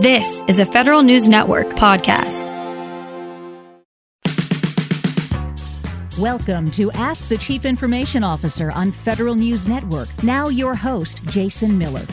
This 0.00 0.42
is 0.48 0.58
a 0.58 0.64
Federal 0.64 1.02
News 1.02 1.28
Network 1.28 1.68
podcast. 1.74 2.48
Welcome 6.18 6.70
to 6.70 6.90
Ask 6.92 7.28
the 7.28 7.36
Chief 7.36 7.66
Information 7.66 8.24
Officer 8.24 8.70
on 8.70 8.92
Federal 8.92 9.34
News 9.34 9.68
Network. 9.68 10.08
Now, 10.24 10.48
your 10.48 10.74
host, 10.74 11.22
Jason 11.24 11.76
Miller. 11.76 12.06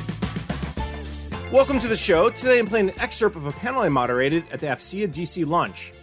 Welcome 1.50 1.80
to 1.80 1.88
the 1.88 1.96
show. 1.96 2.30
Today 2.30 2.60
I'm 2.60 2.68
playing 2.68 2.90
an 2.90 3.00
excerpt 3.00 3.38
of 3.38 3.46
a 3.46 3.54
panel 3.54 3.84
I 3.84 3.88
moderated 3.88 4.44
at 4.52 4.60
the 4.60 4.68
AFCEA 4.68 5.08
DC 5.08 5.48
lunch. 5.48 5.94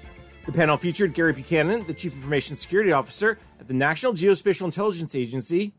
The 0.46 0.52
panel 0.52 0.78
featured 0.78 1.12
Gary 1.12 1.34
Buchanan, 1.34 1.86
the 1.86 1.92
Chief 1.92 2.14
Information 2.14 2.56
Security 2.56 2.92
Officer 2.92 3.38
at 3.60 3.68
the 3.68 3.74
National 3.74 4.14
Geospatial 4.14 4.64
Intelligence 4.64 5.14
Agency, 5.14 5.74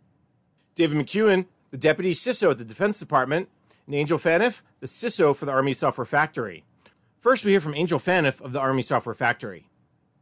David 0.76 1.04
McKeown, 1.04 1.48
the 1.72 1.78
Deputy 1.78 2.12
CISO 2.12 2.52
at 2.52 2.60
the 2.60 2.64
Defense 2.64 3.00
Department, 3.00 3.50
and 3.86 3.96
Angel 3.96 4.18
Phaneuf, 4.18 4.62
the 4.80 4.88
CISO 4.88 5.36
for 5.36 5.46
the 5.46 5.52
Army 5.52 5.74
Software 5.74 6.06
Factory. 6.06 6.64
First, 7.20 7.46
we 7.46 7.52
hear 7.52 7.62
from 7.62 7.76
Angel 7.76 8.00
Phaneuf 8.00 8.42
of 8.42 8.52
the 8.52 8.60
Army 8.60 8.82
Software 8.82 9.16
Factory. 9.16 9.68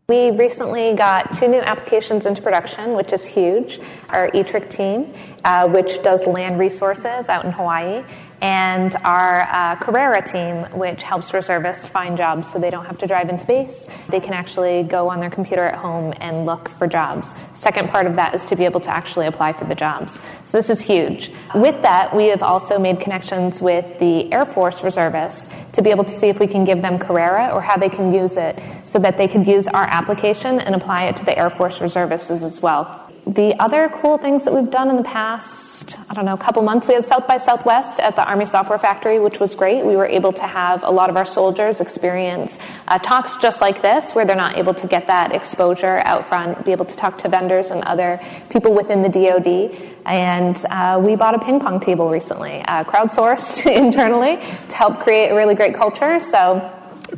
We 0.10 0.32
recently 0.32 0.94
got 0.96 1.34
two 1.34 1.48
new 1.48 1.62
applications 1.62 2.26
into 2.26 2.42
production, 2.42 2.94
which 2.94 3.14
is 3.14 3.26
huge. 3.26 3.80
Our 4.10 4.30
ETRIC 4.32 4.70
team, 4.70 5.14
uh, 5.46 5.68
which 5.70 6.04
does 6.04 6.26
land 6.26 6.60
resources 6.60 7.30
out 7.30 7.46
in 7.46 7.52
Hawaii, 7.52 8.04
and 8.44 8.94
our 9.06 9.44
uh, 9.44 9.78
Carrera 9.78 10.22
team, 10.22 10.64
which 10.78 11.02
helps 11.02 11.34
reservists 11.34 11.88
find 11.88 12.18
jobs 12.18 12.52
so 12.52 12.60
they 12.60 12.70
don't 12.70 12.86
have 12.86 12.98
to 12.98 13.08
drive 13.08 13.30
into 13.30 13.48
base. 13.48 13.88
They 14.10 14.20
can 14.20 14.34
actually 14.34 14.84
go 14.84 15.10
on 15.10 15.22
their 15.22 15.30
computer 15.30 15.64
at 15.64 15.76
home 15.76 16.14
and 16.18 16.46
look 16.46 16.68
for 16.68 16.86
jobs. 16.86 17.34
Second 17.56 17.88
part 17.88 18.06
of 18.06 18.18
that 18.18 18.36
is 18.36 18.46
to 18.48 18.58
be 18.58 18.66
able 18.66 18.82
to 18.82 18.94
actually 18.94 19.28
apply 19.28 19.54
for 19.54 19.64
the 19.64 19.76
jobs. 19.76 20.20
So 20.46 20.58
this 20.58 20.70
is 20.70 20.82
huge. 20.82 21.32
With 21.56 21.82
that, 21.84 22.14
we 22.14 22.28
have 22.28 22.44
also 22.44 22.78
made 22.78 23.00
connections 23.00 23.62
with 23.62 23.98
the 24.00 24.32
Air 24.34 24.46
Force 24.46 24.84
reservists 24.84 25.48
to 25.72 25.82
be 25.82 25.90
able 25.90 26.04
to 26.04 26.12
see 26.12 26.28
if 26.28 26.42
we 26.42 26.48
can 26.48 26.66
give 26.66 26.82
them 26.82 27.00
Carrera 27.00 27.48
or 27.54 27.62
how 27.62 27.78
they 27.78 27.90
can 27.90 28.14
use 28.14 28.36
it 28.36 28.62
so 28.84 29.00
that 29.00 29.18
they 29.18 29.30
could 29.30 29.48
use 29.48 29.68
our 29.68 29.84
application 29.84 30.60
and 30.60 30.76
apply 30.76 31.06
it 31.06 31.16
to 31.16 31.24
the 31.24 31.38
Air 31.40 31.50
Force 31.50 31.80
reservists 31.80 32.30
as 32.30 32.62
well 32.62 33.03
the 33.26 33.58
other 33.58 33.88
cool 33.88 34.18
things 34.18 34.44
that 34.44 34.54
we've 34.54 34.70
done 34.70 34.90
in 34.90 34.98
the 34.98 35.04
past, 35.04 35.98
I 36.10 36.14
don't 36.14 36.26
know, 36.26 36.34
a 36.34 36.38
couple 36.38 36.62
months, 36.62 36.90
we 36.90 36.94
had 36.94 37.06
South 37.06 37.26
by 37.26 37.38
Southwest 37.38 38.02
at 38.02 38.18
the 38.18 38.28
Army 38.28 38.46
Software 38.46 38.78
Factory, 38.78 39.18
which 39.18 39.40
was 39.40 39.56
great. 39.56 39.86
We 39.86 39.96
were 39.96 40.06
able 40.06 40.34
to 40.34 40.44
have 40.44 40.84
a 40.84 40.92
lot 40.92 41.10
of 41.10 41.16
our 41.16 41.24
soldiers 41.26 41.80
experience 41.80 42.58
uh, 42.90 42.98
talks 43.00 43.38
just 43.38 43.62
like 43.62 43.82
this, 43.82 44.12
where 44.12 44.26
they're 44.26 44.36
not 44.36 44.58
able 44.58 44.74
to 44.74 44.88
get 44.88 45.08
that 45.08 45.34
exposure 45.34 46.02
out 46.04 46.28
front, 46.28 46.66
be 46.66 46.74
able 46.74 46.86
to 46.86 46.98
talk 46.98 47.18
to 47.20 47.30
vendors 47.30 47.72
and 47.72 47.82
other 47.84 48.20
people 48.50 48.74
within 48.74 49.02
the 49.02 49.10
DoD. 49.10 49.74
And 50.06 50.62
uh, 50.70 51.00
we 51.02 51.16
bought 51.16 51.34
a 51.34 51.40
ping 51.40 51.62
pong 51.62 51.80
table 51.80 52.10
recently, 52.10 52.62
uh, 52.68 52.84
crowdsourced 52.84 53.66
internally 53.74 54.36
to 54.68 54.76
help 54.76 55.00
create 55.00 55.30
a 55.30 55.36
really 55.36 55.56
great 55.56 55.76
culture. 55.76 56.20
So 56.20 56.73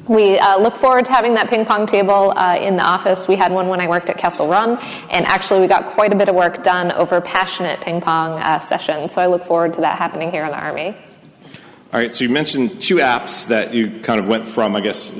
we 0.07 0.37
uh, 0.37 0.57
look 0.59 0.75
forward 0.75 1.05
to 1.05 1.11
having 1.11 1.33
that 1.33 1.49
ping 1.49 1.65
pong 1.65 1.87
table 1.87 2.33
uh, 2.35 2.57
in 2.59 2.75
the 2.77 2.83
office. 2.83 3.27
We 3.27 3.35
had 3.35 3.51
one 3.51 3.67
when 3.67 3.81
I 3.81 3.87
worked 3.87 4.09
at 4.09 4.17
Kessel 4.17 4.47
Run, 4.47 4.77
and 5.09 5.25
actually, 5.25 5.61
we 5.61 5.67
got 5.67 5.87
quite 5.87 6.13
a 6.13 6.15
bit 6.15 6.29
of 6.29 6.35
work 6.35 6.63
done 6.63 6.91
over 6.91 7.21
passionate 7.21 7.81
ping 7.81 8.01
pong 8.01 8.39
uh, 8.39 8.59
sessions. 8.59 9.13
So 9.13 9.21
I 9.21 9.27
look 9.27 9.43
forward 9.43 9.73
to 9.75 9.81
that 9.81 9.97
happening 9.97 10.31
here 10.31 10.45
in 10.45 10.51
the 10.51 10.59
Army. 10.59 10.95
All 11.93 11.99
right, 12.01 12.13
so 12.13 12.23
you 12.23 12.29
mentioned 12.29 12.81
two 12.81 12.97
apps 12.97 13.47
that 13.47 13.73
you 13.73 13.99
kind 14.01 14.19
of 14.19 14.27
went 14.27 14.47
from, 14.47 14.75
I 14.75 14.81
guess, 14.81 15.11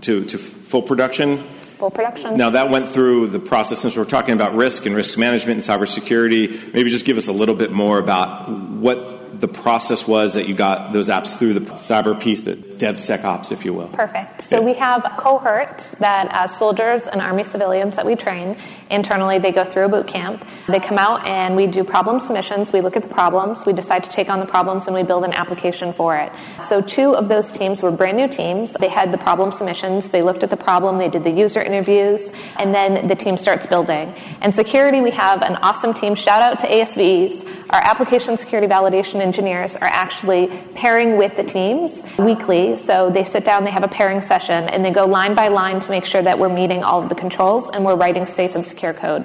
to, 0.00 0.24
to 0.24 0.38
full 0.38 0.82
production. 0.82 1.44
Full 1.78 1.90
production. 1.90 2.36
Now, 2.36 2.50
that 2.50 2.70
went 2.70 2.88
through 2.88 3.28
the 3.28 3.38
process, 3.38 3.80
since 3.80 3.96
we're 3.96 4.04
talking 4.04 4.34
about 4.34 4.54
risk 4.54 4.86
and 4.86 4.94
risk 4.94 5.18
management 5.18 5.68
and 5.68 5.80
cybersecurity. 5.80 6.72
Maybe 6.72 6.90
just 6.90 7.04
give 7.04 7.18
us 7.18 7.28
a 7.28 7.32
little 7.32 7.54
bit 7.54 7.70
more 7.70 7.98
about 7.98 8.48
what 8.48 9.19
the 9.40 9.48
process 9.48 10.06
was 10.06 10.34
that 10.34 10.46
you 10.46 10.54
got 10.54 10.92
those 10.92 11.08
apps 11.08 11.36
through 11.36 11.54
the 11.54 11.60
cyber 11.60 12.18
piece, 12.18 12.42
that 12.42 12.78
DevSecOps, 12.78 13.52
if 13.52 13.64
you 13.64 13.72
will. 13.72 13.88
Perfect. 13.88 14.42
So 14.42 14.58
yeah. 14.58 14.64
we 14.64 14.74
have 14.74 15.02
cohorts 15.16 15.92
that 15.92 16.28
as 16.30 16.56
soldiers 16.56 17.06
and 17.06 17.20
Army 17.20 17.44
civilians 17.44 17.96
that 17.96 18.06
we 18.06 18.16
train 18.16 18.56
internally, 18.90 19.38
they 19.38 19.52
go 19.52 19.64
through 19.64 19.84
a 19.84 19.88
boot 19.88 20.08
camp. 20.08 20.44
They 20.66 20.80
come 20.80 20.98
out 20.98 21.26
and 21.26 21.56
we 21.56 21.66
do 21.66 21.84
problem 21.84 22.20
submissions. 22.20 22.72
We 22.72 22.80
look 22.80 22.96
at 22.96 23.02
the 23.02 23.08
problems. 23.08 23.64
We 23.64 23.72
decide 23.72 24.04
to 24.04 24.10
take 24.10 24.28
on 24.28 24.40
the 24.40 24.46
problems 24.46 24.86
and 24.86 24.94
we 24.94 25.02
build 25.02 25.24
an 25.24 25.32
application 25.32 25.92
for 25.92 26.16
it. 26.16 26.32
So 26.58 26.80
two 26.80 27.14
of 27.14 27.28
those 27.28 27.50
teams 27.50 27.82
were 27.82 27.90
brand 27.90 28.16
new 28.16 28.28
teams. 28.28 28.72
They 28.72 28.88
had 28.88 29.12
the 29.12 29.18
problem 29.18 29.52
submissions. 29.52 30.10
They 30.10 30.22
looked 30.22 30.42
at 30.42 30.50
the 30.50 30.56
problem. 30.56 30.98
They 30.98 31.08
did 31.08 31.24
the 31.24 31.30
user 31.30 31.62
interviews, 31.62 32.30
and 32.58 32.74
then 32.74 33.06
the 33.06 33.14
team 33.14 33.36
starts 33.36 33.66
building. 33.66 34.14
And 34.40 34.54
security, 34.54 35.00
we 35.00 35.10
have 35.10 35.42
an 35.42 35.56
awesome 35.56 35.94
team. 35.94 36.14
Shout 36.14 36.42
out 36.42 36.60
to 36.60 36.66
ASVs. 36.66 37.59
Our 37.70 37.80
application 37.84 38.36
security 38.36 38.66
validation 38.66 39.20
engineers 39.20 39.76
are 39.76 39.86
actually 39.86 40.48
pairing 40.74 41.16
with 41.16 41.36
the 41.36 41.44
teams 41.44 42.02
weekly. 42.18 42.74
So 42.76 43.10
they 43.10 43.22
sit 43.22 43.44
down, 43.44 43.62
they 43.62 43.70
have 43.70 43.84
a 43.84 43.88
pairing 43.88 44.20
session, 44.20 44.68
and 44.68 44.84
they 44.84 44.90
go 44.90 45.06
line 45.06 45.36
by 45.36 45.48
line 45.48 45.78
to 45.78 45.88
make 45.88 46.04
sure 46.04 46.20
that 46.20 46.36
we're 46.36 46.48
meeting 46.48 46.82
all 46.82 47.00
of 47.00 47.08
the 47.08 47.14
controls 47.14 47.70
and 47.70 47.84
we're 47.84 47.94
writing 47.94 48.26
safe 48.26 48.56
and 48.56 48.66
secure 48.66 48.92
code. 48.92 49.24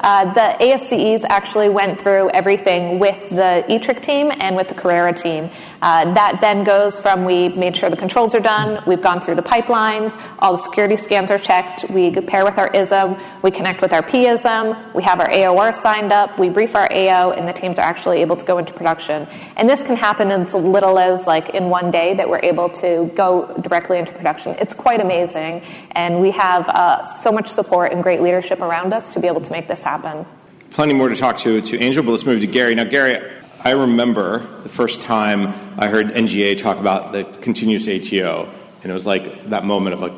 Uh, 0.00 0.32
the 0.32 0.64
ASVEs 0.64 1.24
actually 1.28 1.68
went 1.68 2.00
through 2.00 2.30
everything 2.30 2.98
with 2.98 3.28
the 3.30 3.64
ETRIC 3.68 4.02
team 4.02 4.32
and 4.40 4.56
with 4.56 4.68
the 4.68 4.74
Carrera 4.74 5.12
team. 5.12 5.50
Uh, 5.82 6.14
that 6.14 6.38
then 6.40 6.64
goes 6.64 7.00
from 7.00 7.24
we 7.24 7.48
made 7.50 7.76
sure 7.76 7.90
the 7.90 7.96
controls 7.96 8.34
are 8.34 8.40
done, 8.40 8.82
we've 8.86 9.02
gone 9.02 9.20
through 9.20 9.34
the 9.34 9.42
pipelines, 9.42 10.20
all 10.38 10.52
the 10.52 10.62
security 10.62 10.96
scans 10.96 11.30
are 11.30 11.38
checked, 11.38 11.88
we 11.90 12.10
pair 12.10 12.44
with 12.44 12.58
our 12.58 12.74
ISM, 12.74 13.16
we 13.42 13.50
connect 13.50 13.82
with 13.82 13.92
our 13.92 14.02
PISM, 14.02 14.94
we 14.94 15.02
have 15.02 15.20
our 15.20 15.28
AOR 15.28 15.74
signed 15.74 16.12
up, 16.12 16.38
we 16.38 16.48
brief 16.48 16.74
our 16.74 16.90
AO, 16.90 17.32
and 17.32 17.46
the 17.46 17.52
teams 17.52 17.78
are 17.78 17.82
actually 17.82 18.20
able 18.20 18.36
to 18.36 18.44
go 18.44 18.58
into 18.58 18.72
production. 18.72 19.28
And 19.56 19.68
this 19.68 19.82
can 19.82 19.96
happen 19.96 20.30
as 20.30 20.54
little 20.54 20.98
as 20.98 21.26
like 21.26 21.50
in 21.50 21.68
one 21.68 21.90
day 21.90 22.14
that 22.14 22.28
we're 22.28 22.40
able 22.42 22.68
to 22.70 23.10
go 23.14 23.54
directly 23.60 23.98
into 23.98 24.12
production. 24.12 24.56
It's 24.58 24.74
quite 24.74 25.00
amazing, 25.00 25.62
and 25.92 26.20
we 26.20 26.30
have 26.32 26.68
uh, 26.68 27.04
so 27.04 27.30
much 27.30 27.48
support 27.48 27.92
and 27.92 28.02
great 28.02 28.22
leadership 28.22 28.60
around 28.60 28.94
us 28.94 29.12
to 29.14 29.20
be 29.20 29.26
able 29.26 29.42
to 29.42 29.52
make 29.52 29.68
this 29.68 29.85
happen. 29.86 30.26
Plenty 30.70 30.94
more 30.94 31.08
to 31.08 31.16
talk 31.16 31.36
to 31.38 31.60
to 31.60 31.78
Angel, 31.78 32.02
but 32.02 32.10
let's 32.10 32.26
move 32.26 32.40
to 32.40 32.46
Gary. 32.46 32.74
Now, 32.74 32.84
Gary, 32.84 33.22
I 33.60 33.70
remember 33.70 34.40
the 34.64 34.68
first 34.68 35.00
time 35.00 35.54
I 35.78 35.86
heard 35.86 36.08
NGA 36.08 36.58
talk 36.58 36.78
about 36.78 37.12
the 37.12 37.24
continuous 37.40 37.86
ATO, 37.86 38.50
and 38.82 38.90
it 38.90 38.94
was 38.94 39.06
like 39.06 39.46
that 39.46 39.64
moment 39.64 39.94
of 39.94 40.00
like, 40.00 40.12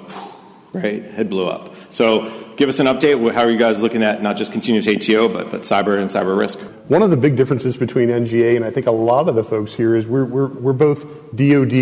right, 0.72 1.04
head 1.04 1.28
blew 1.28 1.46
up. 1.46 1.74
So, 1.90 2.54
give 2.56 2.70
us 2.70 2.80
an 2.80 2.86
update. 2.86 3.32
How 3.32 3.42
are 3.42 3.50
you 3.50 3.58
guys 3.58 3.80
looking 3.80 4.02
at 4.02 4.22
not 4.22 4.38
just 4.38 4.52
continuous 4.52 4.88
ATO, 4.88 5.28
but, 5.28 5.50
but 5.50 5.62
cyber 5.62 5.98
and 5.98 6.08
cyber 6.08 6.36
risk? 6.36 6.58
One 6.88 7.02
of 7.02 7.10
the 7.10 7.16
big 7.18 7.36
differences 7.36 7.76
between 7.76 8.08
NGA 8.08 8.56
and 8.56 8.64
I 8.64 8.70
think 8.70 8.86
a 8.86 8.90
lot 8.90 9.28
of 9.28 9.34
the 9.34 9.44
folks 9.44 9.74
here 9.74 9.94
is 9.94 10.06
we're, 10.06 10.24
we're, 10.24 10.48
we're 10.48 10.72
both 10.72 11.04
DoD 11.36 11.72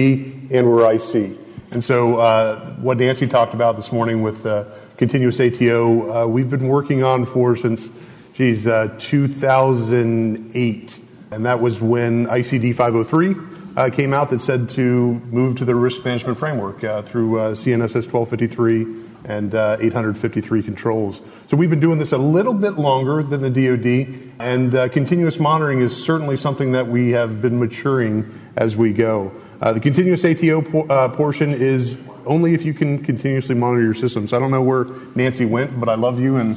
and 0.51 0.71
we're 0.71 0.93
IC. 0.93 1.39
And 1.71 1.83
so, 1.85 2.19
uh, 2.19 2.75
what 2.75 2.99
Nancy 2.99 3.29
talked 3.29 3.55
about 3.55 3.77
this 3.77 3.93
morning 3.93 4.23
with 4.23 4.45
uh, 4.45 4.65
continuous 4.97 5.39
ATO, 5.41 6.25
uh, 6.25 6.27
we've 6.27 6.49
been 6.49 6.69
working 6.69 7.03
on 7.03 7.27
for 7.27 7.57
since, 7.57 7.91
geez, 8.35 8.67
uh, 8.67 8.95
2008. 8.99 10.99
And 11.31 11.45
that 11.45 11.61
was 11.61 11.79
when 11.81 12.27
ICD 12.27 12.75
503 12.75 13.37
uh, 13.77 13.91
came 13.91 14.15
out 14.15 14.31
that 14.31 14.41
said 14.41 14.71
to 14.71 15.21
move 15.31 15.57
to 15.57 15.67
the 15.67 15.75
risk 15.75 16.03
management 16.05 16.39
framework 16.39 16.83
uh, 16.83 17.03
through 17.03 17.39
uh, 17.39 17.55
CNSS 17.55 18.11
1253 18.11 19.05
and 19.25 19.55
uh, 19.55 19.77
853 19.81 20.63
controls. 20.63 21.21
So 21.49 21.59
we've 21.59 21.69
been 21.69 21.81
doing 21.81 21.99
this 21.99 22.13
a 22.13 22.19
little 22.19 22.55
bit 22.55 22.79
longer 22.79 23.23
than 23.23 23.43
the 23.43 23.51
DoD, 23.51 24.33
and 24.39 24.75
uh, 24.75 24.89
continuous 24.89 25.39
monitoring 25.39 25.81
is 25.81 25.95
certainly 25.95 26.39
something 26.39 26.73
that 26.73 26.87
we 26.87 27.11
have 27.11 27.43
been 27.43 27.59
maturing 27.59 28.33
as 28.57 28.77
we 28.77 28.93
go. 28.93 29.33
Uh, 29.61 29.73
the 29.73 29.81
continuous 29.81 30.25
ATO 30.25 30.63
po- 30.63 31.09
portion 31.11 31.53
is 31.53 31.99
only 32.27 32.55
if 32.55 32.65
you 32.65 32.75
can 32.75 33.03
continuously 33.03 33.55
monitor 33.55 33.83
your 33.83 33.95
systems. 33.95 34.33
I 34.33 34.39
don't 34.39 34.51
know 34.51 34.63
where 34.63 34.85
Nancy 35.15 35.45
went, 35.45 35.79
but 35.79 35.89
I 35.89 35.95
love 35.95 36.21
you 36.21 36.37
and, 36.37 36.57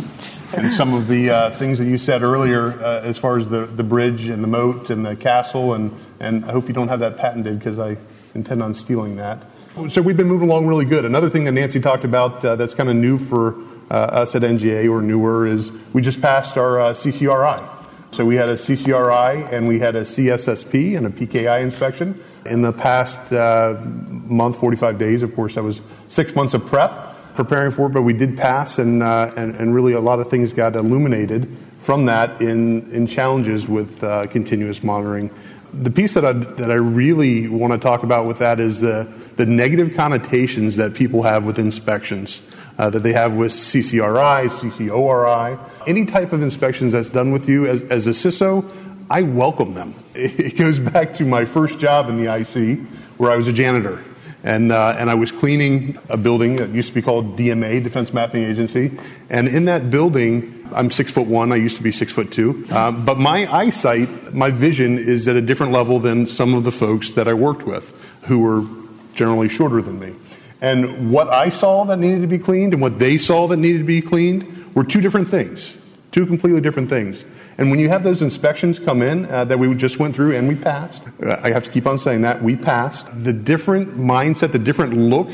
and 0.56 0.72
some 0.74 0.94
of 0.94 1.08
the 1.08 1.30
uh, 1.30 1.58
things 1.58 1.78
that 1.78 1.86
you 1.86 1.98
said 1.98 2.24
earlier 2.24 2.74
uh, 2.84 3.02
as 3.02 3.18
far 3.18 3.38
as 3.38 3.48
the, 3.50 3.66
the 3.66 3.84
bridge 3.84 4.28
and 4.28 4.44
the 4.44 4.48
moat 4.48 4.90
and 4.90 5.06
the 5.06 5.16
castle. 5.16 5.74
And, 5.74 5.96
and 6.20 6.46
I 6.46 6.52
hope 6.52 6.68
you 6.68 6.74
don't 6.74 6.90
have 6.90 7.00
that 7.00 7.18
patented 7.18 7.60
because 7.60 7.80
I 7.80 7.98
intend 8.34 8.62
on 8.62 8.74
stealing 8.76 9.16
that. 9.18 9.44
So 9.90 10.02
we've 10.02 10.18
been 10.18 10.28
moving 10.28 10.50
along 10.50 10.68
really 10.68 10.86
good. 10.86 11.06
Another 11.06 11.30
thing 11.30 11.46
that 11.46 11.54
Nancy 11.54 11.80
talked 11.80 12.04
about 12.04 12.44
uh, 12.44 12.56
that's 12.56 12.74
kind 12.74 12.90
of 12.90 12.96
new 12.96 13.18
for 13.18 13.56
uh, 13.90 13.94
us 13.94 14.36
at 14.36 14.42
NGA 14.42 14.92
or 14.92 15.02
newer 15.02 15.48
is 15.48 15.72
we 15.94 16.02
just 16.02 16.22
passed 16.22 16.58
our 16.58 16.80
uh, 16.80 16.94
CCRI. 16.94 17.68
So 18.12 18.26
we 18.26 18.36
had 18.36 18.50
a 18.50 18.56
CCRI 18.56 19.54
and 19.54 19.68
we 19.68 19.80
had 19.80 19.96
a 19.96 20.02
CSSP 20.02 20.98
and 20.98 21.08
a 21.08 21.10
PKI 21.10 21.62
inspection. 21.62 22.24
In 22.46 22.62
the 22.62 22.72
past 22.72 23.34
uh, 23.34 23.76
month, 23.84 24.60
45 24.60 24.98
days, 24.98 25.24
of 25.24 25.36
course, 25.36 25.56
that 25.56 25.64
was 25.64 25.82
six 26.08 26.36
months 26.36 26.54
of 26.54 26.66
prep 26.66 27.10
preparing 27.36 27.72
for 27.72 27.88
it, 27.88 27.94
but 27.94 28.02
we 28.02 28.12
did 28.12 28.36
pass, 28.36 28.80
and, 28.80 29.02
uh, 29.02 29.32
and, 29.38 29.56
and, 29.56 29.74
really 29.74 29.94
a 29.94 30.00
lot 30.02 30.20
of 30.20 30.30
things 30.30 30.52
got 30.52 30.76
illuminated 30.76 31.48
from 31.80 32.06
that 32.06 32.42
in, 32.42 32.92
in 32.92 33.08
challenges 33.08 33.66
with 33.66 34.04
uh, 34.04 34.28
continuous 34.28 34.84
monitoring. 34.84 35.32
The 35.74 35.90
piece 35.90 36.16
that 36.16 36.26
I, 36.26 36.34
that 36.34 36.70
I 36.70 36.76
really 36.76 37.48
want 37.48 37.72
to 37.72 37.80
talk 37.80 38.04
about 38.04 38.26
with 38.26 38.40
that 38.40 38.60
is 38.60 38.82
the, 38.82 39.10
the 39.38 39.46
negative 39.46 39.96
connotations 39.96 40.76
that 40.76 40.94
people 40.96 41.24
have 41.24 41.46
with 41.46 41.60
inspections. 41.60 42.42
Uh, 42.78 42.90
that 42.90 43.00
they 43.00 43.12
have 43.12 43.36
with 43.36 43.52
CCRI, 43.52 44.48
CCORI, 44.48 45.60
any 45.86 46.06
type 46.06 46.32
of 46.32 46.42
inspections 46.42 46.94
that's 46.94 47.10
done 47.10 47.32
with 47.34 47.50
you 47.50 47.68
as, 47.68 47.82
as 47.84 48.08
a 48.08 48.12
CISO, 48.12 48.64
I 49.10 49.24
welcome 49.24 49.74
them. 49.74 49.96
It 50.14 50.58
goes 50.58 50.80
back 50.80 51.14
to 51.16 51.26
my 51.26 51.46
first 51.46 51.80
job 51.80 52.10
in 52.10 52.18
the 52.18 52.34
IC 52.34 52.80
where 53.18 53.32
I 53.32 53.38
was 53.38 53.48
a 53.48 53.54
janitor. 53.54 54.04
And, 54.44 54.72
uh, 54.72 54.96
and 54.98 55.10
I 55.10 55.16
was 55.16 55.32
cleaning 55.32 55.98
a 56.10 56.18
building 56.18 56.58
that 56.58 56.70
used 56.70 56.90
to 56.90 56.96
be 56.96 57.02
called 57.02 57.38
DMA, 57.38 57.84
Defense 57.84 58.14
Mapping 58.14 58.44
Agency. 58.44 58.98
And 59.30 59.48
in 59.48 59.66
that 59.66 59.90
building, 59.90 60.68
I'm 60.74 60.92
six 60.92 61.12
foot 61.12 61.28
one. 61.28 61.52
I 61.52 61.56
used 61.56 61.78
to 61.78 61.84
be 61.84 61.92
six 61.92 62.12
foot 62.12 62.32
two. 62.32 62.66
Uh, 62.72 62.92
but 62.92 63.18
my 63.18 63.52
eyesight, 63.54 64.34
my 64.34 64.52
vision 64.52 64.98
is 64.98 65.28
at 65.28 65.36
a 65.36 65.42
different 65.42 65.72
level 65.72 66.00
than 66.00 66.26
some 66.26 66.54
of 66.54 66.64
the 66.64 66.72
folks 66.72 67.12
that 67.12 67.28
I 67.28 67.34
worked 67.34 67.64
with 67.64 67.94
who 68.24 68.40
were 68.40 68.66
generally 69.14 69.50
shorter 69.50 69.82
than 69.82 70.00
me. 70.00 70.16
And 70.62 71.12
what 71.12 71.30
I 71.30 71.50
saw 71.50 71.86
that 71.86 71.98
needed 71.98 72.22
to 72.22 72.28
be 72.28 72.40
cleaned 72.40 72.74
and 72.74 72.82
what 72.82 73.00
they 73.00 73.18
saw 73.18 73.48
that 73.48 73.58
needed 73.58 73.80
to 73.80 73.86
be 73.86 74.02
cleaned 74.02 74.76
were 74.76 74.84
two 74.84 75.02
different 75.02 75.30
things, 75.30 75.78
two 76.12 76.26
completely 76.26 76.62
different 76.62 76.90
things. 76.90 77.26
And 77.60 77.70
when 77.70 77.80
you 77.80 77.90
have 77.90 78.06
those 78.06 78.22
inspections 78.22 78.80
come 78.80 79.02
in 79.02 79.26
uh, 79.26 79.44
that 79.44 79.60
we 79.60 79.76
just 79.76 80.00
went 80.00 80.16
through 80.16 80.34
and 80.34 80.48
we 80.48 80.56
passed, 80.56 81.02
uh, 81.22 81.42
I 81.44 81.52
have 81.52 81.66
to 81.66 81.70
keep 81.70 81.86
on 81.86 82.00
saying 82.00 82.22
that, 82.22 82.42
we 82.42 82.56
passed, 82.56 83.06
the 83.14 83.34
different 83.34 83.98
mindset, 83.98 84.54
the 84.54 84.60
different 84.60 84.94
look 84.94 85.28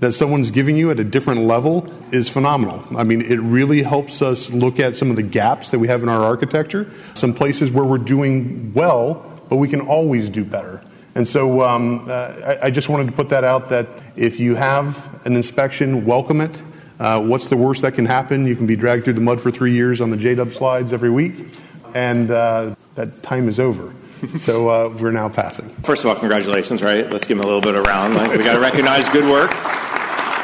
that 0.00 0.12
someone's 0.12 0.50
giving 0.50 0.76
you 0.76 0.90
at 0.90 0.98
a 0.98 1.04
different 1.04 1.42
level 1.42 1.88
is 2.12 2.28
phenomenal. 2.28 2.84
I 2.96 3.04
mean, 3.04 3.22
it 3.22 3.36
really 3.36 3.82
helps 3.82 4.22
us 4.22 4.50
look 4.50 4.80
at 4.80 4.96
some 4.96 5.10
of 5.10 5.14
the 5.14 5.22
gaps 5.22 5.70
that 5.70 5.78
we 5.78 5.86
have 5.86 6.02
in 6.02 6.08
our 6.08 6.24
architecture, 6.24 6.92
some 7.14 7.32
places 7.32 7.70
where 7.70 7.84
we're 7.84 7.98
doing 7.98 8.72
well, 8.74 9.40
but 9.48 9.58
we 9.58 9.68
can 9.68 9.82
always 9.82 10.28
do 10.30 10.44
better. 10.44 10.82
And 11.14 11.28
so 11.28 11.62
um, 11.62 12.06
uh, 12.08 12.12
I, 12.12 12.58
I, 12.64 12.70
just 12.70 12.88
wanted 12.88 13.06
to 13.06 13.12
put 13.12 13.28
that 13.28 13.44
out 13.44 13.68
that 13.70 13.88
if 14.16 14.40
you 14.40 14.56
have 14.56 15.24
an 15.24 15.36
inspection, 15.36 16.04
welcome 16.04 16.40
it. 16.40 16.60
Uh, 16.98 17.20
what's 17.22 17.46
the 17.46 17.56
worst 17.56 17.82
that 17.82 17.94
can 17.94 18.06
happen? 18.06 18.46
You 18.46 18.56
can 18.56 18.66
be 18.66 18.74
dragged 18.74 19.04
through 19.04 19.12
the 19.12 19.20
mud 19.20 19.40
for 19.40 19.52
three 19.52 19.72
years 19.72 20.00
on 20.00 20.10
the 20.10 20.16
JDub 20.16 20.52
slides 20.52 20.92
every 20.92 21.10
week, 21.10 21.34
and 21.94 22.30
uh, 22.30 22.74
that 22.94 23.22
time 23.22 23.48
is 23.48 23.58
over. 23.58 23.94
so 24.38 24.68
uh, 24.68 24.88
we're 24.88 25.10
now 25.10 25.28
passing. 25.28 25.68
First 25.82 26.04
of 26.04 26.10
all, 26.10 26.16
congratulations, 26.16 26.82
right? 26.82 27.08
Let's 27.10 27.26
give 27.26 27.38
him 27.38 27.44
a 27.44 27.46
little 27.46 27.60
bit 27.60 27.74
of 27.74 27.86
round. 27.86 28.14
Like, 28.14 28.36
we 28.36 28.44
got 28.44 28.54
to 28.54 28.60
recognize 28.60 29.08
good 29.10 29.30
work. 29.30 29.52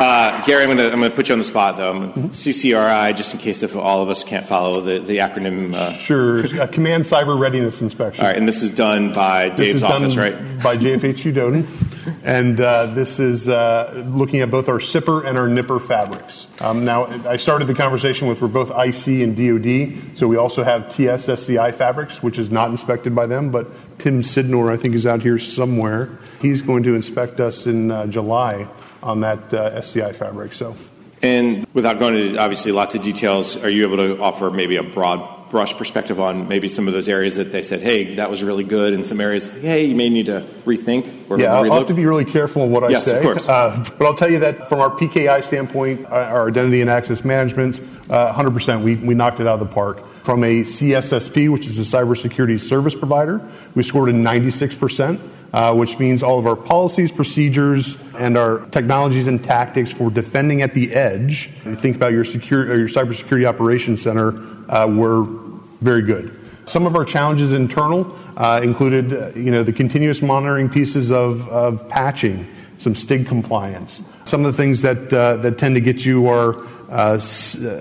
Uh, 0.00 0.44
Gary, 0.44 0.64
I'm 0.64 0.76
going 0.76 1.00
to 1.02 1.10
put 1.10 1.28
you 1.28 1.34
on 1.34 1.38
the 1.38 1.44
spot, 1.44 1.76
though. 1.76 1.94
Mm-hmm. 1.94 2.26
CCRI, 2.28 3.16
just 3.16 3.32
in 3.34 3.40
case 3.40 3.62
if 3.62 3.76
all 3.76 4.02
of 4.02 4.10
us 4.10 4.24
can't 4.24 4.46
follow 4.46 4.80
the, 4.80 4.98
the 4.98 5.18
acronym. 5.18 5.74
Uh, 5.74 5.92
sure. 5.92 6.42
Command 6.68 7.04
Cyber 7.04 7.38
Readiness 7.38 7.80
Inspection. 7.80 8.24
All 8.24 8.30
right, 8.30 8.36
and 8.36 8.46
this 8.46 8.62
is 8.62 8.70
done 8.70 9.12
by 9.12 9.50
Dave's 9.50 9.82
office, 9.82 10.16
right? 10.16 10.34
By 10.62 10.76
JFHQ 10.76 11.34
DODIN. 11.34 11.93
And 12.24 12.60
uh, 12.60 12.86
this 12.86 13.18
is 13.18 13.48
uh, 13.48 14.04
looking 14.14 14.40
at 14.40 14.50
both 14.50 14.68
our 14.68 14.78
SIPR 14.78 15.26
and 15.26 15.38
our 15.38 15.46
NIPR 15.46 15.86
fabrics. 15.86 16.48
Um, 16.60 16.84
now, 16.84 17.06
I 17.28 17.36
started 17.36 17.66
the 17.66 17.74
conversation 17.74 18.28
with 18.28 18.40
we're 18.40 18.48
both 18.48 18.70
IC 18.70 19.22
and 19.22 19.36
DoD, 19.36 20.18
so 20.18 20.28
we 20.28 20.36
also 20.36 20.62
have 20.62 20.82
TSSCI 20.82 21.74
fabrics, 21.74 22.22
which 22.22 22.38
is 22.38 22.50
not 22.50 22.70
inspected 22.70 23.14
by 23.14 23.26
them, 23.26 23.50
but 23.50 23.68
Tim 23.98 24.22
Sidnor, 24.22 24.72
I 24.72 24.76
think, 24.76 24.94
is 24.94 25.06
out 25.06 25.22
here 25.22 25.38
somewhere. 25.38 26.18
He's 26.40 26.62
going 26.62 26.82
to 26.84 26.94
inspect 26.94 27.40
us 27.40 27.66
in 27.66 27.90
uh, 27.90 28.06
July 28.06 28.68
on 29.02 29.20
that 29.20 29.52
uh, 29.52 29.70
SCI 29.74 30.12
fabric. 30.12 30.54
So, 30.54 30.76
and 31.22 31.66
without 31.72 31.98
going 31.98 32.16
into 32.16 32.38
obviously 32.38 32.72
lots 32.72 32.94
of 32.94 33.02
details, 33.02 33.56
are 33.56 33.70
you 33.70 33.86
able 33.86 33.96
to 33.98 34.20
offer 34.20 34.50
maybe 34.50 34.76
a 34.76 34.82
broad 34.82 35.43
brush 35.54 35.76
perspective 35.76 36.18
on 36.18 36.48
maybe 36.48 36.68
some 36.68 36.88
of 36.88 36.94
those 36.94 37.08
areas 37.08 37.36
that 37.36 37.52
they 37.52 37.62
said, 37.62 37.80
hey, 37.80 38.16
that 38.16 38.28
was 38.28 38.42
really 38.42 38.64
good, 38.64 38.92
and 38.92 39.06
some 39.06 39.20
areas, 39.20 39.48
hey, 39.48 39.84
you 39.84 39.94
may 39.94 40.08
need 40.08 40.26
to 40.26 40.44
rethink 40.64 41.30
or 41.30 41.38
yeah, 41.38 41.54
I'll 41.54 41.72
have 41.72 41.86
to 41.86 41.94
be 41.94 42.04
really 42.06 42.24
careful 42.24 42.64
in 42.64 42.72
what 42.72 42.82
I 42.82 42.88
yes, 42.88 43.04
say. 43.04 43.12
Yes, 43.12 43.18
Of 43.18 43.24
course. 43.24 43.48
Uh, 43.48 43.88
but 43.96 44.04
I'll 44.04 44.16
tell 44.16 44.28
you 44.28 44.40
that 44.40 44.68
from 44.68 44.80
our 44.80 44.90
PKI 44.90 45.44
standpoint, 45.44 46.06
our 46.06 46.48
identity 46.48 46.80
and 46.80 46.90
access 46.90 47.24
management, 47.24 47.80
uh, 48.10 48.34
100%, 48.34 48.82
we, 48.82 48.96
we 48.96 49.14
knocked 49.14 49.38
it 49.38 49.46
out 49.46 49.54
of 49.54 49.60
the 49.60 49.72
park. 49.72 50.02
From 50.24 50.42
a 50.42 50.64
CSSP, 50.64 51.52
which 51.52 51.68
is 51.68 51.78
a 51.78 51.82
cybersecurity 51.82 52.58
service 52.58 52.96
provider, 52.96 53.40
we 53.76 53.84
scored 53.84 54.08
a 54.08 54.12
96% 54.12 55.20
uh, 55.54 55.72
which 55.72 56.00
means 56.00 56.20
all 56.20 56.40
of 56.40 56.48
our 56.48 56.56
policies, 56.56 57.12
procedures, 57.12 57.96
and 58.18 58.36
our 58.36 58.66
technologies 58.72 59.28
and 59.28 59.42
tactics 59.44 59.92
for 59.92 60.10
defending 60.10 60.62
at 60.62 60.74
the 60.74 60.92
edge. 60.92 61.48
You 61.64 61.76
think 61.76 61.94
about 61.94 62.10
your 62.10 62.24
secure 62.24 62.62
or 62.62 62.76
your 62.76 62.88
cybersecurity 62.88 63.46
operations 63.46 64.02
center 64.02 64.34
uh, 64.68 64.88
were 64.88 65.43
very 65.84 66.02
good. 66.02 66.36
Some 66.66 66.86
of 66.86 66.96
our 66.96 67.04
challenges 67.04 67.52
internal 67.52 68.18
uh, 68.36 68.60
included, 68.64 69.12
uh, 69.12 69.38
you 69.38 69.50
know, 69.50 69.62
the 69.62 69.72
continuous 69.72 70.22
monitoring 70.22 70.68
pieces 70.68 71.12
of, 71.12 71.48
of 71.48 71.88
patching, 71.88 72.48
some 72.78 72.94
STIG 72.94 73.26
compliance. 73.26 74.02
Some 74.24 74.44
of 74.44 74.52
the 74.52 74.56
things 74.56 74.82
that 74.82 75.12
uh, 75.12 75.36
that 75.36 75.58
tend 75.58 75.74
to 75.74 75.80
get 75.80 76.04
you 76.04 76.26
are 76.28 76.66
uh, 76.90 77.20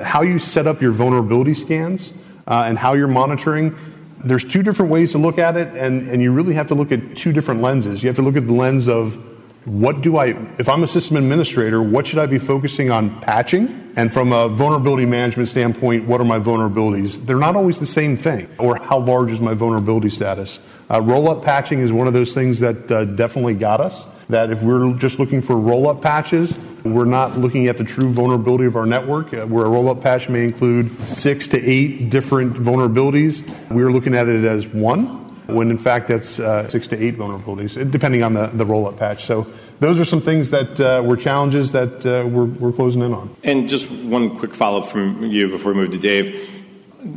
how 0.04 0.22
you 0.22 0.38
set 0.38 0.68
up 0.68 0.82
your 0.82 0.92
vulnerability 0.92 1.54
scans 1.54 2.14
and 2.46 2.78
how 2.78 2.94
you're 2.94 3.08
monitoring 3.08 3.76
there's 4.24 4.46
two 4.46 4.64
different 4.64 4.90
ways 4.90 5.12
to 5.12 5.18
look 5.18 5.38
at 5.38 5.58
it, 5.58 5.68
and, 5.76 6.08
and 6.08 6.22
you 6.22 6.32
really 6.32 6.54
have 6.54 6.68
to 6.68 6.76
look 6.76 6.92
at 6.92 7.18
two 7.18 7.34
different 7.34 7.62
lenses. 7.62 8.02
You 8.02 8.08
have 8.08 8.16
to 8.16 8.22
look 8.22 8.38
at 8.38 8.48
the 8.48 8.54
lens 8.54 8.88
of 8.88 9.22
what 9.66 10.02
do 10.02 10.18
I, 10.18 10.36
if 10.58 10.68
I'm 10.68 10.84
a 10.84 10.88
system 10.88 11.16
administrator, 11.16 11.82
what 11.82 12.08
should 12.08 12.20
I 12.20 12.26
be 12.26 12.40
focusing 12.40 12.92
on 12.92 13.22
patching? 13.22 13.94
And 13.96 14.12
from 14.12 14.34
a 14.34 14.50
vulnerability 14.50 15.06
management 15.06 15.50
standpoint, 15.50 16.06
what 16.06 16.20
are 16.20 16.26
my 16.26 16.40
vulnerabilities? 16.40 17.26
They're 17.26 17.38
not 17.38 17.56
always 17.56 17.80
the 17.80 17.86
same 17.86 18.18
thing. 18.18 18.50
Or 18.58 18.76
how 18.76 19.00
large 19.00 19.32
is 19.32 19.40
my 19.40 19.54
vulnerability 19.54 20.10
status? 20.10 20.60
Uh, 20.92 21.02
roll 21.02 21.30
up 21.30 21.44
patching 21.44 21.80
is 21.80 21.94
one 21.94 22.08
of 22.08 22.14
those 22.14 22.34
things 22.34 22.60
that 22.60 22.92
uh, 22.92 23.06
definitely 23.06 23.54
got 23.54 23.80
us. 23.80 24.06
That 24.30 24.52
if 24.52 24.62
we're 24.62 24.94
just 24.94 25.20
looking 25.20 25.42
for 25.42 25.56
roll 25.56 25.88
up 25.90 26.02
patches, 26.02 26.58
we're 26.84 27.06
not 27.06 27.38
looking 27.38 27.68
at 27.68 27.78
the 27.78 27.84
true 27.84 28.12
vulnerability 28.12 28.66
of 28.66 28.76
our 28.76 28.86
network, 28.86 29.34
uh, 29.34 29.46
where 29.46 29.66
a 29.66 29.70
roll 29.70 29.90
up 29.90 30.02
patch 30.02 30.28
may 30.28 30.46
include 30.46 31.00
six 31.04 31.48
to 31.50 31.62
eight 31.62 32.10
different 32.10 32.56
vulnerabilities. 32.56 33.48
We're 33.70 33.92
looking 33.92 34.16
at 34.16 34.28
it 34.28 34.44
as 34.44 34.68
one, 34.68 35.23
when 35.48 35.70
in 35.70 35.78
fact 35.78 36.08
that's 36.08 36.40
uh, 36.40 36.70
six 36.70 36.88
to 36.88 37.02
eight 37.02 37.18
vulnerabilities, 37.18 37.92
depending 37.92 38.24
on 38.24 38.34
the, 38.34 38.48
the 38.48 38.66
roll 38.66 38.88
up 38.88 38.98
patch. 38.98 39.26
So 39.26 39.48
those 39.80 40.00
are 40.00 40.06
some 40.06 40.22
things 40.22 40.52
that 40.52 40.80
uh, 40.80 41.02
were 41.04 41.18
challenges 41.18 41.72
that 41.74 42.06
uh, 42.06 42.28
we're, 42.28 42.46
we're 42.46 42.72
closing 42.72 43.02
in 43.02 43.14
on. 43.14 43.36
And 43.44 43.68
just 43.68 43.92
one 43.92 44.38
quick 44.38 44.54
follow 44.54 44.82
up 44.82 44.88
from 44.88 45.26
you 45.26 45.50
before 45.50 45.74
we 45.74 45.82
move 45.82 45.92
to 45.92 46.00
Dave. 46.00 46.50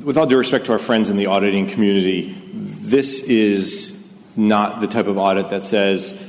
With 0.02 0.16
all 0.16 0.26
due 0.26 0.36
respect 0.36 0.66
to 0.66 0.72
our 0.72 0.78
friends 0.78 1.10
in 1.10 1.16
the 1.16 1.26
auditing 1.26 1.68
community, 1.68 2.36
this 2.52 3.20
is 3.22 3.96
not 4.36 4.80
the 4.80 4.88
type 4.88 5.06
of 5.06 5.16
audit 5.16 5.50
that 5.50 5.62
says, 5.62 6.20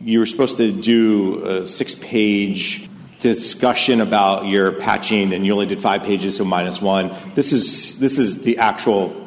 you 0.00 0.18
were 0.18 0.26
supposed 0.26 0.58
to 0.58 0.70
do 0.70 1.44
a 1.44 1.66
six 1.66 1.94
page 1.94 2.88
discussion 3.20 4.00
about 4.00 4.46
your 4.46 4.72
patching 4.72 5.32
and 5.32 5.46
you 5.46 5.52
only 5.52 5.64
did 5.64 5.80
five 5.80 6.02
pages 6.02 6.36
so 6.36 6.44
minus 6.44 6.82
one 6.82 7.10
this 7.34 7.54
is 7.54 7.98
this 7.98 8.18
is 8.18 8.42
the 8.42 8.58
actual 8.58 9.23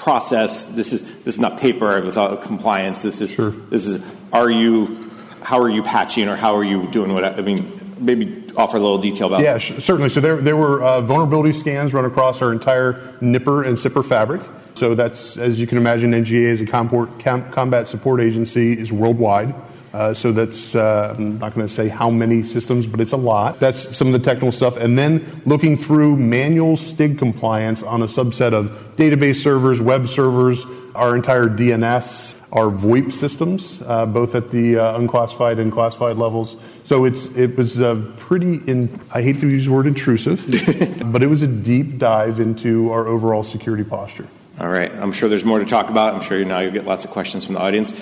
process. 0.00 0.64
This 0.64 0.92
is 0.92 1.02
this 1.24 1.34
is 1.34 1.38
not 1.38 1.60
paper 1.60 2.00
without 2.02 2.42
compliance. 2.42 3.02
This 3.02 3.20
is 3.20 3.34
sure. 3.34 3.50
this 3.50 3.86
is 3.86 4.02
are 4.32 4.50
you 4.50 5.10
how 5.42 5.60
are 5.60 5.68
you 5.68 5.82
patching 5.82 6.28
or 6.28 6.36
how 6.36 6.56
are 6.56 6.64
you 6.64 6.86
doing 6.88 7.12
what 7.14 7.24
i 7.24 7.40
mean 7.40 7.80
maybe 7.98 8.46
offer 8.56 8.76
a 8.76 8.80
little 8.80 8.98
detail 8.98 9.26
about 9.26 9.42
yeah 9.42 9.58
certainly. 9.58 10.08
So 10.08 10.20
there, 10.20 10.36
there 10.36 10.56
were 10.56 10.82
uh, 10.82 11.00
vulnerability 11.02 11.52
scans 11.52 11.92
run 11.92 12.04
across 12.04 12.40
our 12.42 12.52
entire 12.52 12.94
NIPR 13.20 13.66
and 13.66 13.76
SIPR 13.76 14.06
fabric. 14.06 14.42
So 14.74 14.94
that's 14.94 15.36
as 15.36 15.58
you 15.58 15.66
can 15.66 15.76
imagine 15.76 16.12
nga 16.14 16.50
as 16.50 16.60
a 16.62 16.66
combat 16.66 17.86
support 17.86 18.20
agency 18.20 18.72
is 18.72 18.90
worldwide 18.90 19.54
uh, 19.92 20.14
so 20.14 20.32
that's, 20.32 20.74
uh, 20.74 21.14
I'm 21.16 21.38
not 21.38 21.54
going 21.54 21.66
to 21.66 21.72
say 21.72 21.88
how 21.88 22.10
many 22.10 22.42
systems, 22.42 22.86
but 22.86 23.00
it's 23.00 23.12
a 23.12 23.16
lot. 23.16 23.58
That's 23.58 23.96
some 23.96 24.06
of 24.06 24.12
the 24.12 24.20
technical 24.20 24.52
stuff. 24.52 24.76
And 24.76 24.96
then 24.96 25.42
looking 25.46 25.76
through 25.76 26.16
manual 26.16 26.76
STIG 26.76 27.18
compliance 27.18 27.82
on 27.82 28.02
a 28.02 28.06
subset 28.06 28.52
of 28.52 28.96
database 28.96 29.42
servers, 29.42 29.80
web 29.80 30.08
servers, 30.08 30.64
our 30.94 31.16
entire 31.16 31.46
DNS, 31.46 32.34
our 32.52 32.66
VoIP 32.66 33.12
systems, 33.12 33.80
uh, 33.86 34.06
both 34.06 34.34
at 34.34 34.50
the 34.50 34.78
uh, 34.78 34.98
unclassified 34.98 35.58
and 35.58 35.72
classified 35.72 36.16
levels. 36.16 36.56
So 36.84 37.04
it's, 37.04 37.26
it 37.36 37.56
was 37.56 37.80
uh, 37.80 38.12
pretty, 38.18 38.56
in, 38.66 39.00
I 39.12 39.22
hate 39.22 39.40
to 39.40 39.48
use 39.48 39.66
the 39.66 39.72
word 39.72 39.86
intrusive, 39.86 40.44
but 41.12 41.22
it 41.22 41.28
was 41.28 41.42
a 41.42 41.46
deep 41.46 41.98
dive 41.98 42.40
into 42.40 42.90
our 42.90 43.06
overall 43.06 43.44
security 43.44 43.84
posture. 43.84 44.28
All 44.60 44.68
right. 44.68 44.92
I'm 44.92 45.12
sure 45.12 45.28
there's 45.28 45.44
more 45.44 45.58
to 45.58 45.64
talk 45.64 45.88
about. 45.88 46.14
I'm 46.14 46.20
sure 46.20 46.44
now 46.44 46.60
you'll 46.60 46.72
get 46.72 46.84
lots 46.84 47.04
of 47.04 47.10
questions 47.10 47.44
from 47.44 47.54
the 47.54 47.60
audience. 47.60 47.94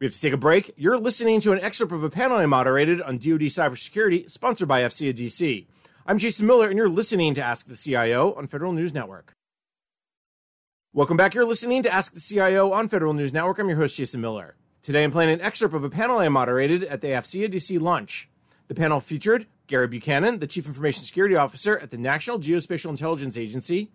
We 0.00 0.06
have 0.06 0.14
to 0.14 0.20
take 0.20 0.32
a 0.32 0.38
break. 0.38 0.72
You're 0.78 0.96
listening 0.96 1.40
to 1.42 1.52
an 1.52 1.60
excerpt 1.60 1.92
of 1.92 2.02
a 2.02 2.08
panel 2.08 2.38
I 2.38 2.46
moderated 2.46 3.02
on 3.02 3.18
DoD 3.18 3.50
cybersecurity, 3.52 4.30
sponsored 4.30 4.66
by 4.66 4.80
AFCEA 4.80 5.12
DC. 5.12 5.66
I'm 6.06 6.16
Jason 6.16 6.46
Miller, 6.46 6.68
and 6.68 6.78
you're 6.78 6.88
listening 6.88 7.34
to 7.34 7.42
Ask 7.42 7.66
the 7.66 7.76
CIO 7.76 8.32
on 8.32 8.46
Federal 8.46 8.72
News 8.72 8.94
Network. 8.94 9.34
Welcome 10.94 11.18
back. 11.18 11.34
You're 11.34 11.44
listening 11.44 11.82
to 11.82 11.92
Ask 11.92 12.14
the 12.14 12.20
CIO 12.20 12.72
on 12.72 12.88
Federal 12.88 13.12
News 13.12 13.34
Network. 13.34 13.58
I'm 13.58 13.68
your 13.68 13.76
host, 13.76 13.94
Jason 13.94 14.22
Miller. 14.22 14.56
Today, 14.80 15.04
I'm 15.04 15.10
playing 15.10 15.34
an 15.34 15.42
excerpt 15.42 15.74
of 15.74 15.84
a 15.84 15.90
panel 15.90 16.16
I 16.16 16.30
moderated 16.30 16.82
at 16.84 17.02
the 17.02 17.08
AFCEA 17.08 17.52
DC 17.52 17.78
lunch. 17.78 18.30
The 18.68 18.74
panel 18.74 19.00
featured 19.00 19.48
Gary 19.66 19.86
Buchanan, 19.86 20.38
the 20.38 20.46
Chief 20.46 20.66
Information 20.66 21.04
Security 21.04 21.36
Officer 21.36 21.78
at 21.78 21.90
the 21.90 21.98
National 21.98 22.38
Geospatial 22.38 22.88
Intelligence 22.88 23.36
Agency, 23.36 23.90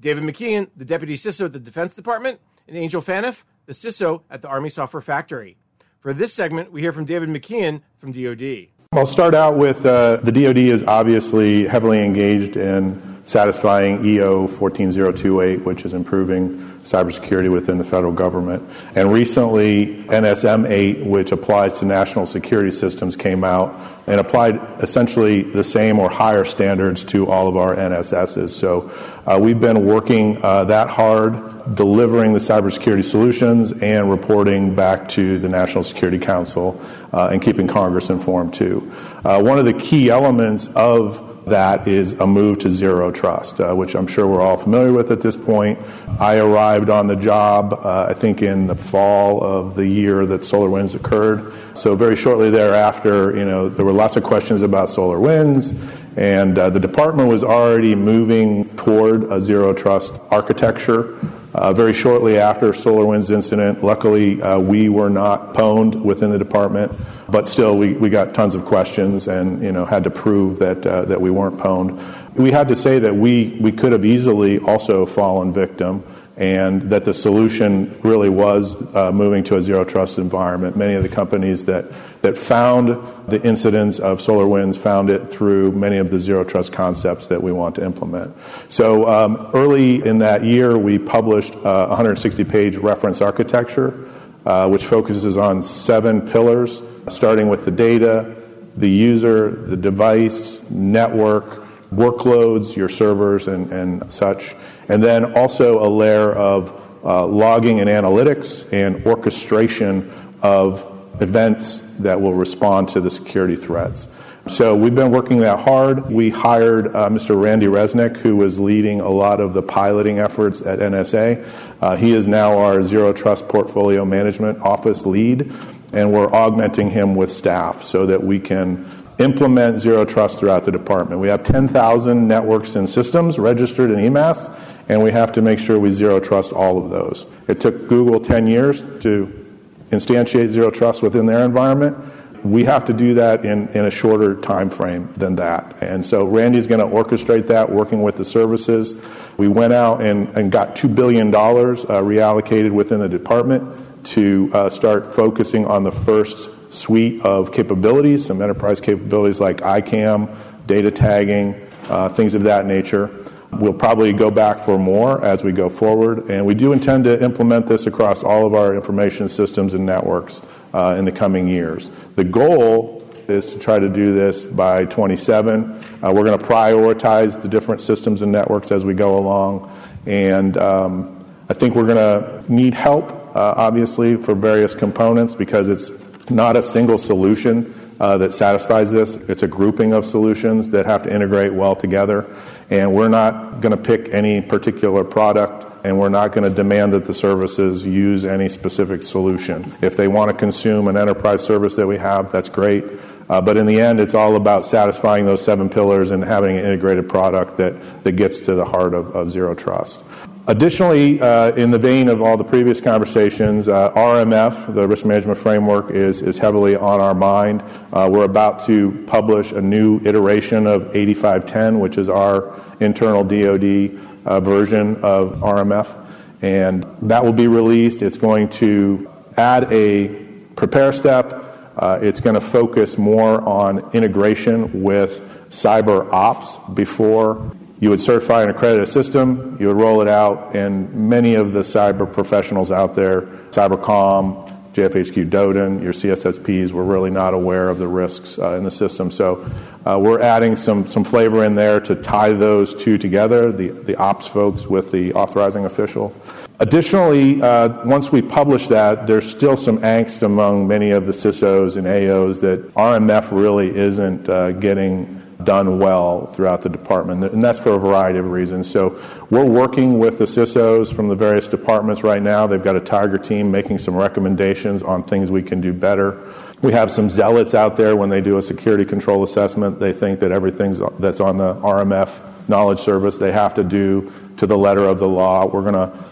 David 0.00 0.24
McKeown, 0.24 0.70
the 0.76 0.84
Deputy 0.84 1.14
CISO 1.14 1.44
at 1.44 1.52
the 1.52 1.60
Defense 1.60 1.94
Department, 1.94 2.40
and 2.66 2.76
Angel 2.76 3.00
Phaneuf, 3.00 3.44
the 3.66 3.72
CISO 3.72 4.22
at 4.30 4.42
the 4.42 4.48
Army 4.48 4.70
Software 4.70 5.00
Factory. 5.00 5.56
For 6.00 6.14
this 6.14 6.32
segment, 6.32 6.72
we 6.72 6.80
hear 6.80 6.92
from 6.92 7.04
David 7.04 7.28
McKeown 7.28 7.82
from 7.98 8.12
DoD. 8.12 8.68
I'll 8.92 9.06
start 9.06 9.34
out 9.34 9.56
with 9.56 9.84
uh, 9.84 10.16
the 10.16 10.30
DoD 10.30 10.58
is 10.58 10.84
obviously 10.84 11.66
heavily 11.66 12.02
engaged 12.02 12.56
in 12.56 13.15
satisfying 13.26 14.06
EO 14.06 14.46
14028, 14.46 15.64
which 15.64 15.84
is 15.84 15.92
improving 15.92 16.58
cybersecurity 16.84 17.50
within 17.50 17.76
the 17.76 17.84
federal 17.84 18.12
government. 18.12 18.62
And 18.94 19.12
recently, 19.12 20.04
NSM 20.04 20.70
8, 20.70 21.04
which 21.04 21.32
applies 21.32 21.80
to 21.80 21.84
national 21.84 22.26
security 22.26 22.70
systems, 22.70 23.16
came 23.16 23.42
out 23.42 23.74
and 24.06 24.20
applied 24.20 24.60
essentially 24.80 25.42
the 25.42 25.64
same 25.64 25.98
or 25.98 26.08
higher 26.08 26.44
standards 26.44 27.02
to 27.06 27.28
all 27.28 27.48
of 27.48 27.56
our 27.56 27.74
NSSs. 27.74 28.50
So 28.50 28.92
uh, 29.26 29.38
we've 29.42 29.60
been 29.60 29.84
working 29.84 30.42
uh, 30.44 30.64
that 30.66 30.88
hard, 30.88 31.74
delivering 31.74 32.32
the 32.32 32.38
cybersecurity 32.38 33.02
solutions 33.02 33.72
and 33.72 34.08
reporting 34.08 34.76
back 34.76 35.08
to 35.10 35.40
the 35.40 35.48
National 35.48 35.82
Security 35.82 36.20
Council 36.20 36.80
uh, 37.12 37.30
and 37.32 37.42
keeping 37.42 37.66
Congress 37.66 38.08
informed 38.08 38.54
too. 38.54 38.92
Uh, 39.24 39.42
one 39.42 39.58
of 39.58 39.64
the 39.64 39.74
key 39.74 40.10
elements 40.10 40.68
of 40.76 41.35
that 41.46 41.86
is 41.86 42.14
a 42.14 42.26
move 42.26 42.58
to 42.58 42.68
zero 42.68 43.12
trust, 43.12 43.60
uh, 43.60 43.72
which 43.72 43.94
I'm 43.94 44.08
sure 44.08 44.26
we're 44.26 44.40
all 44.40 44.56
familiar 44.56 44.92
with 44.92 45.12
at 45.12 45.20
this 45.20 45.36
point. 45.36 45.78
I 46.18 46.38
arrived 46.38 46.90
on 46.90 47.06
the 47.06 47.14
job, 47.14 47.72
uh, 47.72 48.06
I 48.08 48.14
think, 48.14 48.42
in 48.42 48.66
the 48.66 48.74
fall 48.74 49.42
of 49.44 49.76
the 49.76 49.86
year 49.86 50.26
that 50.26 50.40
SolarWinds 50.40 50.96
occurred. 50.96 51.54
So 51.74 51.94
very 51.94 52.16
shortly 52.16 52.50
thereafter, 52.50 53.36
you 53.36 53.44
know, 53.44 53.68
there 53.68 53.84
were 53.84 53.92
lots 53.92 54.16
of 54.16 54.24
questions 54.24 54.60
about 54.62 54.90
Solar 54.90 55.20
Winds, 55.20 55.72
and 56.16 56.58
uh, 56.58 56.68
the 56.70 56.80
department 56.80 57.28
was 57.28 57.44
already 57.44 57.94
moving 57.94 58.64
toward 58.76 59.30
a 59.30 59.40
zero 59.40 59.72
trust 59.72 60.18
architecture. 60.30 61.16
Uh, 61.54 61.72
very 61.72 61.94
shortly 61.94 62.38
after 62.38 62.72
SolarWinds 62.72 63.30
incident, 63.30 63.84
luckily 63.84 64.42
uh, 64.42 64.58
we 64.58 64.88
were 64.88 65.10
not 65.10 65.54
pwned 65.54 65.94
within 66.02 66.30
the 66.30 66.38
department. 66.38 66.92
But 67.28 67.48
still, 67.48 67.76
we, 67.76 67.94
we 67.94 68.08
got 68.08 68.34
tons 68.34 68.54
of 68.54 68.64
questions 68.64 69.26
and 69.26 69.62
you 69.62 69.72
know, 69.72 69.84
had 69.84 70.04
to 70.04 70.10
prove 70.10 70.58
that, 70.60 70.86
uh, 70.86 71.02
that 71.06 71.20
we 71.20 71.30
weren't 71.30 71.58
pwned. 71.58 72.34
We 72.34 72.52
had 72.52 72.68
to 72.68 72.76
say 72.76 72.98
that 73.00 73.16
we, 73.16 73.58
we 73.60 73.72
could 73.72 73.92
have 73.92 74.04
easily 74.04 74.58
also 74.58 75.06
fallen 75.06 75.52
victim 75.52 76.04
and 76.36 76.82
that 76.90 77.04
the 77.06 77.14
solution 77.14 77.98
really 78.02 78.28
was 78.28 78.76
uh, 78.94 79.10
moving 79.10 79.42
to 79.44 79.56
a 79.56 79.62
zero 79.62 79.84
trust 79.84 80.18
environment. 80.18 80.76
Many 80.76 80.92
of 80.92 81.02
the 81.02 81.08
companies 81.08 81.64
that, 81.64 81.86
that 82.20 82.36
found 82.36 82.90
the 83.26 83.42
incidents 83.42 83.98
of 83.98 84.20
SolarWinds 84.20 84.76
found 84.76 85.08
it 85.08 85.30
through 85.30 85.72
many 85.72 85.96
of 85.96 86.10
the 86.10 86.18
zero 86.18 86.44
trust 86.44 86.74
concepts 86.74 87.28
that 87.28 87.42
we 87.42 87.52
want 87.52 87.74
to 87.76 87.84
implement. 87.84 88.36
So 88.68 89.08
um, 89.08 89.50
early 89.54 90.04
in 90.04 90.18
that 90.18 90.44
year, 90.44 90.76
we 90.76 90.98
published 90.98 91.54
a 91.54 91.86
160 91.88 92.44
page 92.44 92.76
reference 92.76 93.22
architecture, 93.22 94.06
uh, 94.44 94.68
which 94.68 94.84
focuses 94.84 95.38
on 95.38 95.62
seven 95.62 96.20
pillars 96.20 96.82
starting 97.08 97.48
with 97.48 97.64
the 97.64 97.70
data, 97.70 98.34
the 98.76 98.90
user, 98.90 99.50
the 99.50 99.76
device, 99.76 100.60
network, 100.70 101.64
workloads, 101.92 102.76
your 102.76 102.88
servers, 102.88 103.48
and, 103.48 103.70
and 103.72 104.12
such. 104.12 104.54
And 104.88 105.02
then 105.02 105.36
also 105.36 105.84
a 105.84 105.88
layer 105.88 106.32
of 106.32 106.82
uh, 107.04 107.26
logging 107.26 107.80
and 107.80 107.88
analytics 107.88 108.70
and 108.72 109.04
orchestration 109.06 110.12
of 110.42 110.92
events 111.20 111.82
that 111.98 112.20
will 112.20 112.34
respond 112.34 112.88
to 112.90 113.00
the 113.00 113.10
security 113.10 113.56
threats. 113.56 114.08
So 114.48 114.76
we've 114.76 114.94
been 114.94 115.10
working 115.10 115.40
that 115.40 115.60
hard. 115.60 116.08
We 116.08 116.30
hired 116.30 116.94
uh, 116.94 117.08
Mr. 117.08 117.40
Randy 117.40 117.66
Resnick, 117.66 118.16
who 118.18 118.36
was 118.36 118.60
leading 118.60 119.00
a 119.00 119.08
lot 119.08 119.40
of 119.40 119.54
the 119.54 119.62
piloting 119.62 120.20
efforts 120.20 120.62
at 120.62 120.78
NSA. 120.78 121.44
Uh, 121.80 121.96
he 121.96 122.12
is 122.12 122.28
now 122.28 122.56
our 122.58 122.84
Zero 122.84 123.12
Trust 123.12 123.48
Portfolio 123.48 124.04
Management 124.04 124.60
Office 124.60 125.04
lead 125.04 125.52
and 125.92 126.12
we're 126.12 126.32
augmenting 126.32 126.90
him 126.90 127.14
with 127.14 127.30
staff 127.30 127.82
so 127.82 128.06
that 128.06 128.22
we 128.22 128.40
can 128.40 128.90
implement 129.18 129.80
zero 129.80 130.04
trust 130.04 130.38
throughout 130.38 130.64
the 130.64 130.72
department. 130.72 131.20
We 131.20 131.28
have 131.28 131.42
10,000 131.42 132.28
networks 132.28 132.76
and 132.76 132.88
systems 132.88 133.38
registered 133.38 133.90
in 133.90 133.96
eMASS, 133.96 134.54
and 134.88 135.02
we 135.02 135.10
have 135.12 135.32
to 135.32 135.42
make 135.42 135.58
sure 135.58 135.78
we 135.78 135.90
zero 135.90 136.20
trust 136.20 136.52
all 136.52 136.82
of 136.82 136.90
those. 136.90 137.26
It 137.48 137.60
took 137.60 137.88
Google 137.88 138.20
10 138.20 138.46
years 138.46 138.80
to 139.00 139.46
instantiate 139.90 140.50
zero 140.50 140.70
trust 140.70 141.02
within 141.02 141.26
their 141.26 141.44
environment. 141.44 141.96
We 142.44 142.64
have 142.64 142.84
to 142.86 142.92
do 142.92 143.14
that 143.14 143.44
in, 143.44 143.68
in 143.68 143.86
a 143.86 143.90
shorter 143.90 144.34
time 144.40 144.70
frame 144.70 145.12
than 145.16 145.36
that. 145.36 145.76
And 145.80 146.04
so 146.04 146.24
Randy's 146.26 146.66
going 146.66 146.80
to 146.80 146.86
orchestrate 146.86 147.48
that, 147.48 147.72
working 147.72 148.02
with 148.02 148.16
the 148.16 148.24
services. 148.24 148.94
We 149.36 149.48
went 149.48 149.72
out 149.72 150.02
and, 150.02 150.28
and 150.36 150.52
got 150.52 150.76
$2 150.76 150.94
billion 150.94 151.34
uh, 151.34 151.38
reallocated 151.38 152.70
within 152.70 153.00
the 153.00 153.08
department 153.08 153.85
to 154.06 154.50
uh, 154.52 154.70
start 154.70 155.14
focusing 155.14 155.66
on 155.66 155.84
the 155.84 155.92
first 155.92 156.48
suite 156.72 157.20
of 157.22 157.52
capabilities, 157.52 158.24
some 158.24 158.40
enterprise 158.40 158.80
capabilities 158.80 159.40
like 159.40 159.58
ICAM, 159.58 160.34
data 160.66 160.90
tagging, 160.90 161.54
uh, 161.88 162.08
things 162.08 162.34
of 162.34 162.42
that 162.42 162.66
nature. 162.66 163.10
We'll 163.52 163.72
probably 163.72 164.12
go 164.12 164.30
back 164.30 164.58
for 164.58 164.78
more 164.78 165.24
as 165.24 165.42
we 165.42 165.52
go 165.52 165.68
forward, 165.68 166.30
and 166.30 166.44
we 166.44 166.54
do 166.54 166.72
intend 166.72 167.04
to 167.04 167.22
implement 167.22 167.66
this 167.66 167.86
across 167.86 168.22
all 168.22 168.46
of 168.46 168.54
our 168.54 168.74
information 168.74 169.28
systems 169.28 169.74
and 169.74 169.86
networks 169.86 170.42
uh, 170.74 170.96
in 170.98 171.04
the 171.04 171.12
coming 171.12 171.48
years. 171.48 171.90
The 172.16 172.24
goal 172.24 173.02
is 173.28 173.52
to 173.52 173.58
try 173.58 173.78
to 173.78 173.88
do 173.88 174.14
this 174.14 174.44
by 174.44 174.84
27. 174.84 175.80
Uh, 176.02 176.12
we're 176.14 176.24
going 176.24 176.38
to 176.38 176.44
prioritize 176.44 177.40
the 177.40 177.48
different 177.48 177.80
systems 177.80 178.22
and 178.22 178.30
networks 178.30 178.70
as 178.70 178.84
we 178.84 178.94
go 178.94 179.18
along, 179.18 179.72
and 180.06 180.56
um, 180.58 181.24
I 181.48 181.54
think 181.54 181.74
we're 181.74 181.86
going 181.86 181.96
to 181.96 182.52
need 182.52 182.74
help 182.74 183.25
obviously, 183.56 184.16
for 184.16 184.34
various 184.34 184.74
components 184.74 185.34
because 185.34 185.68
it's 185.68 185.90
not 186.30 186.56
a 186.56 186.62
single 186.62 186.98
solution 186.98 187.74
uh, 188.00 188.18
that 188.18 188.34
satisfies 188.34 188.90
this. 188.90 189.16
It's 189.28 189.42
a 189.42 189.48
grouping 189.48 189.92
of 189.92 190.04
solutions 190.04 190.70
that 190.70 190.86
have 190.86 191.02
to 191.04 191.14
integrate 191.14 191.54
well 191.54 191.76
together. 191.76 192.26
And 192.70 192.92
we're 192.92 193.08
not 193.08 193.60
going 193.60 193.70
to 193.70 193.82
pick 193.82 194.12
any 194.12 194.40
particular 194.40 195.04
product 195.04 195.66
and 195.84 196.00
we're 196.00 196.08
not 196.08 196.32
going 196.32 196.42
to 196.42 196.50
demand 196.50 196.92
that 196.94 197.04
the 197.04 197.14
services 197.14 197.86
use 197.86 198.24
any 198.24 198.48
specific 198.48 199.04
solution. 199.04 199.72
If 199.80 199.96
they 199.96 200.08
want 200.08 200.30
to 200.30 200.36
consume 200.36 200.88
an 200.88 200.96
enterprise 200.96 201.44
service 201.44 201.76
that 201.76 201.86
we 201.86 201.96
have, 201.96 202.32
that's 202.32 202.48
great. 202.48 202.84
Uh, 203.28 203.40
but 203.40 203.56
in 203.56 203.66
the 203.66 203.80
end, 203.80 204.00
it's 204.00 204.14
all 204.14 204.34
about 204.34 204.66
satisfying 204.66 205.26
those 205.26 205.44
seven 205.44 205.68
pillars 205.68 206.10
and 206.10 206.24
having 206.24 206.58
an 206.58 206.64
integrated 206.64 207.08
product 207.08 207.56
that, 207.58 208.02
that 208.02 208.12
gets 208.12 208.40
to 208.40 208.54
the 208.54 208.64
heart 208.64 208.94
of, 208.94 209.14
of 209.14 209.30
zero 209.30 209.54
trust. 209.54 210.02
Additionally, 210.48 211.20
uh, 211.20 211.50
in 211.56 211.72
the 211.72 211.78
vein 211.78 212.08
of 212.08 212.22
all 212.22 212.36
the 212.36 212.44
previous 212.44 212.80
conversations, 212.80 213.66
uh, 213.66 213.90
RMF, 213.94 214.72
the 214.74 214.86
risk 214.86 215.04
management 215.04 215.40
framework, 215.40 215.90
is, 215.90 216.22
is 216.22 216.38
heavily 216.38 216.76
on 216.76 217.00
our 217.00 217.14
mind. 217.14 217.64
Uh, 217.92 218.08
we're 218.12 218.24
about 218.24 218.64
to 218.66 218.92
publish 219.08 219.50
a 219.50 219.60
new 219.60 220.00
iteration 220.04 220.68
of 220.68 220.94
8510, 220.94 221.80
which 221.80 221.98
is 221.98 222.08
our 222.08 222.62
internal 222.78 223.24
DoD 223.24 223.98
version 224.44 224.94
of 225.02 225.32
RMF, 225.40 226.06
and 226.42 226.86
that 227.02 227.24
will 227.24 227.32
be 227.32 227.48
released. 227.48 228.00
It's 228.00 228.18
going 228.18 228.48
to 228.50 229.10
add 229.36 229.72
a 229.72 230.06
prepare 230.54 230.92
step. 230.92 231.74
It's 231.82 232.20
going 232.20 232.34
to 232.34 232.40
focus 232.40 232.96
more 232.96 233.40
on 233.40 233.90
integration 233.90 234.84
with 234.84 235.22
cyber 235.50 236.08
ops 236.12 236.56
before 236.72 237.50
you 237.80 237.90
would 237.90 238.00
certify 238.00 238.42
an 238.42 238.50
accredited 238.50 238.88
system, 238.88 239.56
you 239.60 239.68
would 239.68 239.76
roll 239.76 240.00
it 240.00 240.08
out, 240.08 240.54
and 240.54 240.92
many 240.94 241.34
of 241.34 241.52
the 241.52 241.60
cyber 241.60 242.10
professionals 242.10 242.70
out 242.70 242.94
there, 242.94 243.22
Cybercom, 243.50 244.46
JFHQ 244.72 245.30
DODIN, 245.30 245.82
your 245.82 245.92
CSSPs, 245.92 246.72
were 246.72 246.84
really 246.84 247.10
not 247.10 247.32
aware 247.32 247.70
of 247.70 247.78
the 247.78 247.88
risks 247.88 248.38
uh, 248.38 248.52
in 248.52 248.64
the 248.64 248.70
system. 248.70 249.10
So 249.10 249.50
uh, 249.86 249.98
we're 249.98 250.20
adding 250.20 250.54
some, 250.54 250.86
some 250.86 251.02
flavor 251.02 251.44
in 251.44 251.54
there 251.54 251.80
to 251.80 251.94
tie 251.94 252.32
those 252.32 252.74
two 252.74 252.98
together, 252.98 253.50
the, 253.52 253.68
the 253.68 253.96
ops 253.96 254.26
folks 254.26 254.66
with 254.66 254.92
the 254.92 255.14
authorizing 255.14 255.64
official. 255.64 256.14
Additionally, 256.58 257.40
uh, 257.42 257.84
once 257.86 258.12
we 258.12 258.20
publish 258.20 258.68
that, 258.68 259.06
there's 259.06 259.28
still 259.28 259.56
some 259.56 259.78
angst 259.78 260.22
among 260.22 260.66
many 260.66 260.90
of 260.90 261.06
the 261.06 261.12
CISOs 261.12 261.76
and 261.76 261.86
AOs 261.86 262.40
that 262.40 262.74
RMF 262.74 263.30
really 263.30 263.74
isn't 263.76 264.28
uh, 264.28 264.52
getting 264.52 265.15
done 265.46 265.78
well 265.78 266.26
throughout 266.26 266.60
the 266.60 266.68
department, 266.68 267.24
and 267.24 267.42
that's 267.42 267.58
for 267.58 267.72
a 267.72 267.78
variety 267.78 268.18
of 268.18 268.26
reasons. 268.26 268.70
So 268.70 269.00
we're 269.30 269.46
working 269.46 269.98
with 269.98 270.18
the 270.18 270.26
CISOs 270.26 270.92
from 270.92 271.08
the 271.08 271.14
various 271.14 271.46
departments 271.46 272.02
right 272.02 272.20
now. 272.20 272.46
They've 272.46 272.62
got 272.62 272.76
a 272.76 272.80
Tiger 272.80 273.16
team 273.16 273.50
making 273.50 273.78
some 273.78 273.94
recommendations 273.94 274.82
on 274.82 275.04
things 275.04 275.30
we 275.30 275.42
can 275.42 275.62
do 275.62 275.72
better. 275.72 276.34
We 276.60 276.72
have 276.72 276.90
some 276.90 277.08
zealots 277.08 277.54
out 277.54 277.76
there 277.76 277.96
when 277.96 278.10
they 278.10 278.20
do 278.20 278.36
a 278.36 278.42
security 278.42 278.84
control 278.84 279.22
assessment. 279.22 279.80
They 279.80 279.92
think 279.92 280.20
that 280.20 280.32
everything 280.32 280.74
that's 280.98 281.20
on 281.20 281.38
the 281.38 281.54
RMF 281.54 282.48
knowledge 282.48 282.80
service 282.80 283.18
they 283.18 283.32
have 283.32 283.54
to 283.54 283.64
do 283.64 284.12
to 284.36 284.46
the 284.46 284.58
letter 284.58 284.84
of 284.84 284.98
the 284.98 285.08
law. 285.08 285.46
We're 285.46 285.62
going 285.62 285.74
to 285.74 286.04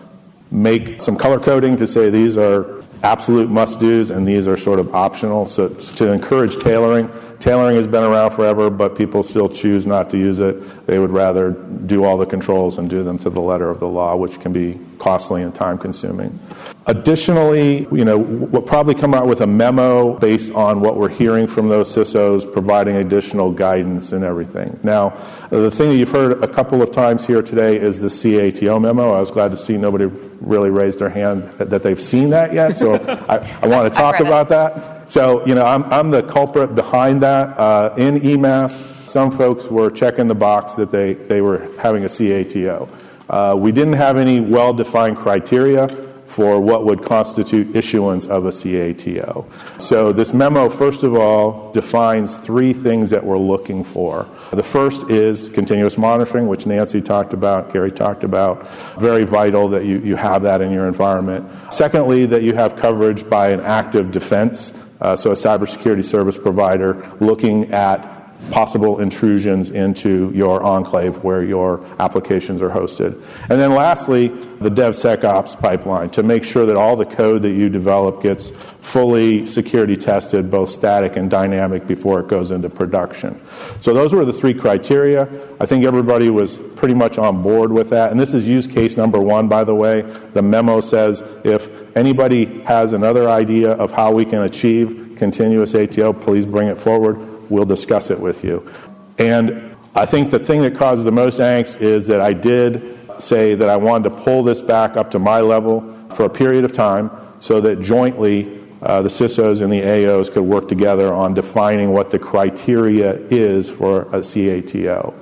make 0.51 1.01
some 1.01 1.17
color 1.17 1.41
coding 1.41 1.77
to 1.79 1.87
say 1.87 2.11
these 2.11 2.37
are 2.37 2.74
absolute 3.05 3.51
must 3.51 3.79
dos 3.79 4.11
and 4.11 4.27
these 4.27 4.49
are 4.49 4.57
sort 4.57 4.81
of 4.81 4.95
optional. 4.95 5.47
So 5.47 5.69
to 5.69 6.13
encourage 6.13 6.59
tailoring, 6.59 7.11
Tailoring 7.45 7.77
has 7.77 7.87
been 7.87 8.03
around 8.03 8.31
forever, 8.31 8.71
but 8.71 8.97
people 8.97 9.23
still 9.23 9.51
choose 9.51 9.85
not 9.85 10.09
to 10.13 10.17
use 10.17 10.39
it. 10.39 10.87
They 10.87 10.99
would 10.99 11.11
rather 11.11 11.51
do 11.51 12.03
all 12.03 12.17
the 12.17 12.25
controls 12.25 12.79
and 12.79 12.89
do 12.89 13.03
them 13.03 13.19
to 13.19 13.29
the 13.29 13.43
letter 13.43 13.69
of 13.69 13.81
the 13.81 13.87
law, 13.87 14.17
which 14.17 14.41
can 14.41 14.55
be 14.55 14.81
costly 14.99 15.43
and 15.43 15.55
time 15.55 15.77
consuming. 15.77 16.39
Additionally, 16.87 17.89
you 17.93 18.05
know, 18.05 18.19
we'll 18.19 18.61
probably 18.61 18.95
come 18.95 19.15
out 19.15 19.27
with 19.27 19.41
a 19.41 19.47
memo 19.47 20.19
based 20.19 20.53
on 20.53 20.81
what 20.81 20.99
we're 20.99 21.09
hearing 21.09 21.47
from 21.47 21.71
those 21.71 21.89
CISOs, 21.95 22.51
providing 22.53 22.97
additional 22.97 23.51
guidance 23.51 24.13
and 24.13 24.23
everything. 24.23 24.79
Now, 24.83 25.17
the 25.49 25.71
thing 25.71 25.89
that 25.89 25.97
you've 25.97 26.11
heard 26.11 26.45
a 26.45 26.49
couple 26.49 26.83
of 26.83 26.93
times 26.93 27.25
here 27.25 27.41
today 27.41 27.79
is 27.79 28.01
the 28.01 28.09
CATO 28.09 28.79
memo. 28.79 29.15
I 29.15 29.21
was 29.21 29.31
glad 29.31 29.51
to 29.53 29.57
see 29.57 29.79
nobody 29.79 30.05
really 30.43 30.69
raised 30.69 30.99
their 30.99 31.09
hand 31.09 31.45
that 31.59 31.83
they've 31.83 32.01
seen 32.01 32.29
that 32.31 32.53
yet, 32.53 32.77
so 32.77 32.95
I, 33.31 33.39
I 33.63 33.67
want 33.67 33.91
to 33.91 33.99
talk 33.99 34.21
about 34.21 34.51
that. 34.51 35.11
So, 35.11 35.47
you 35.47 35.55
know, 35.55 35.65
I'm, 35.65 35.85
I'm 35.85 36.11
the 36.11 36.23
culprit 36.23 36.75
behind 36.75 37.23
that. 37.23 37.59
Uh, 37.59 37.95
in 37.97 38.21
eMASS, 38.21 39.09
some 39.09 39.31
folks 39.35 39.69
were 39.69 39.91
checking 39.91 40.29
the 40.29 40.35
box 40.35 40.75
that 40.75 40.91
they, 40.91 41.15
they 41.15 41.41
were 41.41 41.71
having 41.79 42.05
a 42.05 42.09
CATO. 42.09 42.91
Uh, 43.31 43.55
we 43.59 43.73
didn't 43.73 43.95
have 43.95 44.19
any 44.19 44.39
well 44.39 44.75
defined 44.75 45.17
criteria 45.17 45.89
for 46.35 46.59
what 46.59 46.85
would 46.85 47.05
constitute 47.05 47.77
issuance 47.77 48.27
of 48.27 48.45
a 48.45 48.51
CATO. 48.51 49.47
So, 49.79 50.13
this 50.13 50.35
memo, 50.35 50.69
first 50.69 51.05
of 51.05 51.15
all, 51.15 51.71
defines 51.71 52.37
three 52.39 52.73
things 52.73 53.11
that 53.11 53.25
we're 53.25 53.39
looking 53.39 53.85
for. 53.85 54.27
The 54.53 54.65
first 54.65 55.09
is 55.09 55.49
continuous 55.51 55.97
monitoring, 55.97 56.49
which 56.49 56.67
Nancy 56.67 57.01
talked 57.01 57.35
about, 57.35 57.73
Gary 57.73 57.93
talked 57.93 58.25
about. 58.25 58.69
Very 58.99 59.23
vital 59.23 59.69
that 59.69 59.85
you, 59.85 60.01
you 60.01 60.17
have 60.17 60.43
that 60.43 60.61
in 60.61 60.73
your 60.73 60.89
environment. 60.89 61.49
Secondly, 61.73 62.27
that 62.27 62.43
you 62.43 62.53
have 62.55 62.75
coverage 62.75 63.31
by 63.31 63.51
an 63.51 63.61
active 63.61 64.11
defense. 64.11 64.75
Uh, 65.01 65.15
so, 65.15 65.31
a 65.31 65.35
cybersecurity 65.35 66.05
service 66.05 66.37
provider 66.37 67.17
looking 67.21 67.71
at 67.73 68.14
possible 68.51 69.01
intrusions 69.01 69.71
into 69.71 70.31
your 70.35 70.63
enclave 70.63 71.23
where 71.25 71.43
your 71.43 71.85
applications 71.99 72.63
are 72.63 72.71
hosted. 72.71 73.21
And 73.49 73.61
then 73.61 73.75
lastly, 73.75 74.29
the 74.61 74.71
DevSecOps 74.71 75.59
pipeline 75.59 76.11
to 76.11 76.23
make 76.23 76.45
sure 76.45 76.67
that 76.67 76.77
all 76.77 76.97
the 76.97 77.07
code 77.07 77.43
that 77.43 77.51
you 77.51 77.69
develop 77.69 78.23
gets 78.23 78.51
fully 78.81 79.47
security 79.47 79.97
tested, 79.97 80.51
both 80.51 80.71
static 80.71 81.17
and 81.17 81.31
dynamic, 81.31 81.87
before 81.87 82.21
it 82.21 82.29
goes 82.29 82.51
into 82.51 82.71
production. 82.71 83.41
So 83.81 83.93
those 83.93 84.15
were 84.15 84.25
the 84.25 84.33
three 84.33 84.55
criteria. 84.55 85.29
I 85.61 85.67
think 85.67 85.85
everybody 85.85 86.31
was 86.31 86.57
pretty 86.77 86.95
much 86.95 87.19
on 87.19 87.43
board 87.43 87.73
with 87.73 87.91
that. 87.91 88.11
And 88.11 88.21
this 88.21 88.35
is 88.35 88.47
use 88.47 88.67
case 88.67 88.97
number 88.97 89.21
one, 89.21 89.49
by 89.49 89.65
the 89.65 89.75
way. 89.75 90.03
The 90.33 90.43
memo 90.43 90.81
says 90.81 91.23
if 91.45 91.71
anybody 91.97 92.61
has 92.63 92.93
another 92.93 93.29
idea 93.29 93.73
of 93.73 93.91
how 93.91 94.13
we 94.13 94.25
can 94.25 94.43
achieve 94.43 95.17
continuous 95.17 95.75
ATO, 95.75 96.13
please 96.13 96.47
bring 96.47 96.69
it 96.69 96.77
forward 96.77 97.34
we'll 97.51 97.65
discuss 97.65 98.11
it 98.11 98.19
with 98.19 98.45
you. 98.45 98.71
And 99.19 99.77
I 99.95 100.07
think 100.07 100.31
the 100.31 100.39
thing 100.39 100.63
that 100.63 100.75
caused 100.77 101.05
the 101.05 101.13
most 101.13 101.39
angst 101.39 101.81
is 101.81 102.07
that 102.09 102.21
I 102.21 102.33
did 102.33 102.99
say 103.19 103.55
that 103.55 103.69
I 103.69 103.77
wanted 103.77 104.11
to 104.11 104.23
pull 104.23 104.43
this 104.43 104.61
back 104.61 104.97
up 104.97 105.11
to 105.13 105.19
my 105.19 105.41
level 105.41 105.83
for 106.15 106.25
a 106.25 106.31
period 106.31 106.65
of 106.65 106.73
time 106.73 107.11
so 107.41 107.61
that 107.61 107.81
jointly 107.81 108.61
uh, 108.83 109.03
the 109.03 109.09
CISOs 109.09 109.63
and 109.63 109.73
the 109.73 109.81
AOs 109.81 110.31
could 110.33 110.43
work 110.43 110.69
together 110.69 111.13
on 111.13 111.33
defining 111.33 111.93
what 111.93 112.11
the 112.11 112.19
criteria 112.19 113.15
is 113.31 113.71
for 113.71 114.03
a 114.13 114.21
CATO. 114.21 115.15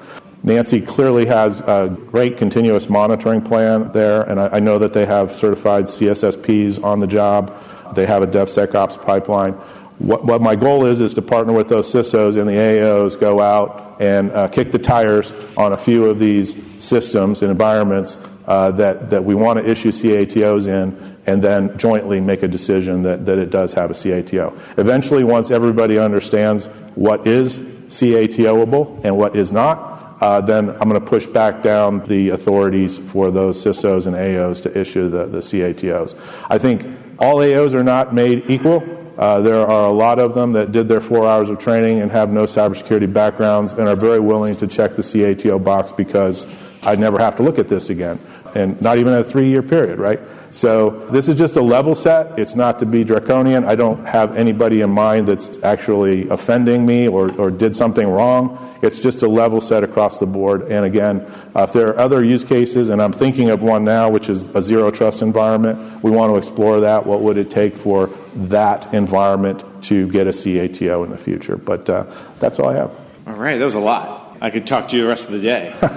Nancy 0.43 0.81
clearly 0.81 1.27
has 1.27 1.61
a 1.61 1.97
great 2.11 2.37
continuous 2.37 2.89
monitoring 2.89 3.41
plan 3.41 3.93
there, 3.93 4.23
and 4.23 4.41
I, 4.41 4.49
I 4.55 4.61
know 4.61 4.79
that 4.79 4.93
they 4.93 5.07
have 5.07 5.37
certified 5.37 5.85
CSSPs 5.85 6.83
on 6.83 6.99
the 6.99 7.07
job. 7.07 7.57
They 7.95 8.07
have 8.07 8.23
a 8.23 8.27
DevSecOps 8.27 9.05
pipeline. 9.05 9.57
What, 10.03 10.25
what, 10.25 10.43
my 10.43 10.57
goal 10.57 10.85
is 10.87 11.01
is 11.01 11.15
to 11.15 11.23
partner 11.23 11.53
with 11.53 11.69
those 11.69 11.93
CISOs 11.93 12.37
and 12.37 12.49
the 12.49 12.55
AOs, 12.55 13.19
go 13.19 13.41
out 13.41 14.01
and 14.01 14.33
uh, 14.33 14.49
kick 14.49 14.73
the 14.73 14.79
tires 14.79 15.33
on 15.57 15.73
a 15.73 15.77
few 15.77 16.07
of 16.07 16.19
these 16.19 16.57
systems 16.83 17.41
and 17.43 17.53
environments 17.53 18.19
uh, 18.47 18.73
that, 18.73 19.11
that 19.11 19.25
we 19.25 19.37
want 19.37 19.61
to 19.61 19.71
issue 19.71 19.93
CATOs 19.93 20.67
in, 20.67 21.17
and 21.27 21.41
then 21.41 21.79
jointly 21.79 22.21
make 22.21 22.43
a 22.43 22.49
decision 22.49 23.05
that, 23.05 23.25
that 23.27 23.39
it 23.39 23.51
does 23.51 23.73
have 23.75 23.93
a 23.93 23.95
CATO. 23.95 24.59
Eventually, 24.77 25.23
once 25.23 25.53
everybody 25.53 25.99
understands 25.99 26.67
what 26.97 27.25
is 27.25 27.61
CATOable 27.61 29.05
and 29.05 29.17
what 29.17 29.37
is 29.37 29.53
not, 29.53 30.19
uh, 30.21 30.41
then 30.41 30.71
I'm 30.71 30.89
going 30.89 31.01
to 31.01 31.07
push 31.07 31.27
back 31.27 31.63
down 31.63 32.03
the 32.07 32.31
authorities 32.31 32.99
for 32.99 33.31
those 33.31 33.65
CISOs 33.65 34.09
and 34.09 34.17
AOs 34.17 34.65
to 34.65 34.77
issue 34.77 35.09
the, 35.09 35.27
the 35.27 35.39
CATOs. 35.39 36.19
I 36.51 36.59
think 36.59 36.89
all 37.21 37.37
AOs 37.37 37.73
are 37.73 37.85
not 37.85 38.13
made 38.13 38.51
equal. 38.51 39.02
Uh, 39.19 39.41
there 39.41 39.67
are 39.67 39.89
a 39.89 39.93
lot 39.93 40.19
of 40.19 40.35
them 40.35 40.53
that 40.53 40.73
did 40.73 40.89
their 40.89 41.01
four 41.01 41.27
hours 41.27 41.51
of 41.51 41.59
training 41.59 42.01
and 42.01 42.11
have 42.11 42.31
no 42.31 42.45
cybersecurity 42.45 43.13
backgrounds 43.13 43.73
and 43.75 43.89
are 43.89 43.97
very 43.97 44.21
willing 44.21 44.57
to 44.57 44.67
check 44.67 44.95
the 44.95 45.03
CATO 45.03 45.59
box 45.59 45.93
because 45.93 46.47
I'd 46.83 46.99
never 46.99 47.19
have 47.19 47.37
to 47.37 47.43
look 47.43 47.59
at 47.59 47.69
this 47.69 47.91
again. 47.91 48.19
And 48.55 48.81
not 48.81 48.99
even 48.99 49.13
a 49.13 49.25
three 49.25 49.49
year 49.49 49.63
period, 49.63 49.99
right? 49.99 50.21
So 50.51 51.09
this 51.11 51.29
is 51.29 51.39
just 51.39 51.57
a 51.57 51.63
level 51.63 51.95
set. 51.95 52.39
It's 52.39 52.55
not 52.55 52.79
to 52.81 52.87
be 52.87 53.05
draconian. 53.05 53.65
I 53.65 53.75
don't 53.75 54.05
have 54.05 54.37
anybody 54.37 54.83
in 54.83 54.91
mind 54.91 55.29
that's 55.29 55.63
actually 55.63 56.29
offending 56.29 56.85
me 56.85 57.09
or, 57.09 57.33
or 57.41 57.51
did 57.51 57.75
something 57.75 58.07
wrong. 58.07 58.72
It's 58.83 58.99
just 58.99 59.23
a 59.23 59.29
level 59.29 59.61
set 59.61 59.85
across 59.85 60.19
the 60.19 60.27
board. 60.27 60.63
And 60.63 60.85
again, 60.85 61.21
uh, 61.55 61.63
if 61.63 61.73
there 61.73 61.89
are 61.89 61.99
other 61.99 62.25
use 62.25 62.43
cases, 62.43 62.89
and 62.89 63.01
I'm 63.01 63.13
thinking 63.13 63.51
of 63.51 63.63
one 63.63 63.85
now, 63.85 64.11
which 64.11 64.29
is 64.29 64.49
a 64.51 64.61
zero 64.61 64.91
trust 64.91 65.23
environment, 65.23 66.03
we 66.03 66.11
want 66.11 66.33
to 66.33 66.37
explore 66.37 66.81
that. 66.81 67.07
What 67.07 67.21
would 67.21 67.39
it 67.39 67.51
take 67.51 67.77
for 67.77 68.11
that 68.35 68.93
environment 68.93 69.65
to 69.85 70.09
get 70.09 70.27
a 70.27 70.33
CATO 70.33 71.05
in 71.05 71.11
the 71.11 71.17
future? 71.17 71.57
But 71.57 71.89
uh, 71.89 72.07
that's 72.41 72.59
all 72.59 72.71
I 72.71 72.75
have. 72.75 72.91
All 73.27 73.35
right, 73.35 73.57
that 73.57 73.65
was 73.65 73.77
a 73.77 73.81
lot. 73.81 74.37
I 74.41 74.51
could 74.51 74.67
talk 74.67 74.89
to 74.89 74.97
you 74.97 75.03
the 75.03 75.09
rest 75.09 75.27
of 75.27 75.33
the 75.33 75.41
day. 75.41 75.73
all 75.83 75.89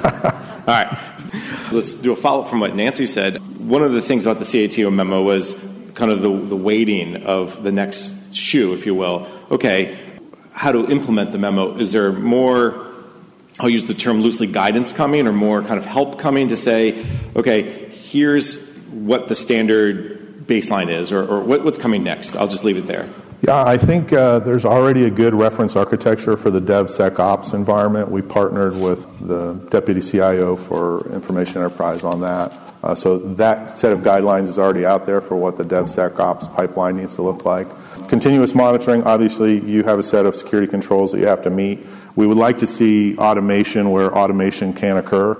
right. 0.67 0.98
Let's 1.71 1.93
do 1.93 2.12
a 2.12 2.15
follow 2.15 2.43
up 2.43 2.50
from 2.50 2.60
what 2.60 2.76
Nancy 2.76 3.08
said. 3.08 3.38
One 3.58 3.82
of 3.82 3.93
the 3.93 4.02
things 4.02 4.28
about 4.28 4.38
the 4.38 4.45
CATO 4.45 4.91
memo 4.91 5.24
was 5.24 5.60
kind 5.95 6.12
of 6.12 6.21
the, 6.21 6.30
the 6.30 6.56
weighting 6.56 7.24
of 7.24 7.63
the 7.63 7.71
next 7.71 8.36
shoe, 8.36 8.74
if 8.74 8.86
you 8.86 8.93
will. 8.93 9.28
Okay, 9.50 9.98
how 10.56 10.72
to 10.72 10.89
implement 10.89 11.34
the 11.34 11.38
memo? 11.38 11.78
Is 11.78 11.91
there 11.91 12.13
more, 12.13 12.88
I'll 13.60 13.70
use 13.70 13.86
the 13.86 13.94
term 13.94 14.22
loosely, 14.22 14.48
guidance 14.48 14.94
coming 14.94 15.28
or 15.28 15.34
more 15.34 15.62
kind 15.62 15.78
of 15.78 15.86
help 15.86 16.18
coming 16.18 16.48
to 16.48 16.58
say, 16.58 17.06
okay, 17.36 17.89
here's 17.89 18.58
what 18.89 19.28
the 19.28 19.36
standard 19.36 20.48
baseline 20.48 20.89
is 20.89 21.12
or, 21.12 21.28
or 21.28 21.41
what, 21.41 21.65
what's 21.65 21.78
coming 21.78 22.04
next? 22.04 22.38
I'll 22.38 22.48
just 22.48 22.63
leave 22.63 22.78
it 22.78 22.88
there. 22.88 23.10
Yeah, 23.41 23.63
I 23.63 23.78
think 23.78 24.13
uh, 24.13 24.39
there's 24.39 24.63
already 24.63 25.04
a 25.04 25.10
good 25.10 25.36
reference 25.36 25.76
architecture 25.76 26.38
for 26.38 26.50
the 26.50 26.62
DevSecOps 26.62 27.54
environment. 27.54 28.10
We 28.10 28.22
partnered 28.22 28.78
with 28.78 29.06
the 29.28 29.54
deputy 29.70 30.00
CIO 30.00 30.56
for 30.56 31.12
Information 31.13 31.58
Enterprise 31.58 32.04
on 32.04 32.22
that. 32.22 32.58
Uh, 32.82 32.96
so 32.96 33.20
that 33.20 33.78
set 33.78 33.91
of 33.91 34.00
guidelines 34.00 34.48
is 34.48 34.58
already 34.58 34.86
out 34.86 35.06
there 35.06 35.20
for 35.20 35.36
what 35.36 35.58
the 35.58 35.63
DevSecOps 35.63 36.56
pipeline 36.56 36.96
needs 36.96 37.15
to 37.15 37.24
look 37.24 37.44
like. 37.44 37.68
Continuous 38.08 38.54
monitoring, 38.54 39.04
obviously, 39.04 39.60
you 39.60 39.84
have 39.84 39.98
a 39.98 40.04
set 40.04 40.26
of 40.26 40.36
security 40.36 40.68
controls 40.68 41.12
that 41.12 41.20
you 41.20 41.28
have 41.28 41.41
to 41.41 41.50
meet. 41.50 41.86
We 42.15 42.28
would 42.28 42.38
like 42.38 42.60
to 42.60 42.68
see 42.68 43.18
automation 43.18 43.89
where 43.89 44.15
automation 44.15 44.74
can 44.74 44.98
occur, 44.98 45.34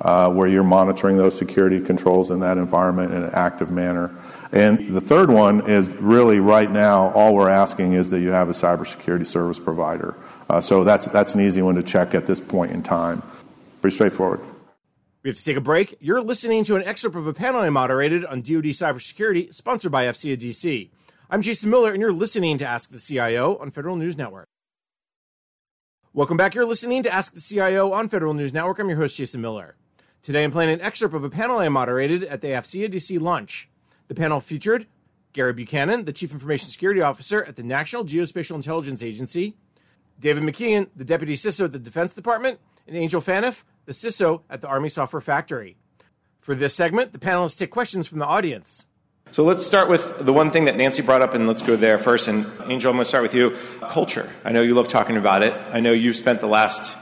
uh, 0.00 0.30
where 0.30 0.46
you're 0.46 0.62
monitoring 0.62 1.16
those 1.16 1.36
security 1.36 1.80
controls 1.80 2.30
in 2.30 2.40
that 2.40 2.58
environment 2.58 3.12
in 3.12 3.24
an 3.24 3.30
active 3.32 3.70
manner. 3.70 4.14
And 4.52 4.94
the 4.94 5.00
third 5.00 5.30
one 5.30 5.68
is 5.68 5.88
really 5.88 6.38
right 6.38 6.70
now, 6.70 7.10
all 7.12 7.34
we're 7.34 7.50
asking 7.50 7.94
is 7.94 8.10
that 8.10 8.20
you 8.20 8.28
have 8.28 8.48
a 8.48 8.52
cybersecurity 8.52 9.26
service 9.26 9.58
provider. 9.58 10.14
Uh, 10.48 10.60
so 10.60 10.84
that's, 10.84 11.06
that's 11.06 11.34
an 11.34 11.40
easy 11.40 11.62
one 11.62 11.74
to 11.74 11.82
check 11.82 12.14
at 12.14 12.26
this 12.26 12.38
point 12.38 12.72
in 12.72 12.82
time. 12.82 13.22
Pretty 13.80 13.94
straightforward. 13.94 14.40
We 15.22 15.30
have 15.30 15.36
to 15.36 15.44
take 15.44 15.56
a 15.56 15.60
break. 15.60 15.96
You're 16.00 16.20
listening 16.20 16.64
to 16.64 16.76
an 16.76 16.82
excerpt 16.82 17.16
of 17.16 17.26
a 17.26 17.32
panel 17.32 17.60
I 17.60 17.70
moderated 17.70 18.24
on 18.24 18.42
DoD 18.42 18.66
cybersecurity, 18.74 19.54
sponsored 19.54 19.92
by 19.92 20.04
AFCEA 20.04 20.36
DC. 20.36 20.90
I'm 21.32 21.40
Jason 21.40 21.70
Miller, 21.70 21.92
and 21.92 22.00
you're 22.02 22.12
listening 22.12 22.58
to 22.58 22.66
Ask 22.66 22.90
the 22.90 22.98
CIO 22.98 23.56
on 23.56 23.70
Federal 23.70 23.96
News 23.96 24.18
Network. 24.18 24.50
Welcome 26.12 26.36
back. 26.36 26.54
You're 26.54 26.66
listening 26.66 27.02
to 27.04 27.10
Ask 27.10 27.32
the 27.32 27.40
CIO 27.40 27.90
on 27.94 28.10
Federal 28.10 28.34
News 28.34 28.52
Network. 28.52 28.78
I'm 28.78 28.90
your 28.90 28.98
host, 28.98 29.16
Jason 29.16 29.40
Miller. 29.40 29.76
Today, 30.20 30.44
I'm 30.44 30.50
playing 30.50 30.74
an 30.74 30.82
excerpt 30.82 31.14
of 31.14 31.24
a 31.24 31.30
panel 31.30 31.56
I 31.56 31.70
moderated 31.70 32.22
at 32.24 32.42
the 32.42 32.48
AFCEA 32.48 32.92
DC 32.92 33.18
lunch. 33.18 33.70
The 34.08 34.14
panel 34.14 34.40
featured 34.40 34.86
Gary 35.32 35.54
Buchanan, 35.54 36.04
the 36.04 36.12
Chief 36.12 36.32
Information 36.32 36.68
Security 36.68 37.00
Officer 37.00 37.42
at 37.42 37.56
the 37.56 37.62
National 37.62 38.04
Geospatial 38.04 38.56
Intelligence 38.56 39.02
Agency, 39.02 39.56
David 40.20 40.42
McKeown, 40.42 40.88
the 40.94 41.02
Deputy 41.02 41.32
CISO 41.32 41.64
at 41.64 41.72
the 41.72 41.78
Defense 41.78 42.12
Department, 42.12 42.60
and 42.86 42.94
Angel 42.94 43.22
Phaneuf, 43.22 43.64
the 43.86 43.92
CISO 43.92 44.42
at 44.50 44.60
the 44.60 44.68
Army 44.68 44.90
Software 44.90 45.22
Factory. 45.22 45.78
For 46.40 46.54
this 46.54 46.74
segment, 46.74 47.14
the 47.14 47.18
panelists 47.18 47.56
take 47.56 47.70
questions 47.70 48.06
from 48.06 48.18
the 48.18 48.26
audience. 48.26 48.84
So 49.32 49.44
let's 49.44 49.64
start 49.64 49.88
with 49.88 50.26
the 50.26 50.32
one 50.34 50.50
thing 50.50 50.66
that 50.66 50.76
Nancy 50.76 51.00
brought 51.00 51.22
up, 51.22 51.32
and 51.32 51.48
let's 51.48 51.62
go 51.62 51.74
there 51.74 51.96
first. 51.96 52.28
And 52.28 52.44
Angel, 52.66 52.90
I'm 52.90 52.96
going 52.96 52.98
to 52.98 53.04
start 53.06 53.22
with 53.22 53.32
you. 53.32 53.56
Culture. 53.88 54.28
I 54.44 54.52
know 54.52 54.60
you 54.60 54.74
love 54.74 54.88
talking 54.88 55.16
about 55.16 55.42
it. 55.42 55.54
I 55.72 55.80
know 55.80 55.92
you've 55.92 56.16
spent 56.16 56.42
the 56.42 56.46
last 56.46 56.98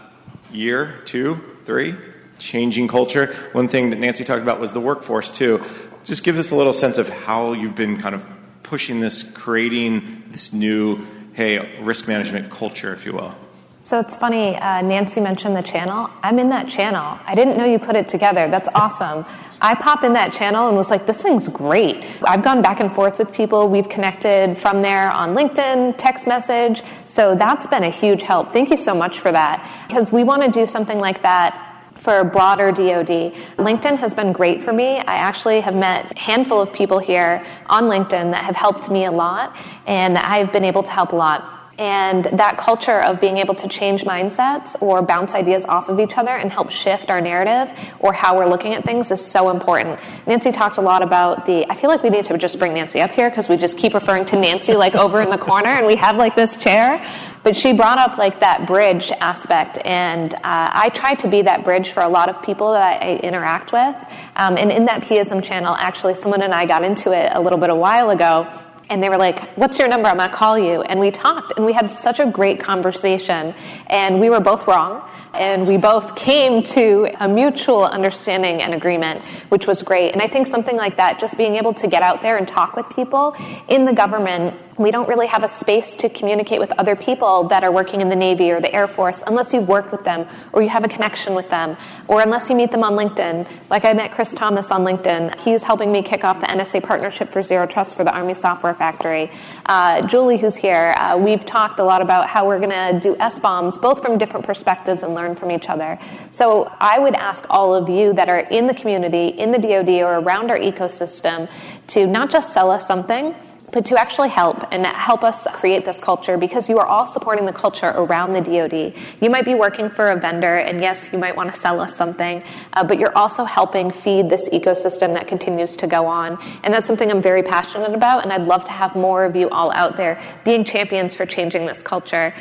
year, 0.52 1.00
two, 1.06 1.40
three, 1.64 1.96
changing 2.38 2.86
culture. 2.86 3.34
One 3.50 3.66
thing 3.66 3.90
that 3.90 3.98
Nancy 3.98 4.22
talked 4.22 4.42
about 4.42 4.60
was 4.60 4.72
the 4.72 4.80
workforce, 4.80 5.28
too. 5.28 5.60
Just 6.04 6.22
give 6.22 6.38
us 6.38 6.52
a 6.52 6.54
little 6.54 6.72
sense 6.72 6.98
of 6.98 7.08
how 7.08 7.52
you've 7.52 7.74
been 7.74 8.00
kind 8.00 8.14
of 8.14 8.24
pushing 8.62 9.00
this, 9.00 9.28
creating 9.32 10.22
this 10.28 10.52
new, 10.52 11.04
hey, 11.32 11.82
risk 11.82 12.06
management 12.06 12.48
culture, 12.52 12.94
if 12.94 13.06
you 13.06 13.12
will. 13.12 13.34
So 13.82 13.98
it's 13.98 14.14
funny, 14.14 14.56
uh, 14.56 14.82
Nancy 14.82 15.22
mentioned 15.22 15.56
the 15.56 15.62
channel. 15.62 16.10
I'm 16.22 16.38
in 16.38 16.50
that 16.50 16.68
channel. 16.68 17.18
I 17.24 17.34
didn't 17.34 17.56
know 17.56 17.64
you 17.64 17.78
put 17.78 17.96
it 17.96 18.10
together. 18.10 18.46
That's 18.48 18.68
awesome. 18.74 19.24
I 19.62 19.74
pop 19.74 20.04
in 20.04 20.12
that 20.12 20.34
channel 20.34 20.68
and 20.68 20.76
was 20.76 20.90
like, 20.90 21.06
this 21.06 21.22
thing's 21.22 21.48
great. 21.48 22.04
I've 22.22 22.44
gone 22.44 22.60
back 22.60 22.80
and 22.80 22.92
forth 22.92 23.18
with 23.18 23.32
people. 23.32 23.70
We've 23.70 23.88
connected 23.88 24.58
from 24.58 24.82
there 24.82 25.10
on 25.10 25.34
LinkedIn, 25.34 25.94
text 25.96 26.26
message. 26.26 26.82
So 27.06 27.34
that's 27.34 27.66
been 27.66 27.82
a 27.82 27.90
huge 27.90 28.22
help. 28.22 28.52
Thank 28.52 28.68
you 28.68 28.76
so 28.76 28.94
much 28.94 29.18
for 29.18 29.32
that. 29.32 29.86
Because 29.88 30.12
we 30.12 30.24
want 30.24 30.42
to 30.42 30.50
do 30.50 30.66
something 30.66 30.98
like 30.98 31.22
that 31.22 31.66
for 31.94 32.22
broader 32.22 32.72
DoD. 32.72 33.32
LinkedIn 33.56 33.96
has 33.96 34.12
been 34.12 34.32
great 34.32 34.62
for 34.62 34.74
me. 34.74 34.98
I 34.98 35.14
actually 35.14 35.60
have 35.60 35.74
met 35.74 36.12
a 36.16 36.18
handful 36.18 36.60
of 36.60 36.70
people 36.70 36.98
here 36.98 37.46
on 37.66 37.84
LinkedIn 37.84 38.32
that 38.32 38.44
have 38.44 38.56
helped 38.56 38.90
me 38.90 39.06
a 39.06 39.10
lot, 39.10 39.56
and 39.86 40.16
I've 40.18 40.52
been 40.52 40.64
able 40.64 40.82
to 40.82 40.90
help 40.90 41.12
a 41.12 41.16
lot 41.16 41.59
and 41.80 42.26
that 42.26 42.58
culture 42.58 43.02
of 43.02 43.20
being 43.20 43.38
able 43.38 43.54
to 43.54 43.66
change 43.66 44.04
mindsets 44.04 44.80
or 44.82 45.00
bounce 45.00 45.32
ideas 45.32 45.64
off 45.64 45.88
of 45.88 45.98
each 45.98 46.18
other 46.18 46.30
and 46.30 46.52
help 46.52 46.70
shift 46.70 47.10
our 47.10 47.22
narrative 47.22 47.72
or 48.00 48.12
how 48.12 48.36
we're 48.36 48.46
looking 48.46 48.74
at 48.74 48.84
things 48.84 49.10
is 49.10 49.24
so 49.24 49.48
important. 49.48 49.98
Nancy 50.26 50.52
talked 50.52 50.76
a 50.76 50.82
lot 50.82 51.02
about 51.02 51.46
the, 51.46 51.68
I 51.70 51.74
feel 51.74 51.88
like 51.88 52.02
we 52.02 52.10
need 52.10 52.26
to 52.26 52.36
just 52.36 52.58
bring 52.58 52.74
Nancy 52.74 53.00
up 53.00 53.12
here 53.12 53.30
because 53.30 53.48
we 53.48 53.56
just 53.56 53.78
keep 53.78 53.94
referring 53.94 54.26
to 54.26 54.36
Nancy 54.36 54.74
like 54.74 54.94
over 54.94 55.22
in 55.22 55.30
the 55.30 55.38
corner 55.38 55.70
and 55.70 55.86
we 55.86 55.96
have 55.96 56.16
like 56.16 56.34
this 56.34 56.58
chair. 56.58 57.02
But 57.42 57.56
she 57.56 57.72
brought 57.72 57.98
up 57.98 58.18
like 58.18 58.40
that 58.40 58.66
bridge 58.66 59.10
aspect, 59.12 59.78
and 59.86 60.34
uh, 60.34 60.38
I 60.44 60.90
try 60.90 61.14
to 61.14 61.28
be 61.28 61.40
that 61.40 61.64
bridge 61.64 61.90
for 61.90 62.02
a 62.02 62.08
lot 62.08 62.28
of 62.28 62.42
people 62.42 62.72
that 62.72 63.02
I, 63.02 63.16
interact 63.16 63.72
with. 63.72 63.96
Um, 64.36 64.58
and 64.58 64.70
in 64.70 64.84
that 64.84 65.02
PISM 65.02 65.40
channel, 65.40 65.74
actually, 65.78 66.16
someone 66.16 66.42
and 66.42 66.52
I 66.52 66.66
got 66.66 66.84
into 66.84 67.12
it 67.12 67.32
a 67.34 67.40
little 67.40 67.58
bit 67.58 67.70
a 67.70 67.74
while 67.74 68.10
ago 68.10 68.46
and 68.90 69.02
they 69.02 69.08
were 69.08 69.16
like, 69.16 69.56
What's 69.56 69.78
your 69.78 69.88
number? 69.88 70.08
I'm 70.08 70.18
going 70.18 70.28
to 70.28 70.36
call 70.36 70.58
you. 70.58 70.82
And 70.82 71.00
we 71.00 71.10
talked 71.10 71.54
and 71.56 71.64
we 71.64 71.72
had 71.72 71.88
such 71.88 72.18
a 72.18 72.26
great 72.26 72.60
conversation. 72.60 73.54
And 73.86 74.20
we 74.20 74.28
were 74.28 74.40
both 74.40 74.66
wrong. 74.66 75.08
And 75.32 75.64
we 75.64 75.76
both 75.76 76.16
came 76.16 76.64
to 76.64 77.08
a 77.20 77.28
mutual 77.28 77.84
understanding 77.84 78.62
and 78.62 78.74
agreement, 78.74 79.22
which 79.48 79.64
was 79.64 79.80
great. 79.80 80.12
And 80.12 80.20
I 80.20 80.26
think 80.26 80.48
something 80.48 80.76
like 80.76 80.96
that, 80.96 81.20
just 81.20 81.38
being 81.38 81.54
able 81.54 81.72
to 81.74 81.86
get 81.86 82.02
out 82.02 82.20
there 82.20 82.36
and 82.36 82.48
talk 82.48 82.74
with 82.74 82.88
people 82.90 83.36
in 83.68 83.84
the 83.84 83.92
government 83.92 84.56
we 84.78 84.90
don't 84.90 85.08
really 85.08 85.26
have 85.26 85.44
a 85.44 85.48
space 85.48 85.96
to 85.96 86.08
communicate 86.08 86.60
with 86.60 86.72
other 86.72 86.96
people 86.96 87.44
that 87.48 87.64
are 87.64 87.72
working 87.72 88.00
in 88.00 88.08
the 88.08 88.16
Navy 88.16 88.50
or 88.50 88.60
the 88.60 88.72
Air 88.72 88.88
Force 88.88 89.22
unless 89.26 89.52
you've 89.52 89.68
worked 89.68 89.92
with 89.92 90.04
them 90.04 90.26
or 90.52 90.62
you 90.62 90.68
have 90.68 90.84
a 90.84 90.88
connection 90.88 91.34
with 91.34 91.50
them 91.50 91.76
or 92.08 92.20
unless 92.20 92.48
you 92.48 92.56
meet 92.56 92.70
them 92.70 92.82
on 92.82 92.94
LinkedIn. 92.94 93.46
Like 93.68 93.84
I 93.84 93.92
met 93.92 94.12
Chris 94.12 94.34
Thomas 94.34 94.70
on 94.70 94.84
LinkedIn. 94.84 95.40
He's 95.40 95.62
helping 95.62 95.92
me 95.92 96.02
kick 96.02 96.24
off 96.24 96.40
the 96.40 96.46
NSA 96.46 96.82
partnership 96.82 97.30
for 97.30 97.42
Zero 97.42 97.66
Trust 97.66 97.96
for 97.96 98.04
the 98.04 98.14
Army 98.14 98.34
Software 98.34 98.74
Factory. 98.74 99.30
Uh, 99.66 100.06
Julie, 100.06 100.38
who's 100.38 100.56
here, 100.56 100.94
uh, 100.96 101.16
we've 101.18 101.44
talked 101.44 101.80
a 101.80 101.84
lot 101.84 102.00
about 102.00 102.28
how 102.28 102.46
we're 102.46 102.60
going 102.60 102.70
to 102.70 103.00
do 103.00 103.16
SBOMs, 103.16 103.80
both 103.80 104.02
from 104.02 104.18
different 104.18 104.46
perspectives 104.46 105.02
and 105.02 105.14
learn 105.14 105.34
from 105.34 105.50
each 105.50 105.68
other. 105.68 105.98
So 106.30 106.72
I 106.80 106.98
would 106.98 107.14
ask 107.14 107.44
all 107.50 107.74
of 107.74 107.88
you 107.88 108.12
that 108.14 108.28
are 108.28 108.40
in 108.40 108.66
the 108.66 108.74
community, 108.74 109.28
in 109.28 109.50
the 109.50 109.58
DoD, 109.58 110.00
or 110.00 110.18
around 110.20 110.50
our 110.50 110.58
ecosystem 110.58 111.48
to 111.88 112.06
not 112.06 112.30
just 112.30 112.52
sell 112.52 112.70
us 112.70 112.86
something 112.86 113.34
but 113.72 113.86
to 113.86 113.98
actually 113.98 114.28
help 114.28 114.66
and 114.72 114.86
help 114.86 115.22
us 115.22 115.46
create 115.52 115.84
this 115.84 116.00
culture 116.00 116.36
because 116.36 116.68
you 116.68 116.78
are 116.78 116.86
all 116.86 117.06
supporting 117.06 117.46
the 117.46 117.52
culture 117.52 117.88
around 117.88 118.32
the 118.32 118.40
DoD. 118.40 118.94
You 119.20 119.30
might 119.30 119.44
be 119.44 119.54
working 119.54 119.88
for 119.88 120.10
a 120.10 120.16
vendor, 120.18 120.56
and 120.56 120.80
yes, 120.80 121.10
you 121.12 121.18
might 121.18 121.36
want 121.36 121.52
to 121.52 121.58
sell 121.58 121.80
us 121.80 121.96
something, 121.96 122.42
uh, 122.72 122.84
but 122.84 122.98
you're 122.98 123.16
also 123.16 123.44
helping 123.44 123.90
feed 123.90 124.28
this 124.28 124.48
ecosystem 124.48 125.14
that 125.14 125.28
continues 125.28 125.76
to 125.76 125.86
go 125.86 126.06
on. 126.06 126.38
And 126.64 126.74
that's 126.74 126.86
something 126.86 127.10
I'm 127.10 127.22
very 127.22 127.42
passionate 127.42 127.94
about, 127.94 128.24
and 128.24 128.32
I'd 128.32 128.46
love 128.46 128.64
to 128.64 128.72
have 128.72 128.96
more 128.96 129.24
of 129.24 129.36
you 129.36 129.48
all 129.50 129.72
out 129.76 129.96
there 129.96 130.20
being 130.44 130.64
champions 130.64 131.14
for 131.14 131.26
changing 131.26 131.66
this 131.66 131.82
culture. 131.82 132.34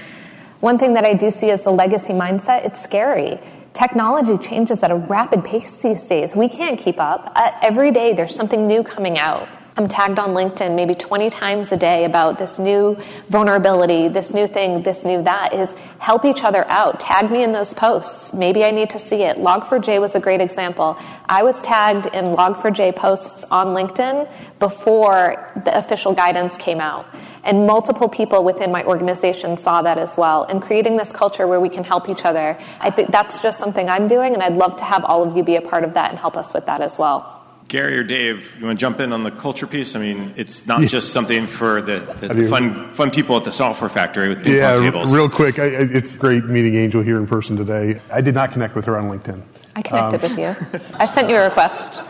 One 0.62 0.78
thing 0.78 0.94
that 0.94 1.06
I 1.06 1.14
do 1.14 1.32
see 1.32 1.50
is 1.52 1.64
the 1.64 1.72
legacy 1.72 2.14
mindset, 2.14 2.66
it's 2.66 2.82
scary 2.82 3.40
technology 3.72 4.36
changes 4.38 4.84
at 4.84 4.92
a 4.92 4.96
rapid 4.96 5.46
pace 5.46 5.78
these 5.78 6.06
days. 6.08 6.36
We 6.36 6.50
can't 6.50 6.78
keep 6.78 7.00
up. 7.00 7.32
Uh, 7.36 7.52
every 7.62 7.92
day 7.92 8.14
there's 8.14 8.36
something 8.36 8.68
new 8.68 8.84
coming 8.84 9.18
out. 9.18 9.48
I'm 9.80 9.88
tagged 9.88 10.20
on 10.20 10.32
LinkedIn 10.32 10.76
maybe 10.76 10.94
20 10.94 11.30
times 11.30 11.72
a 11.72 11.78
day 11.78 12.04
about 12.04 12.38
this 12.38 12.60
new 12.60 13.02
vulnerability, 13.30 14.10
this 14.10 14.34
new 14.34 14.46
thing, 14.46 14.84
this 14.84 15.06
new 15.06 15.24
that 15.24 15.54
is 15.54 15.74
help 16.00 16.26
each 16.26 16.44
other 16.44 16.68
out. 16.68 17.00
Tag 17.00 17.32
me 17.32 17.44
in 17.44 17.54
those 17.54 17.74
posts. 17.74 18.34
Maybe 18.34 18.66
I 18.66 18.72
need 18.72 18.90
to 18.90 19.00
see 19.00 19.24
it. 19.24 19.38
Log4j 19.38 20.02
was 20.02 20.16
a 20.16 20.20
great 20.20 20.42
example. 20.42 20.98
I 21.30 21.44
was 21.44 21.62
tagged 21.62 22.08
in 22.08 22.34
Log4j 22.34 22.98
posts 22.98 23.46
on 23.46 23.68
LinkedIn 23.68 24.30
before 24.60 25.50
the 25.64 25.78
official 25.78 26.14
guidance 26.14 26.58
came 26.58 26.82
out. 26.82 27.06
And 27.46 27.66
multiple 27.66 28.10
people 28.10 28.44
within 28.44 28.74
my 28.74 28.84
organization 28.84 29.56
saw 29.56 29.82
that 29.84 29.98
as 29.98 30.18
well. 30.18 30.44
And 30.44 30.62
creating 30.62 30.98
this 30.98 31.14
culture 31.14 31.48
where 31.48 31.62
we 31.62 31.70
can 31.70 31.86
help 31.86 32.10
each 32.10 32.26
other, 32.26 32.60
I 32.82 32.90
think 32.90 33.12
that's 33.12 33.42
just 33.42 33.58
something 33.58 33.88
I'm 33.88 34.10
doing, 34.10 34.34
and 34.34 34.44
I'd 34.44 34.58
love 34.58 34.76
to 34.76 34.84
have 34.84 35.06
all 35.06 35.24
of 35.24 35.38
you 35.38 35.44
be 35.44 35.56
a 35.56 35.62
part 35.62 35.86
of 35.86 35.94
that 35.94 36.10
and 36.10 36.20
help 36.20 36.36
us 36.36 36.54
with 36.54 36.66
that 36.66 36.82
as 36.82 36.98
well. 36.98 37.39
Gary 37.70 38.00
or 38.00 38.04
Dave, 38.04 38.56
you 38.60 38.66
want 38.66 38.80
to 38.80 38.82
jump 38.82 39.00
in 39.00 39.14
on 39.14 39.22
the 39.22 39.30
culture 39.30 39.68
piece? 39.68 39.96
I 39.96 40.00
mean, 40.00 40.34
it's 40.36 40.66
not 40.66 40.82
just 40.82 41.14
something 41.14 41.46
for 41.46 41.82
the, 41.84 42.00
the 42.20 42.50
fun 42.50 42.92
fun 42.94 43.12
people 43.12 43.38
at 43.38 43.44
the 43.44 43.52
software 43.52 43.90
factory 43.90 44.28
with 44.28 44.44
ping 44.44 44.56
yeah, 44.56 44.76
pong 44.76 44.86
tables. 44.86 45.14
real 45.14 45.30
quick, 45.30 45.60
I, 45.60 45.66
it's 45.66 46.18
great 46.18 46.46
meeting 46.46 46.76
Angel 46.76 47.04
here 47.04 47.18
in 47.18 47.28
person 47.28 47.56
today. 47.56 48.02
I 48.12 48.22
did 48.22 48.34
not 48.34 48.52
connect 48.52 48.76
with 48.76 48.86
her 48.86 48.98
on 48.98 49.06
LinkedIn. 49.06 49.44
I 49.76 49.84
connected 49.84 50.24
um, 50.24 50.36
with 50.36 50.40
you. 50.40 50.82
I 50.96 51.06
sent 51.06 51.30
you 51.30 51.36
a 51.36 51.44
request. 51.44 52.02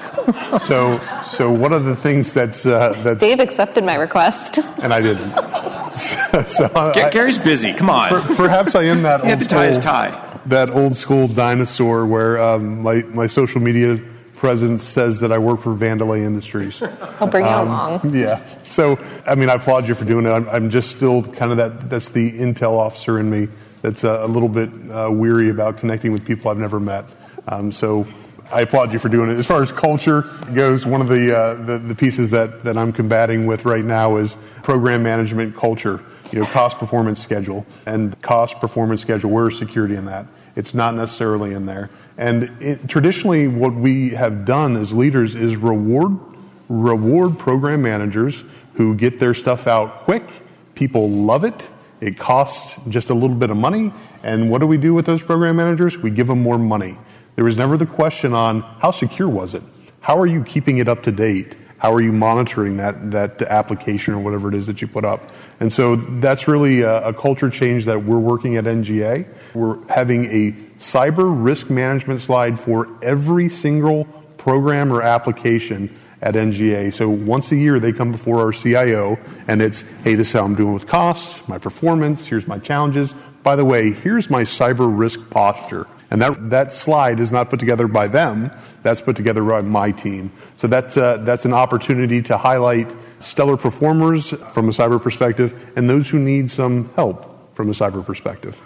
so, 0.66 0.98
so 1.36 1.52
one 1.52 1.74
of 1.74 1.84
the 1.84 1.96
things 1.96 2.34
that's 2.34 2.66
uh, 2.66 2.94
that's 3.04 3.20
Dave 3.20 3.42
accepted 3.42 3.84
my 3.84 3.96
request, 3.96 4.60
and 4.82 4.94
I 4.94 5.02
didn't. 5.02 5.30
so, 6.48 6.72
I, 6.74 7.10
Gary's 7.12 7.38
busy. 7.38 7.74
Come 7.74 7.90
on. 7.90 8.10
Per, 8.10 8.36
perhaps 8.36 8.76
I 8.76 8.84
am 8.84 9.02
that. 9.02 9.20
he 9.26 9.30
old 9.30 9.40
had 9.40 9.40
to 9.42 9.46
tie 9.46 9.68
his 9.68 9.78
tie. 9.78 10.40
That 10.46 10.70
old 10.70 10.96
school 10.96 11.28
dinosaur 11.28 12.06
where 12.06 12.42
um, 12.42 12.82
my 12.82 13.04
my 13.10 13.28
social 13.28 13.60
media 13.60 14.00
presence 14.40 14.84
says 14.84 15.20
that 15.20 15.32
I 15.32 15.38
work 15.38 15.60
for 15.60 15.76
Vandelay 15.76 16.24
Industries. 16.26 16.82
I'll 17.20 17.28
bring 17.28 17.46
you 17.46 17.52
um, 17.52 17.68
along. 17.68 18.16
Yeah. 18.16 18.44
So, 18.64 18.98
I 19.28 19.36
mean, 19.36 19.50
I 19.50 19.56
applaud 19.56 19.88
you 19.88 19.96
for 19.96 20.06
doing 20.06 20.26
it. 20.26 20.30
I'm, 20.30 20.48
I'm, 20.50 20.70
just 20.70 20.92
still 20.92 21.22
kind 21.24 21.52
of 21.52 21.58
that, 21.58 21.90
that's 21.90 22.10
the 22.10 22.32
intel 22.32 22.72
officer 22.72 23.20
in 23.20 23.30
me 23.30 23.50
that's 23.82 24.04
a, 24.04 24.24
a 24.24 24.28
little 24.28 24.50
bit 24.50 24.70
uh, 24.90 25.10
weary 25.12 25.50
about 25.50 25.78
connecting 25.78 26.14
with 26.14 26.26
people 26.26 26.50
I've 26.50 26.58
never 26.58 26.80
met. 26.80 27.06
Um, 27.48 27.72
so, 27.72 28.08
I 28.52 28.62
applaud 28.62 28.94
you 28.94 28.98
for 28.98 29.10
doing 29.10 29.30
it. 29.30 29.38
As 29.38 29.46
far 29.46 29.62
as 29.62 29.72
culture 29.72 30.22
goes, 30.56 30.84
one 30.84 31.02
of 31.02 31.08
the, 31.08 31.38
uh, 31.38 31.54
the, 31.66 31.78
the, 31.78 31.94
pieces 31.94 32.32
that, 32.32 32.64
that 32.64 32.80
I'm 32.80 32.92
combating 32.92 33.46
with 33.46 33.64
right 33.64 33.86
now 33.86 34.18
is 34.18 34.36
program 34.64 35.04
management 35.04 35.56
culture, 35.56 36.04
you 36.32 36.40
know, 36.40 36.46
cost 36.48 36.80
performance 36.80 37.22
schedule. 37.22 37.68
And 37.86 38.20
cost 38.24 38.60
performance 38.60 39.02
schedule, 39.02 39.30
where's 39.30 39.60
security 39.60 39.96
in 39.96 40.06
that? 40.06 40.26
It's 40.56 40.74
not 40.74 40.96
necessarily 40.96 41.54
in 41.54 41.68
there. 41.68 41.92
And 42.20 42.62
it, 42.62 42.90
traditionally, 42.90 43.48
what 43.48 43.74
we 43.74 44.10
have 44.10 44.44
done 44.44 44.76
as 44.76 44.92
leaders 44.92 45.36
is 45.36 45.56
reward 45.56 46.20
reward 46.68 47.40
program 47.40 47.82
managers 47.82 48.44
who 48.74 48.94
get 48.94 49.20
their 49.20 49.34
stuff 49.34 49.68
out 49.68 50.04
quick. 50.04 50.24
People 50.76 51.10
love 51.10 51.44
it. 51.44 51.68
It 52.00 52.20
costs 52.20 52.76
just 52.90 53.10
a 53.10 53.14
little 53.14 53.36
bit 53.36 53.50
of 53.50 53.58
money. 53.58 53.92
And 54.22 54.52
what 54.52 54.60
do 54.60 54.68
we 54.68 54.78
do 54.78 54.94
with 54.94 55.06
those 55.06 55.22
program 55.22 55.56
managers? 55.56 55.98
We 55.98 56.12
give 56.12 56.28
them 56.28 56.44
more 56.44 56.60
money. 56.60 56.98
There 57.36 57.46
was 57.46 57.58
never 57.58 57.78
the 57.78 57.86
question 57.86 58.34
on 58.34 58.62
how 58.62 58.92
secure 58.92 59.30
was 59.30 59.54
it? 59.54 59.64
How 60.02 60.20
are 60.20 60.28
you 60.28 60.44
keeping 60.44 60.78
it 60.78 60.88
up 60.88 61.04
to 61.04 61.12
date? 61.12 61.56
How 61.78 61.94
are 61.94 62.02
you 62.02 62.12
monitoring 62.12 62.78
that, 62.78 63.12
that 63.12 63.42
application 63.44 64.14
or 64.14 64.20
whatever 64.20 64.50
it 64.50 64.56
is 64.56 64.68
that 64.68 64.82
you 64.82 64.88
put 64.88 65.06
up? 65.06 65.32
And 65.62 65.72
so 65.72 65.96
that's 65.96 66.48
really 66.48 66.82
a, 66.82 67.08
a 67.08 67.14
culture 67.14 67.50
change 67.50 67.86
that 67.86 68.04
we're 68.04 68.20
working 68.20 68.58
at 68.58 68.66
NGA. 68.66 69.26
We're 69.54 69.82
having 69.88 70.26
a 70.26 70.69
cyber 70.80 71.32
risk 71.44 71.70
management 71.70 72.22
slide 72.22 72.60
for 72.60 72.88
every 73.02 73.50
single 73.50 74.06
program 74.38 74.92
or 74.92 75.02
application 75.02 75.96
at 76.22 76.36
NGA. 76.36 76.94
So 76.94 77.10
once 77.10 77.52
a 77.52 77.56
year, 77.56 77.80
they 77.80 77.94
come 77.94 78.12
before 78.12 78.42
our 78.42 78.52
CIO, 78.52 79.18
and 79.48 79.62
it's, 79.62 79.82
hey, 80.04 80.16
this 80.16 80.28
is 80.28 80.34
how 80.34 80.44
I'm 80.44 80.56
doing 80.56 80.74
with 80.74 80.88
costs, 80.88 81.48
my 81.48 81.58
performance, 81.58 82.26
here's 82.26 82.48
my 82.48 82.60
challenges. 82.60 83.14
By 83.44 83.56
the 83.56 83.66
way, 83.66 83.92
here's 83.92 84.30
my 84.30 84.44
cyber 84.44 84.90
risk 84.92 85.30
posture. 85.30 85.88
And 86.12 86.22
that, 86.22 86.50
that 86.50 86.74
slide 86.74 87.20
is 87.20 87.32
not 87.32 87.50
put 87.50 87.60
together 87.60 87.88
by 87.88 88.08
them, 88.08 88.52
that's 88.82 89.00
put 89.00 89.16
together 89.16 89.44
by 89.44 89.62
my 89.62 89.92
team. 89.92 90.32
So 90.58 90.68
that's, 90.68 90.98
uh, 90.98 91.18
that's 91.18 91.46
an 91.46 91.54
opportunity 91.54 92.22
to 92.24 92.38
highlight 92.38 92.94
stellar 93.20 93.58
performers 93.58 94.30
from 94.30 94.70
a 94.70 94.72
cyber 94.72 95.02
perspective 95.02 95.72
and 95.76 95.90
those 95.90 96.10
who 96.10 96.20
need 96.20 96.50
some 96.50 96.90
help 96.96 97.56
from 97.56 97.70
a 97.70 97.74
cyber 97.74 98.04
perspective. 98.04 98.62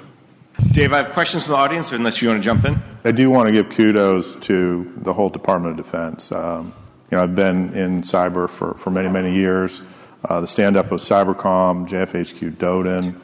Dave, 0.72 0.94
I 0.94 0.98
have 0.98 1.14
questions 1.14 1.44
from 1.44 1.52
the 1.52 1.58
audience, 1.58 1.92
unless 1.92 2.22
you 2.22 2.30
want 2.30 2.42
to 2.42 2.44
jump 2.44 2.66
in. 2.66 2.82
I 3.04 3.12
do 3.12 3.30
want 3.30 3.48
to 3.48 3.52
give 3.52 3.70
kudos 3.70 4.36
to 4.48 4.94
the 4.98 5.14
whole 5.14 5.30
Department 5.30 5.80
of 5.80 5.86
Defense. 5.86 6.32
Um, 6.32 6.74
you 7.12 7.18
know, 7.18 7.24
I've 7.24 7.36
been 7.36 7.74
in 7.74 8.02
cyber 8.02 8.50
for, 8.50 8.74
for 8.76 8.90
many, 8.90 9.10
many 9.10 9.34
years. 9.36 9.82
Uh, 10.24 10.42
the 10.42 10.48
stand 10.48 10.78
up 10.78 10.92
of 10.92 11.02
Cybercom, 11.02 11.88
JFHQ, 11.88 12.56
DODIN, 12.56 13.20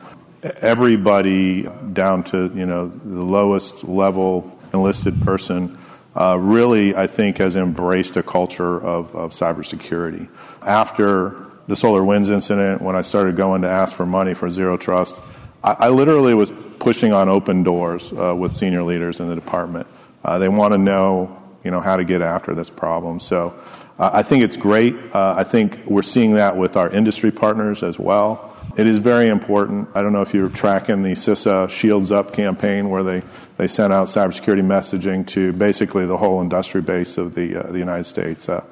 everybody 0.61 1.63
down 1.93 2.23
to 2.23 2.51
you 2.55 2.65
know 2.65 2.89
the 2.89 3.23
lowest 3.23 3.83
level 3.83 4.57
enlisted 4.73 5.21
person 5.21 5.77
uh, 6.15 6.37
really, 6.37 6.95
I 6.95 7.07
think, 7.07 7.37
has 7.37 7.55
embraced 7.55 8.17
a 8.17 8.23
culture 8.23 8.79
of, 8.81 9.15
of 9.15 9.31
cybersecurity. 9.31 10.27
After 10.61 11.35
the 11.67 11.75
SolarWinds 11.75 12.29
incident, 12.29 12.81
when 12.81 12.95
I 12.95 13.01
started 13.01 13.37
going 13.37 13.61
to 13.61 13.69
ask 13.69 13.95
for 13.95 14.05
money 14.05 14.33
for 14.33 14.49
Zero 14.49 14.75
Trust, 14.75 15.21
I, 15.63 15.75
I 15.79 15.89
literally 15.89 16.33
was 16.33 16.51
pushing 16.79 17.13
on 17.13 17.29
open 17.29 17.63
doors 17.63 18.11
uh, 18.13 18.35
with 18.35 18.55
senior 18.55 18.83
leaders 18.83 19.19
in 19.19 19.27
the 19.27 19.35
department. 19.35 19.87
Uh, 20.23 20.37
they 20.39 20.49
want 20.49 20.73
to 20.73 20.77
know, 20.77 21.37
you 21.63 21.71
know, 21.71 21.79
how 21.79 21.97
to 21.97 22.03
get 22.03 22.21
after 22.21 22.55
this 22.55 22.69
problem. 22.69 23.19
So 23.19 23.53
uh, 23.97 24.09
I 24.13 24.23
think 24.23 24.43
it's 24.43 24.57
great. 24.57 24.95
Uh, 25.13 25.35
I 25.37 25.43
think 25.43 25.85
we're 25.85 26.01
seeing 26.01 26.33
that 26.33 26.57
with 26.57 26.77
our 26.77 26.89
industry 26.89 27.31
partners 27.31 27.83
as 27.83 27.99
well. 27.99 28.45
It 28.77 28.87
is 28.87 28.99
very 28.99 29.27
important. 29.27 29.89
I 29.95 30.01
don't 30.01 30.13
know 30.13 30.21
if 30.21 30.33
you're 30.33 30.49
tracking 30.49 31.03
the 31.03 31.11
CISA 31.11 31.69
Shields 31.69 32.11
Up 32.11 32.33
campaign 32.33 32.89
where 32.89 33.03
they, 33.03 33.23
they 33.57 33.67
sent 33.67 33.91
out 33.91 34.07
cybersecurity 34.07 34.61
messaging 34.61 35.25
to 35.27 35.51
basically 35.53 36.05
the 36.05 36.17
whole 36.17 36.41
industry 36.41 36.81
base 36.81 37.17
of 37.17 37.35
the, 37.35 37.57
uh, 37.57 37.71
the 37.71 37.79
United 37.79 38.05
States. 38.05 38.47
Uh, 38.47 38.63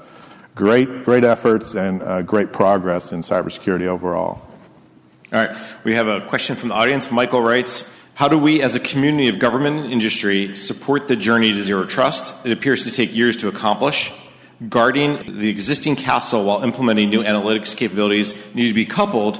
great, 0.56 1.04
great 1.04 1.24
efforts 1.24 1.76
and 1.76 2.26
great 2.26 2.54
progress 2.54 3.12
in 3.12 3.22
cybersecurity 3.22 3.88
overall. 3.88 4.42
All 5.34 5.46
right. 5.46 5.58
We 5.84 5.96
have 5.96 6.08
a 6.08 6.22
question 6.22 6.56
from 6.56 6.70
the 6.70 6.76
audience. 6.76 7.12
Michael 7.12 7.42
writes 7.42 7.97
How 8.18 8.28
do 8.28 8.40
we, 8.40 8.64
as 8.64 8.74
a 8.74 8.80
community 8.80 9.28
of 9.28 9.38
government 9.38 9.78
and 9.78 9.94
industry, 9.94 10.56
support 10.56 11.08
the 11.08 11.16
journey 11.16 11.54
to 11.54 11.62
zero 11.62 11.86
trust? 11.86 12.44
It 12.48 12.52
appears 12.52 12.84
to 12.86 12.92
take 12.92 13.16
years 13.16 13.38
to 13.38 13.48
accomplish. 13.48 14.12
Guarding 14.68 15.38
the 15.38 15.50
existing 15.50 15.98
castle 15.98 16.44
while 16.44 16.64
implementing 16.64 17.12
new 17.12 17.24
analytics 17.24 17.78
capabilities 17.78 18.56
need 18.56 18.70
to 18.70 18.74
be 18.74 18.88
coupled, 18.88 19.40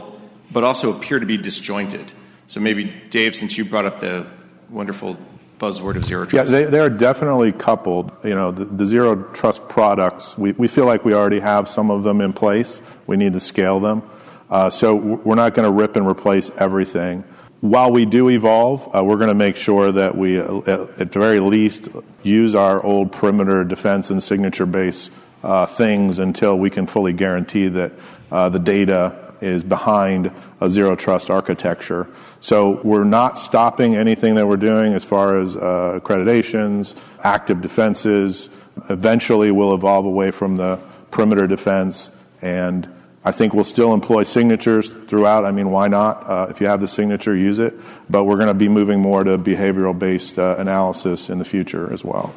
but 0.52 0.64
also 0.64 0.96
appear 0.96 1.18
to 1.18 1.26
be 1.26 1.38
disjointed. 1.38 2.12
So 2.46 2.60
maybe, 2.60 2.94
Dave, 3.10 3.36
since 3.36 3.58
you 3.58 3.66
brought 3.66 3.86
up 3.86 4.00
the 4.00 4.28
wonderful 4.70 5.18
buzzword 5.58 5.96
of 5.96 6.06
zero 6.06 6.28
trust. 6.28 6.36
Yeah, 6.36 6.44
they, 6.44 6.70
they 6.70 6.80
are 6.80 6.92
definitely 6.92 7.54
coupled. 7.54 8.12
You 8.24 8.36
know, 8.36 8.52
the, 8.52 8.66
the, 8.66 8.86
zero 8.86 9.24
trust 9.34 9.68
products, 9.68 10.38
we, 10.38 10.52
we 10.52 10.68
feel 10.68 10.86
like 10.86 11.04
we 11.04 11.16
already 11.16 11.40
have 11.40 11.68
some 11.68 11.90
of 11.90 12.04
them 12.04 12.22
in 12.22 12.32
place. 12.32 12.80
We 13.08 13.18
need 13.18 13.34
to 13.34 13.40
scale 13.40 13.80
them. 13.80 14.08
Uh, 14.52 14.70
so 14.70 14.94
we're 14.94 15.34
not 15.34 15.56
going 15.56 15.66
to 15.68 15.72
rip 15.72 15.96
and 15.96 16.06
replace 16.06 16.52
everything. 16.60 17.24
While 17.62 17.92
we 17.92 18.06
do 18.06 18.30
evolve, 18.30 18.88
uh, 18.96 19.04
we're 19.04 19.16
going 19.16 19.30
to 19.30 19.34
make 19.34 19.56
sure 19.56 19.92
that 19.92 20.16
we, 20.16 20.40
uh, 20.40 20.60
at 20.98 21.12
the 21.12 21.20
very 21.20 21.40
least, 21.40 21.90
use 22.22 22.54
our 22.54 22.84
old 22.84 23.12
perimeter 23.12 23.64
defense 23.64 24.12
and 24.12 24.22
signature 24.22 24.68
base 24.68 25.10
uh, 25.44 25.66
things 25.66 26.20
until 26.20 26.58
we 26.58 26.70
can 26.70 26.86
fully 26.86 27.14
guarantee 27.14 27.68
that 27.70 27.94
uh, 28.32 28.50
the 28.50 28.60
data 28.60 29.34
is 29.42 29.64
behind 29.64 30.32
a 30.62 30.70
zero 30.70 30.96
trust 30.96 31.32
architecture. 31.32 32.08
So 32.42 32.80
we're 32.84 33.04
not 33.04 33.40
stopping 33.40 33.96
anything 33.96 34.36
that 34.36 34.48
we're 34.48 34.58
doing 34.58 34.94
as 34.94 35.04
far 35.04 35.40
as 35.40 35.58
uh, 35.58 36.00
accreditations, 36.00 36.96
active 37.24 37.62
defenses. 37.62 38.50
Eventually, 38.90 39.50
we'll 39.50 39.74
evolve 39.74 40.06
away 40.06 40.30
from 40.30 40.58
the 40.58 40.80
perimeter 41.10 41.48
defense 41.48 42.12
and 42.40 42.88
I 43.28 43.32
think 43.34 43.54
we'll 43.54 43.66
still 43.66 43.94
employ 43.94 44.24
signatures 44.24 44.94
throughout. 45.10 45.44
I 45.44 45.52
mean, 45.52 45.70
why 45.70 45.90
not? 45.90 46.30
Uh, 46.30 46.48
if 46.50 46.62
you 46.62 46.68
have 46.68 46.80
the 46.80 46.88
signature, 46.88 47.36
use 47.36 47.60
it. 47.60 47.74
But 48.10 48.24
we're 48.24 48.38
going 48.38 48.48
to 48.48 48.54
be 48.54 48.70
moving 48.70 49.02
more 49.02 49.26
to 49.26 49.38
behavioral 49.38 50.00
based 50.00 50.40
uh, 50.40 50.56
analysis 50.58 51.30
in 51.30 51.38
the 51.38 51.44
future 51.44 51.92
as 51.92 52.06
well. 52.06 52.34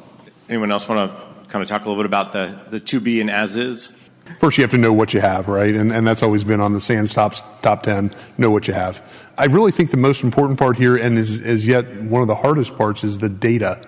Anyone 0.48 0.72
else 0.72 0.88
want 0.88 1.08
to 1.08 1.48
kind 1.48 1.62
of 1.62 1.68
talk 1.68 1.84
a 1.84 1.88
little 1.88 2.02
bit 2.02 2.06
about 2.06 2.32
the, 2.32 2.58
the 2.70 2.80
to 2.80 2.98
be 2.98 3.20
and 3.20 3.30
as 3.30 3.56
is? 3.56 3.94
First, 4.40 4.58
you 4.58 4.64
have 4.64 4.72
to 4.72 4.78
know 4.78 4.92
what 4.92 5.14
you 5.14 5.20
have, 5.20 5.46
right? 5.46 5.76
And, 5.76 5.92
and 5.92 6.04
that's 6.04 6.24
always 6.24 6.42
been 6.42 6.60
on 6.60 6.72
the 6.72 6.80
SANS 6.80 7.14
top, 7.14 7.36
top 7.62 7.84
10 7.84 8.12
know 8.36 8.50
what 8.50 8.66
you 8.66 8.74
have. 8.74 9.00
I 9.38 9.44
really 9.44 9.70
think 9.70 9.92
the 9.92 9.96
most 9.96 10.24
important 10.24 10.58
part 10.58 10.76
here, 10.76 10.96
and 10.96 11.16
is, 11.16 11.38
is 11.38 11.68
yet 11.68 11.86
one 12.02 12.20
of 12.20 12.26
the 12.26 12.34
hardest 12.34 12.76
parts, 12.76 13.04
is 13.04 13.18
the 13.18 13.28
data 13.28 13.80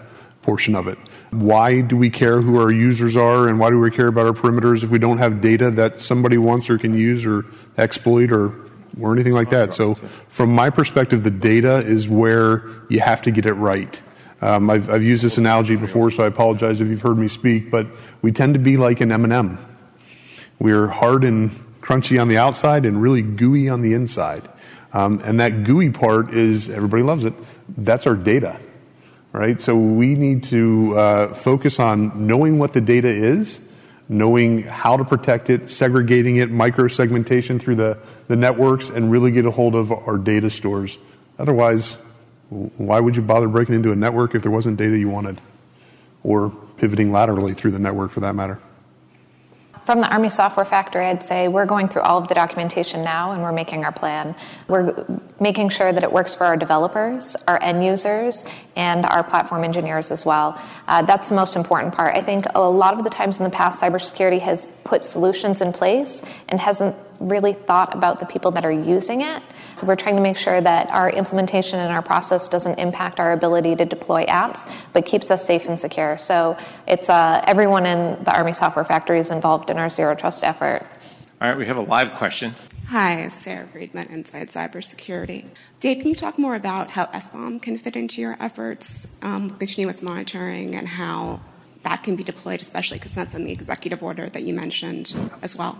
portion 0.42 0.74
of 0.74 0.88
it. 0.88 0.98
Why 1.30 1.80
do 1.80 1.96
we 1.96 2.10
care 2.10 2.40
who 2.40 2.60
our 2.60 2.70
users 2.70 3.16
are 3.16 3.48
and 3.48 3.58
why 3.58 3.70
do 3.70 3.78
we 3.78 3.90
care 3.90 4.08
about 4.08 4.26
our 4.26 4.32
perimeters 4.32 4.82
if 4.82 4.90
we 4.90 4.98
don't 4.98 5.18
have 5.18 5.40
data 5.40 5.70
that 5.72 6.00
somebody 6.00 6.36
wants 6.36 6.68
or 6.68 6.78
can 6.78 6.94
use 6.94 7.24
or 7.24 7.46
exploit 7.78 8.30
or, 8.32 8.54
or 9.00 9.12
anything 9.14 9.32
like 9.32 9.50
that? 9.50 9.72
So, 9.72 9.94
from 10.28 10.54
my 10.54 10.68
perspective, 10.68 11.22
the 11.22 11.30
data 11.30 11.78
is 11.78 12.08
where 12.08 12.68
you 12.88 13.00
have 13.00 13.22
to 13.22 13.30
get 13.30 13.46
it 13.46 13.54
right. 13.54 14.02
Um, 14.42 14.68
I've, 14.68 14.90
I've 14.90 15.04
used 15.04 15.22
this 15.22 15.38
analogy 15.38 15.76
before, 15.76 16.10
so 16.10 16.24
I 16.24 16.26
apologize 16.26 16.80
if 16.80 16.88
you've 16.88 17.00
heard 17.00 17.16
me 17.16 17.28
speak, 17.28 17.70
but 17.70 17.86
we 18.20 18.32
tend 18.32 18.54
to 18.54 18.60
be 18.60 18.76
like 18.76 19.00
an 19.00 19.12
M&M. 19.12 19.58
We're 20.58 20.88
hard 20.88 21.24
and 21.24 21.50
crunchy 21.80 22.20
on 22.20 22.28
the 22.28 22.38
outside 22.38 22.84
and 22.84 23.00
really 23.00 23.22
gooey 23.22 23.68
on 23.68 23.82
the 23.82 23.94
inside. 23.94 24.48
Um, 24.92 25.20
and 25.24 25.38
that 25.40 25.64
gooey 25.64 25.90
part 25.90 26.34
is, 26.34 26.68
everybody 26.68 27.04
loves 27.04 27.24
it, 27.24 27.34
that's 27.68 28.06
our 28.06 28.16
data 28.16 28.58
right? 29.32 29.60
So 29.60 29.76
we 29.76 30.14
need 30.14 30.44
to 30.44 30.96
uh, 30.96 31.34
focus 31.34 31.78
on 31.78 32.26
knowing 32.26 32.58
what 32.58 32.72
the 32.72 32.80
data 32.80 33.08
is, 33.08 33.60
knowing 34.08 34.62
how 34.62 34.96
to 34.96 35.04
protect 35.04 35.50
it, 35.50 35.70
segregating 35.70 36.36
it, 36.36 36.50
micro 36.50 36.88
segmentation 36.88 37.58
through 37.58 37.76
the, 37.76 37.98
the 38.28 38.36
networks, 38.36 38.88
and 38.88 39.10
really 39.10 39.30
get 39.30 39.46
a 39.46 39.50
hold 39.50 39.74
of 39.74 39.90
our 39.90 40.18
data 40.18 40.50
stores. 40.50 40.98
Otherwise, 41.38 41.96
why 42.50 43.00
would 43.00 43.16
you 43.16 43.22
bother 43.22 43.48
breaking 43.48 43.74
into 43.74 43.92
a 43.92 43.96
network 43.96 44.34
if 44.34 44.42
there 44.42 44.50
wasn't 44.50 44.76
data 44.76 44.98
you 44.98 45.08
wanted? 45.08 45.40
Or 46.22 46.50
pivoting 46.76 47.10
laterally 47.10 47.54
through 47.54 47.70
the 47.70 47.78
network 47.78 48.10
for 48.10 48.20
that 48.20 48.34
matter. 48.34 48.60
From 49.84 49.98
the 49.98 50.08
Army 50.12 50.30
Software 50.30 50.64
Factory, 50.64 51.04
I'd 51.04 51.24
say 51.24 51.48
we're 51.48 51.66
going 51.66 51.88
through 51.88 52.02
all 52.02 52.16
of 52.16 52.28
the 52.28 52.34
documentation 52.36 53.02
now 53.02 53.32
and 53.32 53.42
we're 53.42 53.50
making 53.50 53.84
our 53.84 53.90
plan. 53.90 54.36
We're 54.68 55.04
making 55.40 55.70
sure 55.70 55.92
that 55.92 56.04
it 56.04 56.12
works 56.12 56.36
for 56.36 56.44
our 56.44 56.56
developers, 56.56 57.34
our 57.48 57.60
end 57.60 57.84
users, 57.84 58.44
and 58.76 59.04
our 59.04 59.24
platform 59.24 59.64
engineers 59.64 60.12
as 60.12 60.24
well. 60.24 60.56
Uh, 60.86 61.02
that's 61.02 61.30
the 61.30 61.34
most 61.34 61.56
important 61.56 61.94
part. 61.94 62.14
I 62.16 62.22
think 62.22 62.46
a 62.54 62.60
lot 62.60 62.94
of 62.94 63.02
the 63.02 63.10
times 63.10 63.38
in 63.38 63.42
the 63.42 63.50
past, 63.50 63.82
cybersecurity 63.82 64.40
has 64.40 64.68
put 64.84 65.02
solutions 65.02 65.60
in 65.60 65.72
place 65.72 66.22
and 66.48 66.60
hasn't 66.60 66.94
really 67.18 67.54
thought 67.54 67.92
about 67.92 68.20
the 68.20 68.26
people 68.26 68.52
that 68.52 68.64
are 68.64 68.70
using 68.70 69.22
it. 69.22 69.42
So 69.74 69.86
we're 69.86 69.96
trying 69.96 70.16
to 70.16 70.22
make 70.22 70.36
sure 70.36 70.60
that 70.60 70.90
our 70.90 71.10
implementation 71.10 71.78
and 71.78 71.92
our 71.92 72.02
process 72.02 72.48
doesn't 72.48 72.78
impact 72.78 73.20
our 73.20 73.32
ability 73.32 73.76
to 73.76 73.84
deploy 73.84 74.26
apps, 74.26 74.60
but 74.92 75.06
keeps 75.06 75.30
us 75.30 75.44
safe 75.46 75.66
and 75.68 75.78
secure. 75.78 76.18
So 76.18 76.56
it's 76.86 77.08
uh, 77.08 77.42
everyone 77.46 77.86
in 77.86 78.22
the 78.24 78.34
Army 78.34 78.52
Software 78.52 78.84
Factory 78.84 79.20
is 79.20 79.30
involved 79.30 79.70
in 79.70 79.78
our 79.78 79.90
zero 79.90 80.14
trust 80.14 80.44
effort. 80.44 80.86
All 81.40 81.48
right, 81.48 81.58
we 81.58 81.66
have 81.66 81.76
a 81.76 81.82
live 81.82 82.14
question. 82.14 82.54
Hi, 82.86 83.28
Sarah 83.28 83.66
Friedman, 83.66 84.08
Inside 84.08 84.48
Cybersecurity. 84.48 85.46
Dave, 85.80 85.98
can 86.00 86.08
you 86.08 86.14
talk 86.14 86.38
more 86.38 86.54
about 86.54 86.90
how 86.90 87.06
SBOM 87.06 87.62
can 87.62 87.78
fit 87.78 87.96
into 87.96 88.20
your 88.20 88.36
efforts, 88.38 89.08
um, 89.22 89.50
continuous 89.50 90.02
monitoring, 90.02 90.74
and 90.74 90.86
how 90.86 91.40
that 91.82 92.02
can 92.02 92.16
be 92.16 92.22
deployed, 92.22 92.60
especially 92.60 92.98
because 92.98 93.14
that's 93.14 93.34
in 93.34 93.44
the 93.44 93.52
executive 93.52 94.02
order 94.02 94.28
that 94.28 94.42
you 94.42 94.54
mentioned 94.54 95.14
as 95.42 95.56
well. 95.56 95.76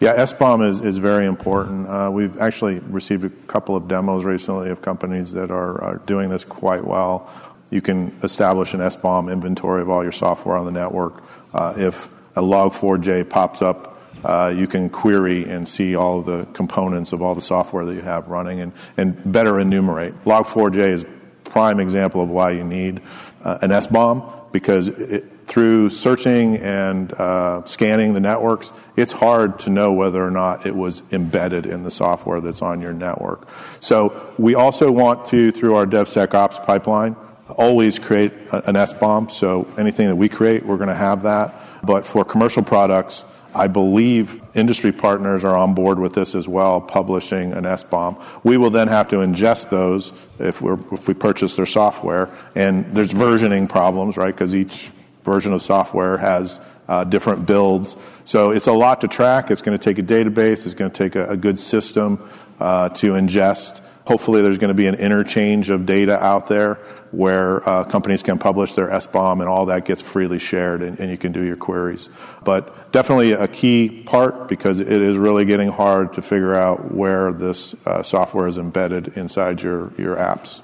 Yeah, 0.00 0.16
SBOM 0.16 0.68
is, 0.68 0.80
is 0.80 0.98
very 0.98 1.26
important. 1.26 1.88
Uh, 1.88 2.10
we've 2.12 2.38
actually 2.38 2.78
received 2.80 3.24
a 3.24 3.30
couple 3.46 3.76
of 3.76 3.88
demos 3.88 4.24
recently 4.24 4.70
of 4.70 4.82
companies 4.82 5.32
that 5.32 5.50
are, 5.50 5.82
are 5.82 5.96
doing 6.06 6.28
this 6.28 6.44
quite 6.44 6.84
well. 6.84 7.30
You 7.70 7.80
can 7.80 8.16
establish 8.22 8.74
an 8.74 8.80
SBOM 8.80 9.32
inventory 9.32 9.82
of 9.82 9.90
all 9.90 10.02
your 10.02 10.12
software 10.12 10.56
on 10.56 10.66
the 10.66 10.72
network. 10.72 11.22
Uh, 11.52 11.74
if 11.76 12.08
a 12.36 12.42
log4j 12.42 13.28
pops 13.28 13.62
up, 13.62 13.94
uh, 14.24 14.52
you 14.54 14.66
can 14.66 14.90
query 14.90 15.44
and 15.44 15.66
see 15.66 15.94
all 15.94 16.20
the 16.20 16.46
components 16.52 17.12
of 17.12 17.22
all 17.22 17.34
the 17.34 17.40
software 17.40 17.84
that 17.84 17.94
you 17.94 18.02
have 18.02 18.28
running 18.28 18.60
and, 18.60 18.72
and 18.96 19.32
better 19.32 19.58
enumerate. 19.58 20.12
Log4j 20.24 20.90
is 20.90 21.06
prime 21.44 21.80
example 21.80 22.22
of 22.22 22.28
why 22.28 22.50
you 22.50 22.64
need 22.64 23.00
uh, 23.42 23.58
an 23.62 23.70
SBOM 23.70 24.52
because 24.52 24.88
it, 24.88 25.32
through 25.46 25.90
searching 25.90 26.56
and 26.56 27.12
uh, 27.12 27.64
scanning 27.66 28.14
the 28.14 28.20
networks, 28.20 28.72
it's 28.96 29.12
hard 29.12 29.60
to 29.60 29.70
know 29.70 29.92
whether 29.92 30.24
or 30.24 30.30
not 30.30 30.66
it 30.66 30.74
was 30.74 31.02
embedded 31.12 31.66
in 31.66 31.84
the 31.84 31.90
software 31.90 32.40
that's 32.40 32.62
on 32.62 32.80
your 32.80 32.92
network. 32.92 33.46
So 33.80 34.34
we 34.38 34.54
also 34.54 34.90
want 34.90 35.26
to, 35.26 35.52
through 35.52 35.76
our 35.76 35.86
DevSecOps 35.86 36.64
pipeline, 36.66 37.14
always 37.48 37.98
create 37.98 38.32
an 38.52 38.74
SBOM. 38.74 39.30
So 39.30 39.68
anything 39.78 40.08
that 40.08 40.16
we 40.16 40.28
create, 40.28 40.66
we're 40.66 40.78
going 40.78 40.88
to 40.88 40.94
have 40.94 41.22
that. 41.22 41.62
But 41.82 42.04
for 42.04 42.24
commercial 42.24 42.64
products, 42.64 43.24
I 43.54 43.68
believe 43.68 44.42
industry 44.54 44.92
partners 44.92 45.44
are 45.44 45.56
on 45.56 45.74
board 45.74 45.98
with 45.98 46.12
this 46.12 46.34
as 46.34 46.48
well, 46.48 46.80
publishing 46.80 47.52
an 47.52 47.64
SBOM. 47.64 48.20
We 48.42 48.56
will 48.56 48.70
then 48.70 48.88
have 48.88 49.08
to 49.08 49.16
ingest 49.16 49.70
those 49.70 50.12
if, 50.38 50.60
we 50.60 50.72
if 50.92 51.08
we 51.08 51.14
purchase 51.14 51.56
their 51.56 51.66
software. 51.66 52.28
And 52.54 52.94
there's 52.94 53.12
versioning 53.12 53.68
problems, 53.68 54.16
right? 54.16 54.34
Because 54.34 54.54
each 54.54 54.90
version 55.26 55.52
of 55.52 55.60
software 55.60 56.16
has 56.16 56.58
uh, 56.88 57.04
different 57.04 57.44
builds. 57.44 57.96
So 58.24 58.50
it's 58.50 58.66
a 58.66 58.72
lot 58.72 59.02
to 59.02 59.08
track. 59.08 59.50
It's 59.50 59.62
going 59.62 59.78
to 59.78 59.84
take 59.84 59.98
a 59.98 60.02
database. 60.02 60.64
It's 60.64 60.74
going 60.74 60.90
to 60.90 60.96
take 60.96 61.16
a, 61.16 61.28
a 61.28 61.36
good 61.36 61.58
system 61.58 62.26
uh, 62.58 62.88
to 62.90 63.12
ingest. 63.12 63.82
Hopefully, 64.06 64.40
there's 64.40 64.58
going 64.58 64.68
to 64.68 64.74
be 64.74 64.86
an 64.86 64.94
interchange 64.94 65.68
of 65.68 65.84
data 65.84 66.22
out 66.24 66.46
there 66.46 66.74
where 67.10 67.66
uh, 67.68 67.84
companies 67.84 68.22
can 68.22 68.38
publish 68.38 68.74
their 68.74 68.88
SBOM 68.88 69.40
and 69.40 69.48
all 69.48 69.66
that 69.66 69.84
gets 69.84 70.02
freely 70.02 70.38
shared 70.38 70.82
and, 70.82 70.98
and, 71.00 71.10
you 71.10 71.16
can 71.16 71.32
do 71.32 71.42
your 71.42 71.56
queries. 71.56 72.08
But 72.44 72.92
definitely 72.92 73.32
a 73.32 73.48
key 73.48 74.02
part 74.04 74.48
because 74.48 74.80
it 74.80 74.88
is 74.88 75.16
really 75.16 75.44
getting 75.44 75.68
hard 75.68 76.14
to 76.14 76.22
figure 76.22 76.54
out 76.54 76.94
where 76.94 77.32
this 77.32 77.74
uh, 77.84 78.02
software 78.02 78.46
is 78.46 78.58
embedded 78.58 79.16
inside 79.16 79.62
your, 79.62 79.92
your 79.96 80.16
apps. 80.16 80.62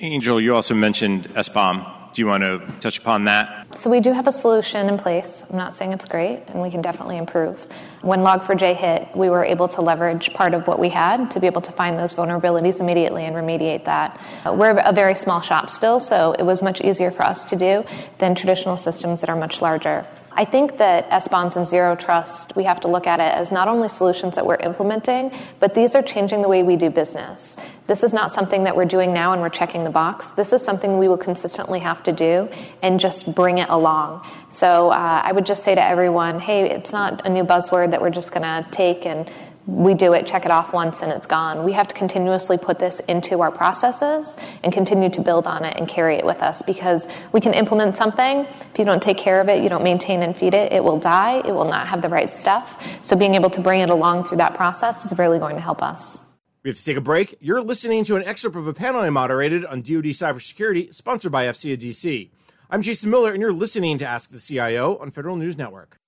Angel, 0.00 0.40
you 0.40 0.54
also 0.54 0.74
mentioned 0.74 1.28
SBOM 1.34 2.03
Do 2.14 2.22
you 2.22 2.28
want 2.28 2.44
to 2.44 2.62
touch 2.78 2.98
upon 2.98 3.24
that? 3.24 3.76
So 3.76 3.90
we 3.90 3.98
do 3.98 4.12
have 4.12 4.28
a 4.28 4.32
solution 4.32 4.88
in 4.88 4.98
place. 4.98 5.42
I'm 5.50 5.56
not 5.56 5.74
saying 5.74 5.92
it's 5.92 6.04
great, 6.04 6.44
and 6.46 6.62
we 6.62 6.70
can 6.70 6.80
definitely 6.80 7.16
improve. 7.16 7.66
When 8.02 8.20
Log4j 8.20 8.76
hit, 8.76 9.08
we 9.16 9.30
were 9.30 9.44
able 9.44 9.66
to 9.66 9.80
leverage 9.80 10.32
part 10.32 10.54
of 10.54 10.68
what 10.68 10.78
we 10.78 10.90
had 10.90 11.32
to 11.32 11.40
be 11.40 11.48
able 11.48 11.62
to 11.62 11.72
find 11.72 11.98
those 11.98 12.14
vulnerabilities 12.14 12.78
immediately 12.78 13.24
and 13.24 13.34
remediate 13.34 13.86
that. 13.86 14.20
We're 14.46 14.78
a 14.78 14.92
very 14.92 15.16
small 15.16 15.40
shop 15.40 15.68
still, 15.70 15.98
so 15.98 16.36
it 16.38 16.44
was 16.44 16.62
much 16.62 16.80
easier 16.82 17.10
for 17.10 17.24
us 17.24 17.44
to 17.46 17.56
do 17.56 17.84
than 18.18 18.36
traditional 18.36 18.76
systems 18.76 19.20
that 19.20 19.28
are 19.28 19.34
much 19.34 19.60
larger. 19.60 20.06
I 20.36 20.44
think 20.44 20.78
that 20.78 21.08
SBOMs 21.10 21.54
and 21.54 21.64
Zero 21.64 21.94
Trust, 21.94 22.56
we 22.56 22.64
have 22.64 22.80
to 22.80 22.88
look 22.88 23.06
at 23.06 23.20
it 23.20 23.32
as 23.32 23.52
not 23.52 23.68
only 23.68 23.88
solutions 23.88 24.34
that 24.34 24.44
we're 24.44 24.56
implementing, 24.56 25.30
but 25.60 25.74
these 25.74 25.94
are 25.94 26.02
changing 26.02 26.42
the 26.42 26.48
way 26.48 26.64
we 26.64 26.74
do 26.74 26.90
business. 26.90 27.56
This 27.86 28.02
is 28.02 28.12
not 28.12 28.32
something 28.32 28.64
that 28.64 28.74
we're 28.74 28.84
doing 28.84 29.14
now 29.14 29.32
and 29.32 29.40
we're 29.40 29.48
checking 29.48 29.84
the 29.84 29.90
box. 29.90 30.32
This 30.32 30.52
is 30.52 30.60
something 30.64 30.98
we 30.98 31.06
will 31.06 31.18
consistently 31.18 31.78
have 31.80 32.02
to 32.04 32.12
do 32.12 32.48
and 32.82 32.98
just 32.98 33.32
bring 33.32 33.58
it 33.58 33.68
along. 33.68 34.26
So 34.50 34.90
uh, 34.90 35.22
I 35.24 35.30
would 35.30 35.46
just 35.46 35.62
say 35.62 35.74
to 35.74 35.88
everyone, 35.88 36.40
hey, 36.40 36.68
it's 36.68 36.92
not 36.92 37.24
a 37.24 37.28
new 37.28 37.44
buzzword 37.44 37.92
that 37.92 38.02
we're 38.02 38.10
just 38.10 38.32
going 38.32 38.42
to 38.42 38.68
take 38.72 39.06
and 39.06 39.30
we 39.66 39.94
do 39.94 40.12
it, 40.12 40.26
check 40.26 40.44
it 40.44 40.50
off 40.50 40.72
once, 40.72 41.00
and 41.00 41.10
it's 41.10 41.26
gone. 41.26 41.64
We 41.64 41.72
have 41.72 41.88
to 41.88 41.94
continuously 41.94 42.58
put 42.58 42.78
this 42.78 43.00
into 43.08 43.40
our 43.40 43.50
processes 43.50 44.36
and 44.62 44.72
continue 44.72 45.08
to 45.10 45.22
build 45.22 45.46
on 45.46 45.64
it 45.64 45.76
and 45.76 45.88
carry 45.88 46.16
it 46.16 46.24
with 46.24 46.42
us 46.42 46.60
because 46.62 47.06
we 47.32 47.40
can 47.40 47.54
implement 47.54 47.96
something. 47.96 48.40
If 48.40 48.78
you 48.78 48.84
don't 48.84 49.02
take 49.02 49.16
care 49.16 49.40
of 49.40 49.48
it, 49.48 49.62
you 49.62 49.68
don't 49.68 49.82
maintain 49.82 50.22
and 50.22 50.36
feed 50.36 50.52
it, 50.52 50.72
it 50.72 50.84
will 50.84 50.98
die. 50.98 51.38
It 51.38 51.52
will 51.52 51.64
not 51.64 51.88
have 51.88 52.02
the 52.02 52.08
right 52.10 52.30
stuff. 52.30 52.82
So 53.02 53.16
being 53.16 53.34
able 53.34 53.50
to 53.50 53.60
bring 53.60 53.80
it 53.80 53.90
along 53.90 54.24
through 54.24 54.38
that 54.38 54.54
process 54.54 55.04
is 55.04 55.18
really 55.18 55.38
going 55.38 55.56
to 55.56 55.62
help 55.62 55.82
us. 55.82 56.22
We 56.62 56.70
have 56.70 56.76
to 56.76 56.84
take 56.84 56.96
a 56.96 57.02
break. 57.02 57.36
You're 57.40 57.62
listening 57.62 58.04
to 58.04 58.16
an 58.16 58.24
excerpt 58.24 58.56
of 58.56 58.66
a 58.66 58.72
panel 58.72 59.00
I 59.00 59.10
moderated 59.10 59.64
on 59.66 59.82
DoD 59.82 60.12
cybersecurity, 60.12 60.94
sponsored 60.94 61.32
by 61.32 61.46
AFCEA 61.46 61.76
DC. 61.76 62.30
I'm 62.70 62.82
Jason 62.82 63.10
Miller, 63.10 63.32
and 63.32 63.40
you're 63.40 63.52
listening 63.52 63.98
to 63.98 64.06
Ask 64.06 64.30
the 64.30 64.38
CIO 64.38 64.96
on 64.96 65.10
Federal 65.10 65.36
News 65.36 65.58
Network. 65.58 65.98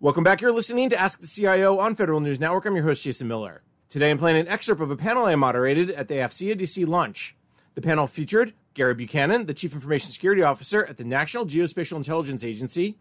Welcome 0.00 0.22
back. 0.22 0.40
You're 0.40 0.52
listening 0.52 0.90
to 0.90 0.96
Ask 0.96 1.20
the 1.20 1.26
CIO 1.26 1.80
on 1.80 1.96
Federal 1.96 2.20
News 2.20 2.38
Network. 2.38 2.66
I'm 2.66 2.76
your 2.76 2.84
host, 2.84 3.02
Jason 3.02 3.26
Miller. 3.26 3.62
Today 3.88 4.12
I'm 4.12 4.18
playing 4.18 4.36
an 4.36 4.46
excerpt 4.46 4.80
of 4.80 4.92
a 4.92 4.96
panel 4.96 5.24
I 5.24 5.34
moderated 5.34 5.90
at 5.90 6.06
the 6.06 6.14
AFCEA 6.14 6.54
DC 6.54 6.86
lunch. 6.86 7.34
The 7.74 7.80
panel 7.80 8.06
featured 8.06 8.54
Gary 8.74 8.94
Buchanan, 8.94 9.46
the 9.46 9.54
Chief 9.54 9.74
Information 9.74 10.12
Security 10.12 10.40
Officer 10.40 10.86
at 10.86 10.98
the 10.98 11.04
National 11.04 11.46
Geospatial 11.46 11.96
Intelligence 11.96 12.44
Agency, 12.44 12.96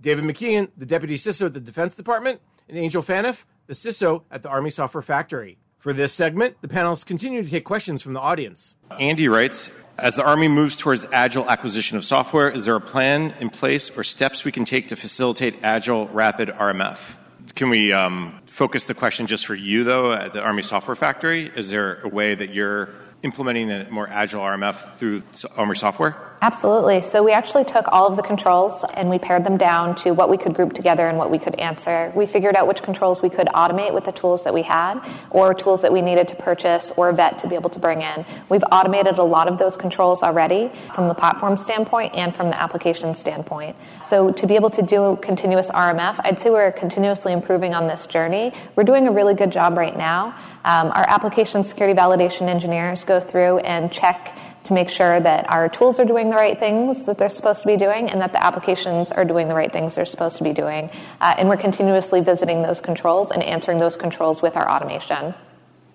David 0.00 0.26
McKeown, 0.26 0.70
the 0.76 0.86
Deputy 0.86 1.16
CISO 1.16 1.46
at 1.46 1.54
the 1.54 1.60
Defense 1.60 1.96
Department, 1.96 2.40
and 2.68 2.78
Angel 2.78 3.02
Phaneuf, 3.02 3.44
the 3.66 3.74
CISO 3.74 4.22
at 4.30 4.44
the 4.44 4.48
Army 4.48 4.70
Software 4.70 5.02
Factory. 5.02 5.58
For 5.78 5.92
this 5.92 6.12
segment, 6.12 6.56
the 6.60 6.66
panelists 6.66 7.06
continue 7.06 7.42
to 7.42 7.48
take 7.48 7.64
questions 7.64 8.02
from 8.02 8.12
the 8.12 8.20
audience. 8.20 8.74
Andy 8.98 9.28
writes 9.28 9.72
As 9.96 10.16
the 10.16 10.24
Army 10.24 10.48
moves 10.48 10.76
towards 10.76 11.06
agile 11.12 11.48
acquisition 11.48 11.96
of 11.96 12.04
software, 12.04 12.50
is 12.50 12.64
there 12.64 12.74
a 12.74 12.80
plan 12.80 13.32
in 13.38 13.48
place 13.48 13.88
or 13.96 14.02
steps 14.02 14.44
we 14.44 14.50
can 14.50 14.64
take 14.64 14.88
to 14.88 14.96
facilitate 14.96 15.54
agile, 15.62 16.08
rapid 16.08 16.48
RMF? 16.48 17.14
Can 17.54 17.70
we 17.70 17.92
um, 17.92 18.40
focus 18.46 18.86
the 18.86 18.94
question 18.94 19.28
just 19.28 19.46
for 19.46 19.54
you, 19.54 19.84
though, 19.84 20.12
at 20.12 20.32
the 20.32 20.42
Army 20.42 20.62
Software 20.62 20.96
Factory? 20.96 21.50
Is 21.54 21.70
there 21.70 22.00
a 22.02 22.08
way 22.08 22.34
that 22.34 22.52
you're 22.52 22.90
implementing 23.22 23.70
a 23.70 23.88
more 23.88 24.08
agile 24.08 24.42
RMF 24.42 24.96
through 24.96 25.22
Army 25.56 25.76
software? 25.76 26.16
Absolutely. 26.40 27.02
So 27.02 27.24
we 27.24 27.32
actually 27.32 27.64
took 27.64 27.86
all 27.88 28.06
of 28.06 28.16
the 28.16 28.22
controls 28.22 28.84
and 28.94 29.10
we 29.10 29.18
pared 29.18 29.44
them 29.44 29.56
down 29.56 29.96
to 29.96 30.12
what 30.12 30.30
we 30.30 30.36
could 30.36 30.54
group 30.54 30.72
together 30.72 31.08
and 31.08 31.18
what 31.18 31.30
we 31.30 31.38
could 31.38 31.56
answer. 31.56 32.12
We 32.14 32.26
figured 32.26 32.54
out 32.54 32.68
which 32.68 32.80
controls 32.80 33.22
we 33.22 33.28
could 33.28 33.48
automate 33.48 33.92
with 33.92 34.04
the 34.04 34.12
tools 34.12 34.44
that 34.44 34.54
we 34.54 34.62
had 34.62 35.00
or 35.30 35.52
tools 35.52 35.82
that 35.82 35.92
we 35.92 36.00
needed 36.00 36.28
to 36.28 36.36
purchase 36.36 36.92
or 36.96 37.12
vet 37.12 37.38
to 37.38 37.48
be 37.48 37.56
able 37.56 37.70
to 37.70 37.80
bring 37.80 38.02
in. 38.02 38.24
We've 38.48 38.62
automated 38.70 39.18
a 39.18 39.24
lot 39.24 39.48
of 39.48 39.58
those 39.58 39.76
controls 39.76 40.22
already 40.22 40.70
from 40.94 41.08
the 41.08 41.14
platform 41.14 41.56
standpoint 41.56 42.14
and 42.14 42.34
from 42.34 42.46
the 42.48 42.60
application 42.60 43.14
standpoint. 43.16 43.74
So 44.00 44.30
to 44.30 44.46
be 44.46 44.54
able 44.54 44.70
to 44.70 44.82
do 44.82 45.18
continuous 45.20 45.70
RMF, 45.70 46.20
I'd 46.22 46.38
say 46.38 46.50
we're 46.50 46.70
continuously 46.70 47.32
improving 47.32 47.74
on 47.74 47.88
this 47.88 48.06
journey. 48.06 48.52
We're 48.76 48.84
doing 48.84 49.08
a 49.08 49.10
really 49.12 49.34
good 49.34 49.50
job 49.50 49.76
right 49.76 49.96
now. 49.96 50.36
Um, 50.64 50.88
our 50.88 51.08
application 51.08 51.64
security 51.64 51.98
validation 51.98 52.48
engineers 52.48 53.04
go 53.04 53.20
through 53.20 53.58
and 53.60 53.90
check 53.90 54.36
to 54.64 54.74
make 54.74 54.90
sure 54.90 55.18
that 55.20 55.48
our 55.50 55.68
tools 55.68 55.98
are 55.98 56.04
doing 56.04 56.30
the 56.30 56.36
right 56.36 56.58
things 56.58 57.04
that 57.04 57.18
they're 57.18 57.28
supposed 57.28 57.62
to 57.62 57.66
be 57.66 57.76
doing 57.76 58.10
and 58.10 58.20
that 58.20 58.32
the 58.32 58.44
applications 58.44 59.10
are 59.10 59.24
doing 59.24 59.48
the 59.48 59.54
right 59.54 59.72
things 59.72 59.94
they're 59.94 60.04
supposed 60.04 60.36
to 60.38 60.44
be 60.44 60.52
doing. 60.52 60.90
Uh, 61.20 61.34
and 61.38 61.48
we're 61.48 61.56
continuously 61.56 62.20
visiting 62.20 62.62
those 62.62 62.80
controls 62.80 63.30
and 63.30 63.42
answering 63.42 63.78
those 63.78 63.96
controls 63.96 64.42
with 64.42 64.56
our 64.56 64.68
automation. 64.70 65.34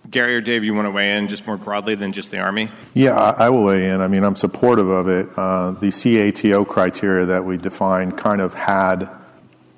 Gary 0.09 0.35
or 0.35 0.41
Dave, 0.41 0.63
you 0.63 0.73
want 0.73 0.85
to 0.85 0.91
weigh 0.91 1.17
in 1.17 1.27
just 1.27 1.47
more 1.47 1.57
broadly 1.57 1.95
than 1.95 2.11
just 2.11 2.29
the 2.31 2.37
Army? 2.37 2.69
Yeah, 2.93 3.15
I, 3.15 3.45
I 3.45 3.49
will 3.49 3.63
weigh 3.63 3.89
in. 3.89 4.01
I 4.01 4.07
mean, 4.07 4.23
I'm 4.23 4.35
supportive 4.35 4.89
of 4.89 5.07
it. 5.07 5.27
Uh, 5.35 5.71
the 5.71 5.89
CATO 5.89 6.65
criteria 6.65 7.25
that 7.27 7.45
we 7.45 7.57
defined 7.57 8.17
kind 8.17 8.41
of 8.41 8.53
had 8.53 9.09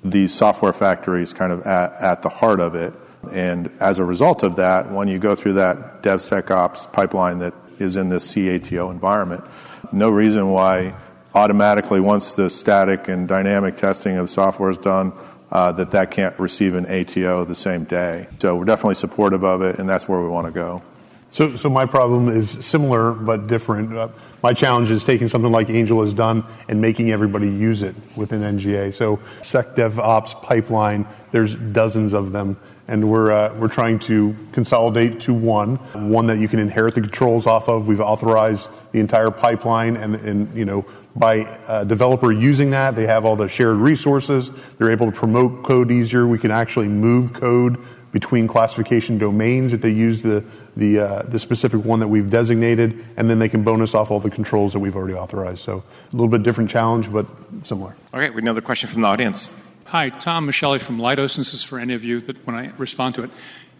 these 0.04 0.34
software 0.34 0.72
factories 0.72 1.32
kind 1.32 1.52
of 1.52 1.62
at, 1.66 1.92
at 1.94 2.22
the 2.22 2.28
heart 2.28 2.60
of 2.60 2.74
it. 2.74 2.92
And 3.32 3.70
as 3.80 3.98
a 3.98 4.04
result 4.04 4.42
of 4.42 4.56
that, 4.56 4.90
when 4.90 5.08
you 5.08 5.18
go 5.18 5.34
through 5.34 5.54
that 5.54 6.02
DevSecOps 6.02 6.92
pipeline 6.92 7.38
that 7.40 7.54
is 7.78 7.96
in 7.96 8.08
this 8.08 8.34
CATO 8.34 8.90
environment, 8.90 9.44
no 9.92 10.10
reason 10.10 10.50
why 10.50 10.94
automatically, 11.34 12.00
once 12.00 12.32
the 12.32 12.48
static 12.48 13.08
and 13.08 13.28
dynamic 13.28 13.76
testing 13.76 14.16
of 14.16 14.30
software 14.30 14.70
is 14.70 14.78
done, 14.78 15.12
uh, 15.52 15.70
that 15.72 15.90
that 15.92 16.10
can't 16.10 16.36
receive 16.38 16.74
an 16.74 16.86
ATO 16.86 17.44
the 17.44 17.54
same 17.54 17.84
day. 17.84 18.26
So 18.40 18.56
we're 18.56 18.64
definitely 18.64 18.96
supportive 18.96 19.44
of 19.44 19.62
it, 19.62 19.78
and 19.78 19.88
that's 19.88 20.08
where 20.08 20.20
we 20.20 20.28
want 20.28 20.46
to 20.46 20.52
go. 20.52 20.82
So, 21.30 21.54
so 21.56 21.68
my 21.68 21.84
problem 21.84 22.28
is 22.28 22.50
similar 22.64 23.12
but 23.12 23.46
different. 23.46 23.94
Uh, 23.94 24.08
my 24.42 24.54
challenge 24.54 24.90
is 24.90 25.04
taking 25.04 25.28
something 25.28 25.52
like 25.52 25.68
Angel 25.68 26.00
has 26.00 26.14
done 26.14 26.44
and 26.68 26.80
making 26.80 27.10
everybody 27.10 27.48
use 27.48 27.82
it 27.82 27.94
within 28.16 28.40
NGA. 28.40 28.94
So 28.94 29.18
SecDevOps 29.42 30.40
pipeline, 30.40 31.06
there's 31.32 31.54
dozens 31.54 32.14
of 32.14 32.32
them 32.32 32.56
and 32.88 33.10
we're 33.10 33.32
uh, 33.32 33.54
we're 33.54 33.68
trying 33.68 33.98
to 34.00 34.36
consolidate 34.52 35.20
to 35.22 35.34
one, 35.34 35.76
one 36.10 36.26
that 36.26 36.38
you 36.38 36.48
can 36.48 36.58
inherit 36.58 36.94
the 36.94 37.00
controls 37.00 37.46
off 37.46 37.68
of. 37.68 37.86
We've 37.88 38.00
authorized 38.00 38.68
the 38.92 39.00
entire 39.00 39.30
pipeline, 39.30 39.96
and 39.96 40.14
and 40.16 40.56
you 40.56 40.64
know 40.64 40.84
by 41.14 41.34
a 41.66 41.84
developer 41.84 42.30
using 42.30 42.70
that, 42.70 42.94
they 42.94 43.06
have 43.06 43.24
all 43.24 43.36
the 43.36 43.48
shared 43.48 43.78
resources. 43.78 44.50
They're 44.78 44.92
able 44.92 45.06
to 45.06 45.16
promote 45.16 45.64
code 45.64 45.90
easier. 45.90 46.26
We 46.26 46.38
can 46.38 46.50
actually 46.50 46.88
move 46.88 47.32
code 47.32 47.82
between 48.12 48.46
classification 48.46 49.18
domains 49.18 49.72
if 49.72 49.80
they 49.80 49.90
use 49.90 50.22
the 50.22 50.44
the 50.76 50.98
uh, 51.00 51.22
the 51.22 51.38
specific 51.38 51.84
one 51.84 52.00
that 52.00 52.08
we've 52.08 52.30
designated, 52.30 53.04
and 53.16 53.28
then 53.28 53.38
they 53.38 53.48
can 53.48 53.62
bonus 53.62 53.94
off 53.94 54.10
all 54.10 54.20
the 54.20 54.30
controls 54.30 54.74
that 54.74 54.78
we've 54.78 54.96
already 54.96 55.14
authorized. 55.14 55.60
So 55.60 55.82
a 56.12 56.16
little 56.16 56.28
bit 56.28 56.42
different 56.42 56.70
challenge, 56.70 57.10
but 57.10 57.26
similar. 57.64 57.96
Okay, 58.12 58.28
we 58.28 58.36
have 58.36 58.36
another 58.36 58.60
question 58.60 58.88
from 58.88 59.02
the 59.02 59.08
audience. 59.08 59.50
Hi, 59.90 60.10
Tom 60.10 60.46
Michele 60.46 60.80
from 60.80 60.98
Leidos. 60.98 61.36
This 61.36 61.54
is 61.54 61.62
for 61.62 61.78
any 61.78 61.94
of 61.94 62.02
you 62.02 62.20
that 62.22 62.44
when 62.44 62.56
I 62.56 62.72
respond 62.76 63.14
to 63.14 63.22
it. 63.22 63.30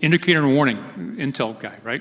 Indicator 0.00 0.38
and 0.38 0.54
warning, 0.54 0.76
Intel 1.18 1.58
guy, 1.58 1.74
right? 1.82 2.00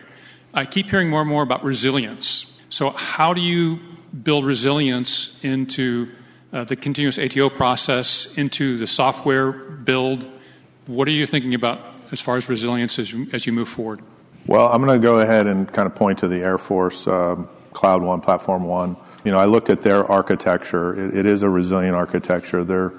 I 0.54 0.66
keep 0.66 0.86
hearing 0.86 1.10
more 1.10 1.22
and 1.22 1.30
more 1.30 1.42
about 1.42 1.64
resilience. 1.64 2.56
So, 2.70 2.92
how 2.92 3.34
do 3.34 3.42
you 3.42 3.80
build 4.22 4.46
resilience 4.46 5.44
into 5.44 6.12
uh, 6.54 6.66
the 6.66 6.76
continuous 6.76 7.18
ATO 7.18 7.50
process, 7.50 8.38
into 8.38 8.78
the 8.78 8.86
software 8.86 9.52
build? 9.52 10.30
What 10.86 11.08
are 11.08 11.12
you 11.12 11.26
thinking 11.26 11.56
about 11.56 11.80
as 12.12 12.22
far 12.22 12.38
as 12.38 12.48
resilience 12.48 13.00
as 13.00 13.12
you, 13.12 13.28
as 13.34 13.48
you 13.48 13.54
move 13.54 13.70
forward? 13.70 14.02
Well, 14.46 14.68
I'm 14.72 14.86
going 14.86 15.02
to 15.02 15.04
go 15.04 15.20
ahead 15.20 15.48
and 15.48 15.68
kind 15.74 15.88
of 15.88 15.96
point 15.96 16.20
to 16.20 16.28
the 16.28 16.44
Air 16.44 16.60
Force 16.60 17.08
um, 17.08 17.50
Cloud 17.74 18.04
One, 18.04 18.22
Platform 18.22 18.66
One. 18.66 18.98
You 19.24 19.32
know, 19.32 19.40
I 19.40 19.46
looked 19.46 19.72
at 19.72 19.82
their 19.82 20.06
architecture. 20.06 21.08
it, 21.08 21.18
it 21.18 21.26
is 21.26 21.42
a 21.42 21.50
resilient 21.50 21.96
architecture. 21.96 22.64
They're 22.64 22.94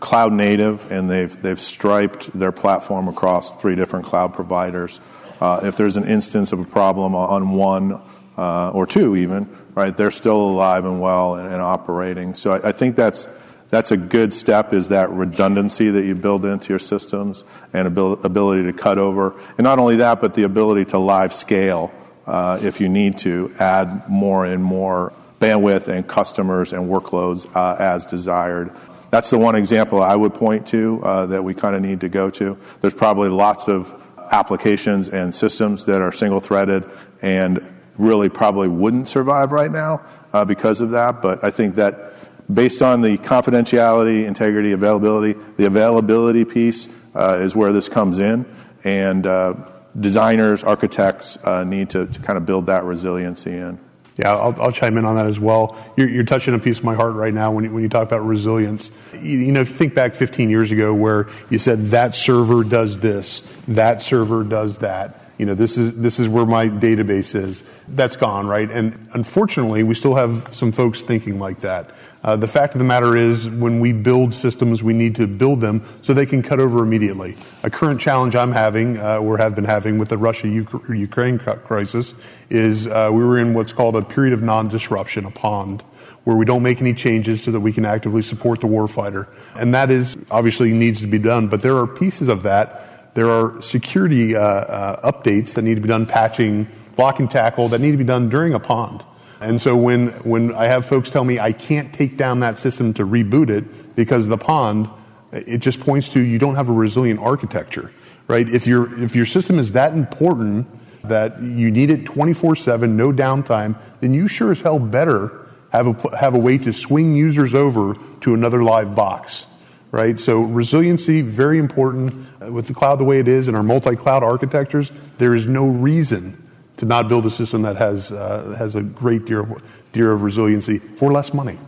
cloud 0.00 0.32
native, 0.32 0.90
and 0.90 1.08
they've 1.08 1.40
they've 1.42 1.60
striped 1.60 2.36
their 2.36 2.52
platform 2.52 3.08
across 3.08 3.52
three 3.60 3.76
different 3.76 4.06
cloud 4.06 4.34
providers. 4.34 4.98
Uh, 5.40 5.60
if 5.62 5.76
there's 5.76 5.96
an 5.96 6.04
instance 6.04 6.52
of 6.52 6.60
a 6.60 6.64
problem 6.64 7.14
on 7.14 7.50
one 7.50 8.00
uh, 8.36 8.70
or 8.70 8.86
two, 8.86 9.16
even 9.16 9.48
right, 9.74 9.96
they're 9.96 10.10
still 10.10 10.40
alive 10.40 10.84
and 10.84 11.00
well 11.00 11.36
and, 11.36 11.52
and 11.52 11.62
operating. 11.62 12.34
So 12.34 12.52
I, 12.52 12.68
I, 12.68 12.72
think 12.72 12.96
that's 12.96 13.26
that's 13.70 13.92
a 13.92 13.96
good 13.96 14.32
step. 14.32 14.72
Is 14.72 14.88
that 14.88 15.10
redundancy 15.10 15.90
that 15.90 16.04
you 16.04 16.14
build 16.14 16.44
into 16.44 16.70
your 16.70 16.78
systems 16.78 17.44
and 17.72 17.86
abil- 17.86 18.24
ability 18.24 18.64
to 18.64 18.72
cut 18.72 18.98
over, 18.98 19.38
and 19.58 19.64
not 19.64 19.78
only 19.78 19.96
that, 19.96 20.20
but 20.20 20.34
the 20.34 20.42
ability 20.42 20.86
to 20.86 20.98
live 20.98 21.32
scale 21.32 21.92
uh, 22.26 22.58
if 22.62 22.80
you 22.80 22.88
need 22.88 23.18
to 23.18 23.52
add 23.58 24.08
more 24.08 24.44
and 24.44 24.62
more 24.62 25.12
bandwidth 25.40 25.88
and 25.88 26.06
customers 26.06 26.72
and 26.72 26.90
workloads 26.90 27.48
uh, 27.56 27.76
as 27.78 28.04
desired 28.04 28.70
that's 29.10 29.30
the 29.30 29.38
one 29.38 29.56
example 29.56 30.02
I 30.02 30.14
would 30.14 30.34
point 30.34 30.68
to 30.68 31.02
uh, 31.02 31.26
that 31.26 31.42
we 31.42 31.54
kind 31.54 31.74
of 31.74 31.82
need 31.82 32.00
to 32.00 32.08
go 32.08 32.30
to. 32.30 32.56
There's 32.80 32.94
probably 32.94 33.28
lots 33.28 33.68
of 33.68 33.92
applications 34.30 35.08
and 35.08 35.34
systems 35.34 35.84
that 35.86 36.00
are 36.00 36.12
single 36.12 36.40
threaded 36.40 36.88
and 37.20 37.74
really 37.98 38.28
probably 38.28 38.68
wouldn't 38.68 39.08
survive 39.08 39.52
right 39.52 39.70
now 39.70 40.02
uh, 40.32 40.44
because 40.44 40.80
of 40.80 40.90
that. 40.90 41.20
But 41.20 41.44
I 41.44 41.50
think 41.50 41.74
that 41.74 42.14
based 42.52 42.82
on 42.82 43.02
the 43.02 43.18
confidentiality, 43.18 44.24
integrity, 44.26 44.72
availability, 44.72 45.38
the 45.56 45.66
availability 45.66 46.44
piece 46.44 46.88
uh, 47.14 47.38
is 47.38 47.54
where 47.54 47.72
this 47.72 47.88
comes 47.88 48.18
in. 48.18 48.46
And 48.84 49.26
uh, 49.26 49.54
designers, 49.98 50.62
architects 50.62 51.36
uh, 51.44 51.64
need 51.64 51.90
to, 51.90 52.06
to, 52.06 52.20
kind 52.20 52.36
of 52.36 52.46
build 52.46 52.66
that 52.66 52.84
resiliency 52.84 53.50
in. 53.50 53.78
Yeah, 54.20 54.36
I'll, 54.36 54.54
I'll, 54.60 54.72
chime 54.72 54.98
in 54.98 55.06
on 55.06 55.16
that 55.16 55.24
as 55.24 55.40
well. 55.40 55.78
You're, 55.96 56.10
you're, 56.10 56.24
touching 56.24 56.52
a 56.52 56.58
piece 56.58 56.76
of 56.76 56.84
my 56.84 56.94
heart 56.94 57.14
right 57.14 57.32
now 57.32 57.52
when 57.52 57.64
you, 57.64 57.72
when 57.72 57.82
you 57.82 57.88
talk 57.88 58.06
about 58.06 58.26
resilience. 58.26 58.90
You, 59.14 59.38
you, 59.38 59.50
know, 59.50 59.62
if 59.62 59.70
you 59.70 59.74
think 59.74 59.94
back 59.94 60.14
15 60.14 60.50
years 60.50 60.70
ago 60.70 60.92
where 60.92 61.28
you 61.48 61.58
said 61.58 61.86
that 61.92 62.14
server 62.14 62.62
does 62.62 62.98
this, 62.98 63.42
that 63.68 64.02
server 64.02 64.44
does 64.44 64.78
that, 64.78 65.18
you 65.38 65.46
know, 65.46 65.54
this 65.54 65.78
is, 65.78 65.94
this 65.94 66.20
is 66.20 66.28
where 66.28 66.44
my 66.44 66.68
database 66.68 67.34
is. 67.34 67.62
That's 67.88 68.16
gone, 68.16 68.46
right? 68.46 68.70
And 68.70 69.08
unfortunately, 69.14 69.82
we 69.84 69.94
still 69.94 70.16
have 70.16 70.50
some 70.52 70.70
folks 70.70 71.00
thinking 71.00 71.38
like 71.38 71.62
that. 71.62 71.92
Uh, 72.22 72.36
the 72.36 72.46
fact 72.46 72.74
of 72.74 72.78
the 72.78 72.84
matter 72.84 73.16
is, 73.16 73.48
when 73.48 73.80
we 73.80 73.92
build 73.92 74.34
systems, 74.34 74.82
we 74.82 74.92
need 74.92 75.14
to 75.14 75.26
build 75.26 75.60
them 75.60 75.82
so 76.02 76.12
they 76.12 76.26
can 76.26 76.42
cut 76.42 76.60
over 76.60 76.82
immediately. 76.82 77.34
A 77.62 77.70
current 77.70 77.98
challenge 77.98 78.36
I'm 78.36 78.52
having, 78.52 78.98
uh, 78.98 79.18
or 79.18 79.38
have 79.38 79.54
been 79.54 79.64
having 79.64 79.98
with 79.98 80.10
the 80.10 80.18
Russia-Ukraine 80.18 81.38
crisis, 81.38 82.12
is 82.50 82.86
uh, 82.86 83.08
we 83.10 83.24
were 83.24 83.38
in 83.38 83.54
what's 83.54 83.72
called 83.72 83.96
a 83.96 84.02
period 84.02 84.34
of 84.34 84.42
non-disruption, 84.42 85.24
a 85.24 85.30
pond, 85.30 85.82
where 86.24 86.36
we 86.36 86.44
don't 86.44 86.62
make 86.62 86.82
any 86.82 86.92
changes 86.92 87.42
so 87.42 87.50
that 87.50 87.60
we 87.60 87.72
can 87.72 87.86
actively 87.86 88.20
support 88.20 88.60
the 88.60 88.66
warfighter. 88.66 89.26
And 89.54 89.72
that 89.72 89.90
is 89.90 90.18
obviously 90.30 90.72
needs 90.72 91.00
to 91.00 91.06
be 91.06 91.18
done, 91.18 91.48
but 91.48 91.62
there 91.62 91.76
are 91.78 91.86
pieces 91.86 92.28
of 92.28 92.42
that. 92.42 93.14
There 93.14 93.30
are 93.30 93.62
security 93.62 94.36
uh, 94.36 94.40
uh, 94.42 95.10
updates 95.10 95.54
that 95.54 95.62
need 95.62 95.76
to 95.76 95.80
be 95.80 95.88
done, 95.88 96.04
patching, 96.04 96.68
blocking 96.96 97.28
tackle 97.28 97.70
that 97.70 97.80
need 97.80 97.92
to 97.92 97.96
be 97.96 98.04
done 98.04 98.28
during 98.28 98.52
a 98.52 98.60
pond. 98.60 99.02
And 99.40 99.60
so 99.60 99.74
when, 99.74 100.08
when 100.22 100.54
I 100.54 100.66
have 100.66 100.86
folks 100.86 101.08
tell 101.08 101.24
me 101.24 101.38
I 101.38 101.52
can't 101.52 101.92
take 101.94 102.16
down 102.16 102.40
that 102.40 102.58
system 102.58 102.92
to 102.94 103.06
reboot 103.06 103.48
it 103.48 103.96
because 103.96 104.28
the 104.28 104.36
pond, 104.36 104.90
it 105.32 105.58
just 105.58 105.80
points 105.80 106.10
to 106.10 106.20
you 106.20 106.38
don't 106.38 106.56
have 106.56 106.68
a 106.68 106.72
resilient 106.72 107.20
architecture, 107.20 107.90
right? 108.28 108.48
If, 108.48 108.66
your 108.66 109.02
if 109.02 109.16
your 109.16 109.26
system 109.26 109.58
is 109.58 109.72
that 109.72 109.94
important 109.94 110.68
that 111.04 111.40
you 111.40 111.70
need 111.70 111.90
it 111.90 112.04
24 112.04 112.56
7, 112.56 112.96
no 112.96 113.10
downtime, 113.12 113.80
then 114.00 114.12
you 114.12 114.28
sure 114.28 114.52
as 114.52 114.60
hell 114.60 114.78
better 114.78 115.46
have 115.72 115.86
a, 115.86 116.16
have 116.18 116.34
a 116.34 116.38
way 116.38 116.58
to 116.58 116.72
swing 116.72 117.16
users 117.16 117.54
over 117.54 117.96
to 118.20 118.34
another 118.34 118.62
live 118.62 118.94
box, 118.94 119.46
right? 119.90 120.20
So 120.20 120.40
resiliency, 120.40 121.22
very 121.22 121.58
important. 121.58 122.26
With 122.40 122.66
the 122.66 122.74
cloud 122.74 122.98
the 122.98 123.04
way 123.04 123.20
it 123.20 123.28
is 123.28 123.48
and 123.48 123.56
our 123.56 123.62
multi-cloud 123.62 124.22
architectures, 124.22 124.90
there 125.18 125.34
is 125.34 125.46
no 125.46 125.66
reason 125.66 126.49
to 126.80 126.86
not 126.86 127.08
build 127.08 127.26
a 127.26 127.30
system 127.30 127.60
that 127.60 127.76
has, 127.76 128.10
uh, 128.10 128.56
has 128.58 128.74
a 128.74 128.80
great 128.80 129.26
deal 129.26 129.40
of, 129.40 129.62
deal 129.92 130.10
of 130.12 130.22
resiliency 130.22 130.78
for 130.78 131.12
less 131.12 131.34
money. 131.34 131.58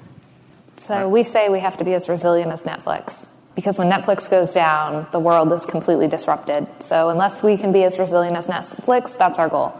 So 0.76 1.06
we 1.06 1.22
say 1.22 1.50
we 1.50 1.60
have 1.60 1.76
to 1.76 1.84
be 1.84 1.92
as 1.92 2.08
resilient 2.08 2.50
as 2.50 2.62
Netflix 2.62 3.28
because 3.54 3.78
when 3.78 3.90
Netflix 3.90 4.30
goes 4.30 4.54
down, 4.54 5.06
the 5.12 5.20
world 5.20 5.52
is 5.52 5.66
completely 5.66 6.08
disrupted. 6.08 6.66
So 6.78 7.10
unless 7.10 7.42
we 7.42 7.58
can 7.58 7.72
be 7.72 7.84
as 7.84 7.98
resilient 7.98 8.38
as 8.38 8.46
Netflix, 8.46 9.16
that's 9.16 9.38
our 9.38 9.50
goal. 9.50 9.78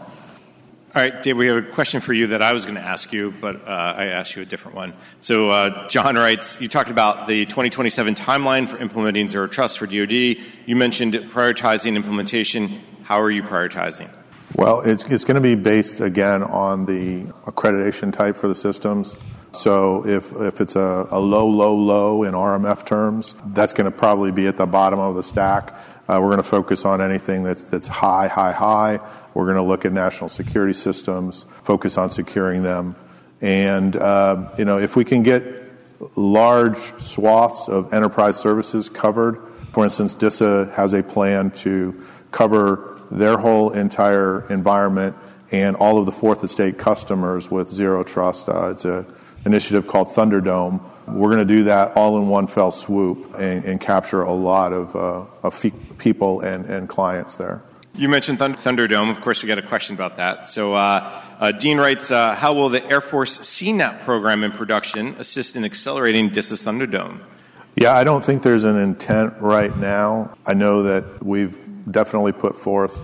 All 0.95 1.01
right, 1.01 1.23
Dave, 1.23 1.35
we 1.35 1.47
have 1.47 1.57
a 1.57 1.61
question 1.63 1.99
for 1.99 2.13
you 2.13 2.27
that 2.27 2.43
I 2.43 2.53
was 2.53 2.65
going 2.65 2.75
to 2.75 2.81
ask 2.81 3.11
you, 3.11 3.33
but 3.41 3.67
uh, 3.67 3.95
I 3.97 4.05
asked 4.05 4.35
you 4.35 4.43
a 4.43 4.45
different 4.45 4.77
one. 4.77 4.93
So, 5.19 5.49
uh, 5.49 5.87
John 5.87 6.13
writes 6.13 6.61
You 6.61 6.67
talked 6.67 6.91
about 6.91 7.27
the 7.27 7.47
2027 7.47 8.13
timeline 8.13 8.67
for 8.67 8.77
implementing 8.77 9.27
Zero 9.27 9.47
Trust 9.47 9.79
for 9.79 9.87
DoD. 9.87 10.11
You 10.11 10.75
mentioned 10.75 11.15
prioritizing 11.15 11.95
implementation. 11.95 12.83
How 13.01 13.19
are 13.19 13.31
you 13.31 13.41
prioritizing? 13.41 14.11
Well, 14.55 14.81
it's, 14.81 15.03
it's 15.05 15.23
going 15.23 15.35
to 15.35 15.41
be 15.41 15.55
based 15.55 15.99
again 15.99 16.43
on 16.43 16.85
the 16.85 17.23
accreditation 17.45 18.13
type 18.13 18.37
for 18.37 18.47
the 18.47 18.53
systems. 18.53 19.15
So 19.51 20.05
if, 20.05 20.31
if 20.33 20.61
it's 20.61 20.75
a, 20.75 21.07
a 21.09 21.19
low, 21.19 21.47
low, 21.47 21.75
low 21.75 22.23
in 22.23 22.35
RMF 22.35 22.85
terms, 22.85 23.33
that's 23.47 23.73
going 23.73 23.91
to 23.91 23.97
probably 23.97 24.31
be 24.31 24.45
at 24.45 24.57
the 24.57 24.67
bottom 24.67 24.99
of 24.99 25.15
the 25.15 25.23
stack. 25.23 25.73
Uh, 26.07 26.19
we're 26.21 26.29
going 26.29 26.37
to 26.37 26.43
focus 26.43 26.85
on 26.85 27.01
anything 27.01 27.43
that's, 27.43 27.63
that's 27.63 27.87
high, 27.87 28.27
high, 28.27 28.51
high. 28.51 28.99
We're 29.33 29.45
going 29.45 29.57
to 29.57 29.63
look 29.63 29.85
at 29.85 29.91
national 29.91 30.29
security 30.29 30.73
systems, 30.73 31.45
focus 31.63 31.97
on 31.97 32.11
securing 32.11 32.61
them. 32.61 32.95
And, 33.41 33.95
uh, 33.95 34.51
you 34.59 34.65
know, 34.65 34.77
if 34.77 34.95
we 34.95 35.03
can 35.03 35.23
get 35.23 35.43
large 36.15 36.77
swaths 37.01 37.69
of 37.69 37.91
enterprise 37.91 38.37
services 38.37 38.87
covered, 38.87 39.41
for 39.71 39.83
instance, 39.83 40.13
DISA 40.13 40.71
has 40.75 40.93
a 40.93 41.01
plan 41.01 41.49
to 41.51 42.05
cover 42.31 42.92
their 43.13 43.37
whole 43.37 43.69
entire 43.69 44.45
environment 44.51 45.15
and 45.51 45.75
all 45.75 45.99
of 45.99 46.05
the 46.05 46.11
fourth 46.11 46.43
estate 46.43 46.77
customers 46.77 47.49
with 47.49 47.69
zero 47.69 48.03
trust. 48.03 48.49
Uh, 48.49 48.71
it's 48.71 48.85
an 48.85 49.05
initiative 49.45 49.87
called 49.87 50.09
Thunderdome. 50.09 50.81
We're 51.07 51.29
going 51.29 51.45
to 51.47 51.53
do 51.53 51.65
that 51.65 51.95
all 51.95 52.17
in 52.17 52.27
one 52.27 52.47
fell 52.47 52.71
swoop 52.71 53.35
and, 53.37 53.63
and 53.65 53.79
capture 53.79 54.23
a 54.23 54.33
lot 54.33 54.73
of, 54.73 54.95
uh, 54.95 55.25
of 55.43 55.63
people 55.99 56.41
and, 56.41 56.65
and 56.65 56.89
clients 56.89 57.35
there. 57.35 57.61
You 57.95 58.09
mentioned 58.09 58.39
Thunderdome. 58.39 59.11
Of 59.11 59.21
course, 59.21 59.43
we 59.43 59.47
got 59.47 59.59
a 59.59 59.61
question 59.61 59.93
about 59.93 60.17
that. 60.17 60.47
So, 60.47 60.73
uh, 60.73 61.21
uh, 61.39 61.51
Dean 61.51 61.77
writes 61.77 62.09
uh, 62.09 62.33
How 62.33 62.53
will 62.53 62.69
the 62.69 62.83
Air 62.89 63.01
Force 63.01 63.37
CNAP 63.37 64.01
program 64.01 64.43
in 64.43 64.51
production 64.51 65.09
assist 65.19 65.55
in 65.55 65.63
accelerating 65.63 66.29
DISA's 66.29 66.63
Thunderdome? 66.63 67.19
Yeah, 67.75 67.93
I 67.93 68.03
don't 68.03 68.23
think 68.23 68.41
there's 68.41 68.63
an 68.65 68.77
intent 68.77 69.33
right 69.39 69.75
now. 69.77 70.35
I 70.45 70.55
know 70.55 70.83
that 70.83 71.23
we've 71.23 71.57
definitely 71.89 72.31
put 72.31 72.57
forth 72.57 72.99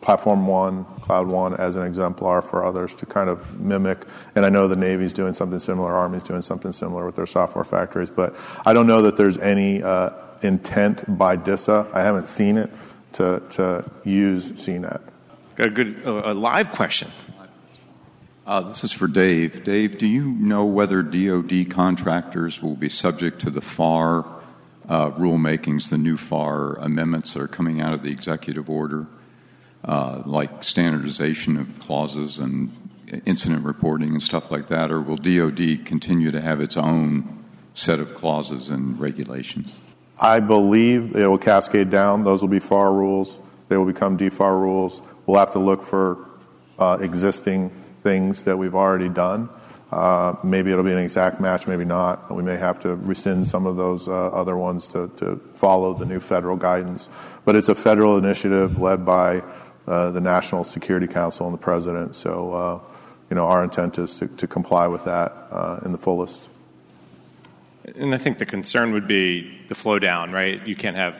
Platform 0.00 0.46
One, 0.46 0.84
Cloud 1.02 1.28
One 1.28 1.54
as 1.54 1.76
an 1.76 1.84
exemplar 1.84 2.42
for 2.42 2.64
others 2.64 2.94
to 2.94 3.06
kind 3.06 3.28
of 3.28 3.60
mimic. 3.60 4.06
And 4.34 4.46
I 4.46 4.48
know 4.48 4.66
the 4.66 4.76
Navy's 4.76 5.12
doing 5.12 5.34
something 5.34 5.58
similar, 5.58 5.92
Army's 5.94 6.24
doing 6.24 6.42
something 6.42 6.72
similar 6.72 7.04
with 7.04 7.16
their 7.16 7.26
software 7.26 7.64
factories, 7.64 8.10
but 8.10 8.34
I 8.64 8.72
don't 8.72 8.86
know 8.86 9.02
that 9.02 9.16
there's 9.16 9.38
any 9.38 9.82
uh, 9.82 10.10
intent 10.42 11.18
by 11.18 11.36
DISA. 11.36 11.88
I 11.92 12.02
haven't 12.02 12.28
seen 12.28 12.56
it 12.56 12.70
to, 13.14 13.42
to 13.50 13.90
use 14.04 14.48
CNAP. 14.52 15.02
Got 15.56 15.66
a 15.66 15.70
good 15.70 16.06
uh, 16.06 16.22
a 16.24 16.34
live 16.34 16.72
question. 16.72 17.10
Uh, 18.46 18.62
this 18.62 18.82
is 18.82 18.90
for 18.90 19.06
Dave. 19.06 19.62
Dave, 19.62 19.98
do 19.98 20.06
you 20.06 20.24
know 20.24 20.64
whether 20.64 21.02
DoD 21.02 21.70
contractors 21.70 22.62
will 22.62 22.74
be 22.74 22.88
subject 22.88 23.42
to 23.42 23.50
the 23.50 23.60
FAR 23.60 24.24
rulemakings, 24.90 25.90
the 25.90 25.98
new 25.98 26.16
FAR 26.16 26.74
amendments 26.74 27.34
that 27.34 27.42
are 27.42 27.48
coming 27.48 27.80
out 27.80 27.92
of 27.92 28.02
the 28.02 28.10
executive 28.10 28.68
order, 28.68 29.06
uh, 29.84 30.22
like 30.26 30.64
standardization 30.64 31.56
of 31.56 31.78
clauses 31.78 32.38
and 32.38 32.70
incident 33.24 33.64
reporting 33.64 34.10
and 34.10 34.22
stuff 34.22 34.50
like 34.50 34.68
that, 34.68 34.90
or 34.90 35.00
will 35.00 35.16
DoD 35.16 35.84
continue 35.84 36.30
to 36.30 36.40
have 36.40 36.60
its 36.60 36.76
own 36.76 37.44
set 37.72 38.00
of 38.00 38.14
clauses 38.14 38.70
and 38.70 38.98
regulations? 39.00 39.72
I 40.18 40.40
believe 40.40 41.16
it 41.16 41.26
will 41.26 41.38
cascade 41.38 41.88
down. 41.88 42.24
Those 42.24 42.42
will 42.42 42.48
be 42.48 42.58
FAR 42.58 42.92
rules. 42.92 43.38
They 43.68 43.76
will 43.76 43.86
become 43.86 44.18
DFAR 44.18 44.60
rules. 44.60 45.02
We'll 45.24 45.38
have 45.38 45.52
to 45.52 45.58
look 45.58 45.82
for 45.82 46.28
uh, 46.78 46.98
existing 47.00 47.70
things 48.02 48.42
that 48.42 48.58
we've 48.58 48.74
already 48.74 49.08
done 49.08 49.48
uh, 49.48 49.59
maybe 50.44 50.70
it'll 50.70 50.84
be 50.84 50.92
an 50.92 50.98
exact 50.98 51.40
match, 51.40 51.66
maybe 51.66 51.84
not. 51.84 52.32
We 52.34 52.42
may 52.42 52.56
have 52.56 52.80
to 52.80 52.94
rescind 52.94 53.46
some 53.48 53.66
of 53.66 53.76
those 53.76 54.06
uh, 54.08 54.28
other 54.28 54.56
ones 54.56 54.88
to, 54.88 55.08
to, 55.16 55.40
follow 55.54 55.92
the 55.92 56.06
new 56.06 56.20
federal 56.20 56.56
guidance. 56.56 57.08
But 57.44 57.56
it's 57.56 57.68
a 57.68 57.74
federal 57.74 58.16
initiative 58.16 58.78
led 58.78 59.04
by 59.04 59.42
uh, 59.86 60.10
the 60.10 60.20
National 60.20 60.64
Security 60.64 61.06
Council 61.06 61.46
and 61.46 61.52
the 61.52 61.58
President. 61.58 62.14
So, 62.14 62.52
uh, 62.54 62.80
you 63.28 63.34
know, 63.34 63.46
our 63.46 63.62
intent 63.64 63.98
is 63.98 64.18
to, 64.18 64.28
to 64.28 64.46
comply 64.46 64.86
with 64.86 65.04
that 65.04 65.32
uh, 65.50 65.80
in 65.84 65.92
the 65.92 65.98
fullest. 65.98 66.48
And 67.96 68.14
I 68.14 68.18
think 68.18 68.38
the 68.38 68.46
concern 68.46 68.92
would 68.92 69.06
be 69.06 69.58
the 69.68 69.74
flow 69.74 69.98
down, 69.98 70.32
right? 70.32 70.64
You 70.66 70.76
can't 70.76 70.96
have 70.96 71.16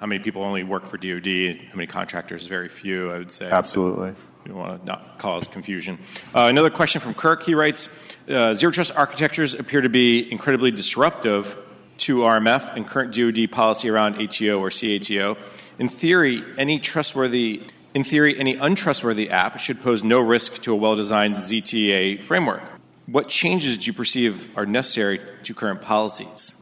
how 0.00 0.06
many 0.06 0.22
people 0.22 0.42
only 0.42 0.64
work 0.64 0.86
for 0.86 0.96
DoD, 0.96 1.58
how 1.70 1.76
many 1.76 1.86
contractors? 1.86 2.46
Very 2.46 2.68
few, 2.68 3.10
I 3.10 3.18
would 3.18 3.32
say. 3.32 3.50
Absolutely. 3.50 4.14
We 4.44 4.50
don't 4.50 4.58
want 4.58 4.80
to 4.80 4.86
not 4.86 5.18
cause 5.18 5.48
confusion. 5.48 5.98
Uh, 6.34 6.46
another 6.50 6.70
question 6.70 7.00
from 7.00 7.14
Kirk. 7.14 7.42
He 7.44 7.54
writes 7.54 7.88
uh, 8.28 8.54
Zero 8.54 8.70
trust 8.70 8.94
architectures 8.94 9.54
appear 9.54 9.80
to 9.80 9.88
be 9.88 10.30
incredibly 10.30 10.70
disruptive 10.70 11.58
to 11.96 12.18
RMF 12.18 12.76
and 12.76 12.86
current 12.86 13.14
DoD 13.14 13.50
policy 13.50 13.88
around 13.88 14.20
ATO 14.20 14.60
or 14.60 14.68
CATO. 14.68 15.38
In 15.78 15.88
theory, 15.88 16.42
any 16.58 16.78
trustworthy 16.78 17.62
in 17.94 18.02
theory, 18.02 18.36
any 18.38 18.56
untrustworthy 18.56 19.30
app 19.30 19.60
should 19.60 19.80
pose 19.80 20.02
no 20.02 20.20
risk 20.20 20.60
to 20.62 20.72
a 20.72 20.76
well 20.76 20.96
designed 20.96 21.36
ZTA 21.36 22.24
framework. 22.24 22.62
What 23.06 23.28
changes 23.28 23.78
do 23.78 23.86
you 23.86 23.92
perceive 23.92 24.50
are 24.58 24.66
necessary 24.66 25.20
to 25.44 25.54
current 25.54 25.80
policies? 25.80 26.56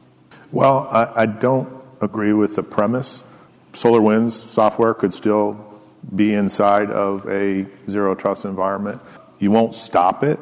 Well, 0.50 0.88
I, 0.90 1.22
I 1.22 1.26
don't 1.26 1.82
agree 2.00 2.34
with 2.34 2.54
the 2.56 2.62
premise. 2.62 3.24
SolarWinds 3.72 4.32
software 4.32 4.92
could 4.92 5.14
still 5.14 5.71
be 6.14 6.34
inside 6.34 6.90
of 6.90 7.26
a 7.28 7.66
zero 7.88 8.14
trust 8.14 8.44
environment. 8.44 9.00
You 9.38 9.50
won't 9.50 9.74
stop 9.74 10.22
it. 10.24 10.38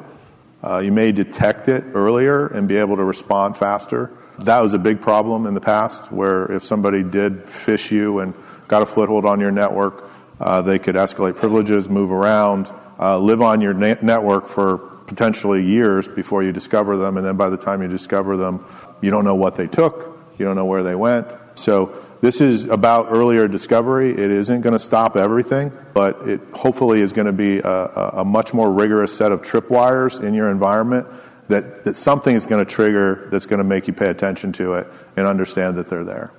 Uh, 0.63 0.79
you 0.79 0.91
may 0.91 1.11
detect 1.11 1.67
it 1.67 1.83
earlier 1.93 2.47
and 2.47 2.67
be 2.67 2.77
able 2.77 2.95
to 2.97 3.03
respond 3.03 3.57
faster. 3.57 4.11
That 4.39 4.59
was 4.59 4.73
a 4.73 4.79
big 4.79 5.01
problem 5.01 5.45
in 5.45 5.53
the 5.53 5.61
past 5.61 6.11
where 6.11 6.51
if 6.51 6.63
somebody 6.63 7.03
did 7.03 7.45
phish 7.45 7.91
you 7.91 8.19
and 8.19 8.33
got 8.67 8.81
a 8.81 8.85
foothold 8.85 9.25
on 9.25 9.39
your 9.39 9.51
network, 9.51 10.09
uh, 10.39 10.61
they 10.61 10.79
could 10.79 10.95
escalate 10.95 11.35
privileges, 11.35 11.89
move 11.89 12.11
around, 12.11 12.71
uh, 12.99 13.17
live 13.17 13.41
on 13.41 13.61
your 13.61 13.73
na- 13.73 13.95
network 14.01 14.47
for 14.47 14.77
potentially 15.07 15.63
years 15.63 16.07
before 16.07 16.41
you 16.41 16.51
discover 16.51 16.97
them. 16.97 17.17
And 17.17 17.25
then 17.25 17.37
by 17.37 17.49
the 17.49 17.57
time 17.57 17.81
you 17.81 17.87
discover 17.87 18.37
them, 18.37 18.65
you 19.01 19.11
don't 19.11 19.25
know 19.25 19.35
what 19.35 19.55
they 19.55 19.67
took, 19.67 20.17
you 20.37 20.45
don't 20.45 20.55
know 20.55 20.65
where 20.65 20.83
they 20.83 20.95
went. 20.95 21.27
So 21.55 21.93
this 22.21 22.39
is 22.39 22.65
about 22.65 23.07
earlier 23.09 23.47
discovery. 23.47 24.11
It 24.11 24.19
isn't 24.31 24.61
going 24.61 24.73
to 24.73 24.79
stop 24.79 25.17
everything, 25.17 25.71
but 25.93 26.27
it 26.27 26.39
hopefully 26.53 27.01
is 27.01 27.11
going 27.11 27.25
to 27.27 27.33
be 27.33 27.59
a, 27.59 27.69
a 28.13 28.25
much 28.25 28.53
more 28.53 28.71
rigorous 28.71 29.15
set 29.15 29.31
of 29.31 29.41
tripwires 29.41 30.21
in 30.21 30.33
your 30.33 30.49
environment 30.49 31.07
that, 31.47 31.83
that 31.83 31.95
something 31.95 32.35
is 32.35 32.45
going 32.45 32.63
to 32.63 32.71
trigger 32.71 33.27
that's 33.31 33.45
going 33.45 33.57
to 33.57 33.63
make 33.63 33.87
you 33.87 33.93
pay 33.93 34.09
attention 34.09 34.53
to 34.53 34.73
it 34.73 34.87
and 35.17 35.27
understand 35.27 35.75
that 35.77 35.89
they're 35.89 36.05
there. 36.05 36.31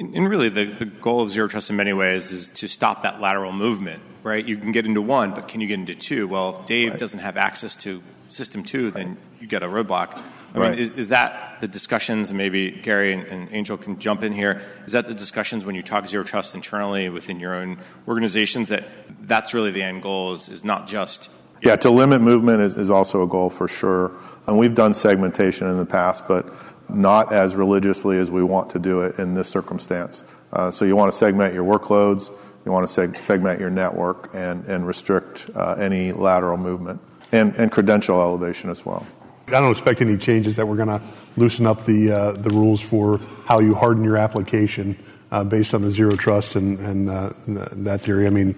And 0.00 0.28
really, 0.28 0.48
the, 0.48 0.66
the 0.66 0.84
goal 0.84 1.22
of 1.22 1.30
zero 1.30 1.48
trust 1.48 1.70
in 1.70 1.76
many 1.76 1.92
ways 1.92 2.30
is 2.30 2.48
to 2.50 2.68
stop 2.68 3.02
that 3.02 3.20
lateral 3.20 3.52
movement, 3.52 4.00
right? 4.22 4.44
You 4.44 4.56
can 4.56 4.70
get 4.70 4.86
into 4.86 5.02
one, 5.02 5.34
but 5.34 5.48
can 5.48 5.60
you 5.60 5.66
get 5.66 5.80
into 5.80 5.96
two? 5.96 6.28
Well, 6.28 6.60
if 6.60 6.66
Dave 6.66 6.90
Right. 6.90 6.98
doesn't 7.00 7.18
have 7.20 7.36
access 7.36 7.74
to 7.76 8.00
system 8.28 8.62
two, 8.62 8.90
then 8.90 9.16
you 9.40 9.46
get 9.46 9.62
a 9.62 9.66
roadblock. 9.66 10.16
I 10.54 10.58
Right. 10.58 10.70
mean, 10.70 10.78
is, 10.78 10.90
is 10.92 11.08
that 11.10 11.60
the 11.60 11.68
discussions, 11.68 12.30
and 12.30 12.38
maybe 12.38 12.70
Gary 12.70 13.12
and, 13.12 13.24
and 13.26 13.48
Angel 13.52 13.76
can 13.76 13.98
jump 13.98 14.22
in 14.22 14.32
here, 14.32 14.60
is 14.86 14.92
that 14.92 15.06
the 15.06 15.14
discussions 15.14 15.64
when 15.64 15.74
you 15.74 15.82
talk 15.82 16.06
zero 16.06 16.24
trust 16.24 16.54
internally 16.54 17.08
within 17.08 17.38
your 17.38 17.54
own 17.54 17.78
organizations 18.06 18.68
that 18.68 18.84
that's 19.22 19.52
really 19.52 19.70
the 19.70 19.82
end 19.82 20.02
goal 20.02 20.32
is, 20.32 20.48
is 20.48 20.64
not 20.64 20.86
just 20.86 21.30
Yeah, 21.62 21.76
to 21.76 21.90
limit 21.90 22.20
movement 22.22 22.60
is, 22.62 22.74
is 22.74 22.90
also 22.90 23.22
a 23.22 23.26
goal 23.26 23.50
for 23.50 23.68
sure. 23.68 24.12
And 24.46 24.56
we've 24.58 24.74
done 24.74 24.94
segmentation 24.94 25.68
in 25.68 25.76
the 25.76 25.86
past, 25.86 26.26
but 26.26 26.46
not 26.88 27.32
as 27.32 27.54
religiously 27.54 28.18
as 28.18 28.30
we 28.30 28.42
want 28.42 28.70
to 28.70 28.78
do 28.78 29.02
it 29.02 29.18
in 29.18 29.34
this 29.34 29.48
circumstance. 29.48 30.24
Uh, 30.52 30.70
so 30.70 30.86
you 30.86 30.96
want 30.96 31.12
to 31.12 31.18
segment 31.18 31.52
your 31.52 31.64
workloads, 31.64 32.30
you 32.64 32.72
want 32.72 32.88
to 32.88 33.00
seg- 33.00 33.22
segment 33.22 33.60
your 33.60 33.68
network, 33.70 34.30
and, 34.32 34.64
and 34.64 34.86
restrict 34.86 35.50
uh, 35.54 35.72
any 35.74 36.12
lateral 36.12 36.56
movement 36.56 37.00
and, 37.32 37.54
and 37.56 37.70
credential 37.70 38.20
elevation 38.20 38.70
as 38.70 38.84
well. 38.84 39.06
I 39.48 39.52
don't 39.52 39.70
expect 39.70 40.00
any 40.00 40.16
changes 40.18 40.56
that 40.56 40.68
we're 40.68 40.76
going 40.76 40.88
to 40.88 41.02
loosen 41.36 41.66
up 41.66 41.86
the 41.86 42.10
uh, 42.10 42.32
the 42.32 42.50
rules 42.50 42.80
for 42.80 43.18
how 43.46 43.60
you 43.60 43.74
harden 43.74 44.04
your 44.04 44.18
application 44.18 44.98
uh, 45.30 45.44
based 45.44 45.72
on 45.72 45.82
the 45.82 45.90
zero 45.90 46.16
trust 46.16 46.56
and, 46.56 46.78
and 46.80 47.08
uh, 47.08 47.30
that 47.46 48.02
theory. 48.02 48.26
I 48.26 48.30
mean, 48.30 48.54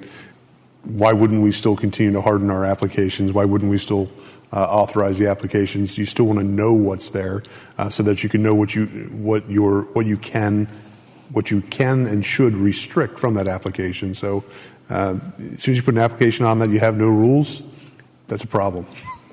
why 0.83 1.13
wouldn't 1.13 1.43
we 1.43 1.53
still 1.53 1.77
continue 1.77 2.13
to 2.13 2.21
harden 2.21 2.51
our 2.51 2.65
applications? 2.65 3.33
Why 3.33 3.45
wouldn't 3.45 3.71
we 3.71 3.79
still 3.79 4.11
uh, 4.53 4.65
authorize 4.65 5.19
the 5.19 5.29
applications? 5.29 5.97
You 5.97 6.07
still 6.07 6.25
want 6.25 6.41
to 6.41 6.45
know 6.45 6.73
what's 6.73 7.11
there 7.11 7.45
uh, 7.79 7.89
so 7.91 8.03
that 8.05 8.23
you 8.23 8.29
can 8.29 8.43
know 8.43 8.55
what 8.55 8.75
you 8.75 8.87
what 9.13 9.49
your 9.49 9.83
what 9.83 10.07
you 10.07 10.17
can 10.17 10.69
what 11.31 11.51
you 11.51 11.61
can 11.63 12.07
and 12.07 12.27
should 12.27 12.55
restrict 12.55 13.19
from 13.19 13.35
that 13.35 13.47
application. 13.47 14.15
So 14.15 14.43
uh, 14.89 15.17
as 15.53 15.63
soon 15.63 15.73
as 15.73 15.77
you 15.77 15.83
put 15.83 15.95
an 15.95 16.01
application 16.01 16.45
on 16.45 16.59
that 16.59 16.71
you 16.71 16.81
have 16.81 16.97
no 16.97 17.07
rules, 17.07 17.63
that's 18.31 18.45
a 18.45 18.47
problem. 18.47 18.87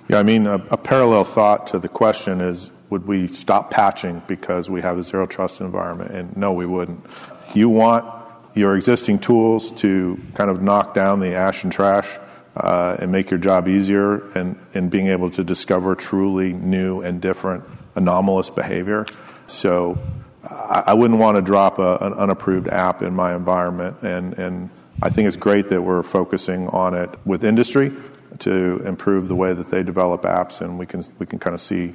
Yeah, 0.09 0.19
I 0.19 0.23
mean, 0.23 0.47
a, 0.47 0.55
a 0.55 0.77
parallel 0.77 1.23
thought 1.23 1.67
to 1.67 1.79
the 1.79 1.87
question 1.87 2.41
is 2.41 2.71
would 2.89 3.05
we 3.05 3.27
stop 3.27 3.69
patching 3.69 4.21
because 4.27 4.69
we 4.69 4.81
have 4.81 4.97
a 4.97 5.03
zero 5.03 5.27
trust 5.27 5.61
environment? 5.61 6.11
And 6.11 6.35
no, 6.35 6.53
we 6.53 6.65
wouldn't. 6.65 7.05
You 7.53 7.69
want 7.69 8.05
your 8.53 8.75
existing 8.75 9.19
tools 9.19 9.71
to 9.71 10.19
kind 10.33 10.49
of 10.49 10.61
knock 10.61 10.93
down 10.93 11.19
the 11.19 11.35
ash 11.35 11.63
and 11.63 11.71
trash 11.71 12.17
uh, 12.55 12.95
and 12.99 13.11
make 13.11 13.29
your 13.29 13.39
job 13.39 13.67
easier 13.67 14.31
and, 14.31 14.57
and 14.73 14.89
being 14.89 15.07
able 15.07 15.29
to 15.31 15.43
discover 15.43 15.95
truly 15.95 16.53
new 16.53 17.01
and 17.01 17.21
different 17.21 17.63
anomalous 17.95 18.49
behavior. 18.49 19.05
So 19.47 19.99
I, 20.43 20.85
I 20.87 20.93
wouldn't 20.93 21.19
want 21.19 21.35
to 21.35 21.41
drop 21.41 21.77
a, 21.77 21.97
an 21.97 22.13
unapproved 22.13 22.69
app 22.69 23.01
in 23.01 23.13
my 23.13 23.35
environment. 23.35 23.97
And, 24.01 24.33
and 24.39 24.69
I 25.01 25.09
think 25.09 25.27
it's 25.27 25.35
great 25.35 25.67
that 25.69 25.81
we're 25.81 26.03
focusing 26.03 26.67
on 26.69 26.95
it 26.95 27.11
with 27.25 27.43
industry 27.43 27.93
to 28.39 28.81
improve 28.85 29.27
the 29.27 29.35
way 29.35 29.53
that 29.53 29.69
they 29.69 29.83
develop 29.83 30.23
apps, 30.23 30.61
and 30.61 30.77
we 30.77 30.85
can 30.85 31.03
we 31.19 31.25
can 31.25 31.39
kind 31.39 31.53
of 31.53 31.61
see 31.61 31.93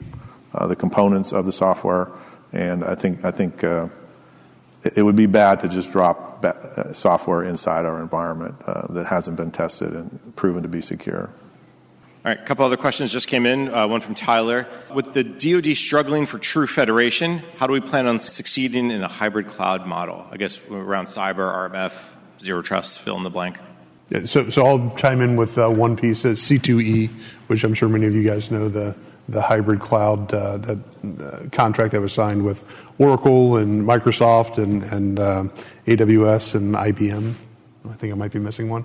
uh, 0.55 0.67
the 0.67 0.77
components 0.77 1.33
of 1.33 1.47
the 1.47 1.53
software. 1.53 2.09
And 2.53 2.85
I 2.85 2.95
think 2.95 3.25
I 3.25 3.31
think 3.31 3.65
uh, 3.65 3.89
it, 4.83 4.99
it 4.99 5.03
would 5.03 5.17
be 5.17 5.27
bad 5.27 5.61
to 5.61 5.69
just 5.69 5.93
drop 5.93 6.43
ba- 6.43 6.57
uh, 6.57 6.93
software 6.93 7.43
inside 7.45 7.87
our 7.87 8.01
environment 8.01 8.57
uh, 8.67 8.93
that 8.93 9.07
hasn't 9.07 9.37
been 9.37 9.51
tested 9.51 9.93
and 9.93 10.37
proven 10.37 10.63
to 10.63 10.69
be 10.69 10.81
secure. 10.81 11.31
All 12.25 12.31
right, 12.31 12.41
a 12.41 12.45
couple 12.45 12.65
other 12.65 12.77
questions 12.77 13.13
just 13.13 13.27
came 13.27 13.47
in. 13.47 13.75
Uh, 13.75 13.89
one 13.89 14.01
from 14.01 14.15
Tyler. 14.15 14.69
With 14.95 15.13
the 15.13 15.25
DoD 15.25 15.77
struggling 15.77 16.27
for 16.27 16.39
true 16.39 16.69
federation, 16.69 17.43
how 17.57 17.67
do 17.67 17.73
we 17.73 17.81
plan 17.81 18.07
on 18.07 18.21
succeeding 18.21 18.93
in 18.93 19.03
a 19.03 19.09
hybrid 19.09 19.49
cloud 19.49 19.89
model? 19.89 20.25
I 20.31 20.37
guess 20.37 20.61
around 20.71 21.07
cyber, 21.07 21.53
RMF, 21.53 21.93
zero 22.41 22.63
trust, 22.63 23.01
fill 23.01 23.17
in 23.17 23.25
the 23.25 23.31
blank. 23.31 23.59
So, 24.25 24.51
so 24.51 24.67
I'll 24.67 24.95
chime 24.97 25.23
in 25.23 25.37
with 25.37 25.57
uh, 25.57 25.71
one 25.71 25.97
piece, 25.97 26.25
uh, 26.27 26.31
C2E, 26.31 27.09
which 27.47 27.65
I'm 27.65 27.73
sure 27.73 27.89
many 27.89 28.07
of 28.07 28.15
you 28.15 28.23
guys 28.23 28.51
know, 28.51 28.69
the, 28.69 28.95
the 29.29 29.41
hybrid 29.41 29.81
cloud 29.81 30.35
uh, 30.35 30.59
that 30.59 30.79
uh, 31.21 31.49
contract 31.51 31.93
that 31.93 32.01
was 32.03 32.13
signed 32.13 32.45
with 32.45 32.63
Oracle 32.99 33.57
and 33.57 33.87
Microsoft 33.87 34.59
and, 34.59 34.83
and 34.83 35.19
uh, 35.19 35.45
AWS 35.87 36.57
and 36.57 36.75
IBM. 36.75 37.35
I 37.89 37.95
think 37.95 38.13
I 38.13 38.17
might 38.17 38.33
be 38.33 38.39
missing 38.39 38.69
one. 38.69 38.85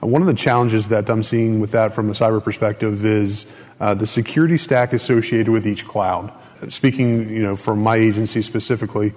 Uh, 0.00 0.06
one 0.06 0.22
of 0.22 0.28
the 0.28 0.34
challenges 0.34 0.86
that 0.88 1.10
I'm 1.10 1.24
seeing 1.24 1.58
with 1.58 1.72
that 1.72 1.92
from 1.92 2.08
a 2.08 2.12
cyber 2.12 2.42
perspective 2.42 3.04
is 3.04 3.46
the 3.80 4.06
security 4.06 4.58
stack 4.58 4.92
associated 4.92 5.48
with 5.48 5.66
each 5.66 5.88
cloud. 5.88 6.32
Speaking, 6.68 7.28
you 7.30 7.42
know, 7.42 7.56
from 7.56 7.82
my 7.82 7.96
agency 7.96 8.42
specifically, 8.42 9.12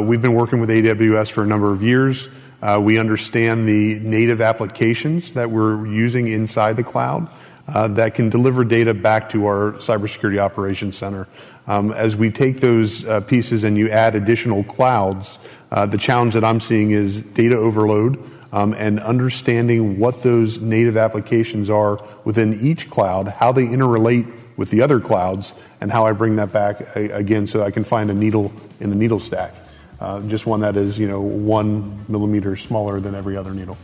we've 0.00 0.22
been 0.22 0.34
working 0.34 0.58
with 0.58 0.70
AWS 0.70 1.30
for 1.30 1.42
a 1.42 1.46
number 1.46 1.70
of 1.70 1.82
years. 1.82 2.30
Uh, 2.62 2.80
we 2.80 2.96
understand 2.96 3.68
the 3.68 3.98
native 3.98 4.40
applications 4.40 5.32
that 5.32 5.50
we're 5.50 5.84
using 5.84 6.28
inside 6.28 6.76
the 6.76 6.84
cloud 6.84 7.28
uh, 7.66 7.88
that 7.88 8.14
can 8.14 8.30
deliver 8.30 8.62
data 8.62 8.94
back 8.94 9.28
to 9.30 9.46
our 9.46 9.72
cybersecurity 9.72 10.38
operations 10.38 10.96
center. 10.96 11.26
Um, 11.66 11.90
as 11.92 12.14
we 12.14 12.30
take 12.30 12.60
those 12.60 13.04
uh, 13.04 13.20
pieces 13.20 13.64
and 13.64 13.76
you 13.76 13.90
add 13.90 14.14
additional 14.14 14.62
clouds, 14.64 15.38
the 15.70 15.98
challenge 15.98 16.34
that 16.34 16.44
I'm 16.44 16.60
seeing 16.60 16.92
is 16.92 17.20
data 17.20 17.56
overload 17.56 18.22
um, 18.52 18.74
and 18.74 19.00
understanding 19.00 19.98
what 19.98 20.22
those 20.22 20.58
native 20.58 20.96
applications 20.96 21.70
are 21.70 21.98
within 22.24 22.60
each 22.60 22.90
cloud, 22.90 23.28
how 23.28 23.50
they 23.50 23.64
interrelate 23.64 24.30
with 24.56 24.70
the 24.70 24.82
other 24.82 25.00
clouds, 25.00 25.52
and 25.80 25.90
how 25.90 26.04
I 26.04 26.12
bring 26.12 26.36
that 26.36 26.52
back 26.52 26.94
again 26.94 27.46
so 27.46 27.62
I 27.62 27.70
can 27.70 27.84
find 27.84 28.10
a 28.10 28.14
needle 28.14 28.52
in 28.78 28.90
the 28.90 28.96
needle 28.96 29.18
stack. 29.18 29.54
Uh, 30.02 30.20
just 30.22 30.46
one 30.46 30.58
that 30.58 30.76
is, 30.76 30.98
you 30.98 31.06
know, 31.06 31.20
one 31.20 32.04
millimeter 32.08 32.56
smaller 32.56 32.98
than 32.98 33.14
every 33.14 33.36
other 33.36 33.54
needle. 33.54 33.78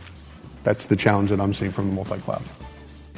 That's 0.63 0.87
the 0.87 0.97
challenge 0.97 1.29
that 1.29 1.39
I'm 1.39 1.53
seeing 1.53 1.71
from 1.71 1.87
the 1.87 1.95
multi-cloud. 1.95 2.43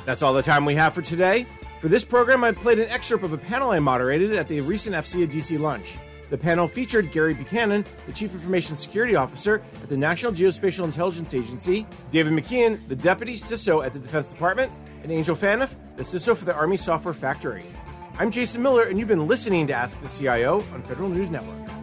That's 0.05 0.21
all 0.21 0.35
the 0.35 0.43
time 0.43 0.65
we 0.65 0.75
have 0.75 0.93
for 0.93 1.01
today. 1.01 1.47
For 1.79 1.87
this 1.87 2.03
program, 2.03 2.43
I 2.43 2.51
played 2.51 2.77
an 2.77 2.87
excerpt 2.89 3.23
of 3.23 3.33
a 3.33 3.39
panel 3.39 3.71
I 3.71 3.79
moderated 3.79 4.33
at 4.33 4.47
the 4.47 4.61
recent 4.61 4.95
AFCEA 4.95 5.27
DC 5.27 5.59
lunch. 5.59 5.97
The 6.29 6.37
panel 6.37 6.67
featured 6.67 7.11
Gary 7.11 7.33
Buchanan, 7.33 7.85
the 8.05 8.13
Chief 8.13 8.35
Information 8.35 8.75
Security 8.75 9.15
Officer 9.15 9.63
at 9.81 9.89
the 9.89 9.97
National 9.97 10.31
Geospatial 10.31 10.85
Intelligence 10.85 11.33
Agency, 11.33 11.87
David 12.11 12.33
McKeown, 12.33 12.87
the 12.87 12.95
Deputy 12.95 13.33
CISO 13.33 13.83
at 13.83 13.93
the 13.93 13.99
Defense 13.99 14.29
Department, 14.29 14.71
and 15.01 15.11
Angel 15.11 15.35
Phaneuf, 15.35 15.71
the 15.97 16.03
CISO 16.03 16.37
for 16.37 16.45
the 16.45 16.53
Army 16.53 16.77
Software 16.77 17.15
Factory. 17.15 17.63
I'm 18.19 18.29
Jason 18.29 18.61
Miller, 18.61 18.83
and 18.83 18.99
you've 18.99 19.07
been 19.07 19.25
listening 19.25 19.65
to 19.67 19.73
Ask 19.73 19.99
the 20.01 20.07
CIO 20.07 20.63
on 20.71 20.83
Federal 20.83 21.09
News 21.09 21.31
Network. 21.31 21.80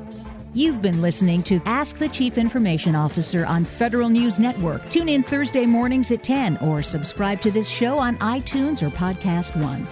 You've 0.55 0.81
been 0.81 1.03
listening 1.03 1.43
to 1.45 1.61
Ask 1.67 1.99
the 1.99 2.09
Chief 2.09 2.39
Information 2.39 2.97
Officer 2.97 3.45
on 3.45 3.67
Federal 3.67 4.09
News 4.09 4.39
Network. 4.39 4.89
Tune 4.91 5.11
in 5.11 5.23
Thursday 5.23 5.67
mornings 5.67 6.11
at 6.11 6.25
10 6.25 6.57
or 6.59 6.83
subscribe 6.83 7.43
to 7.43 7.51
this 7.51 7.69
show 7.69 7.99
on 7.99 8.17
iTunes 8.19 8.83
or 8.83 8.89
Podcast 8.89 9.55
One. 9.63 9.87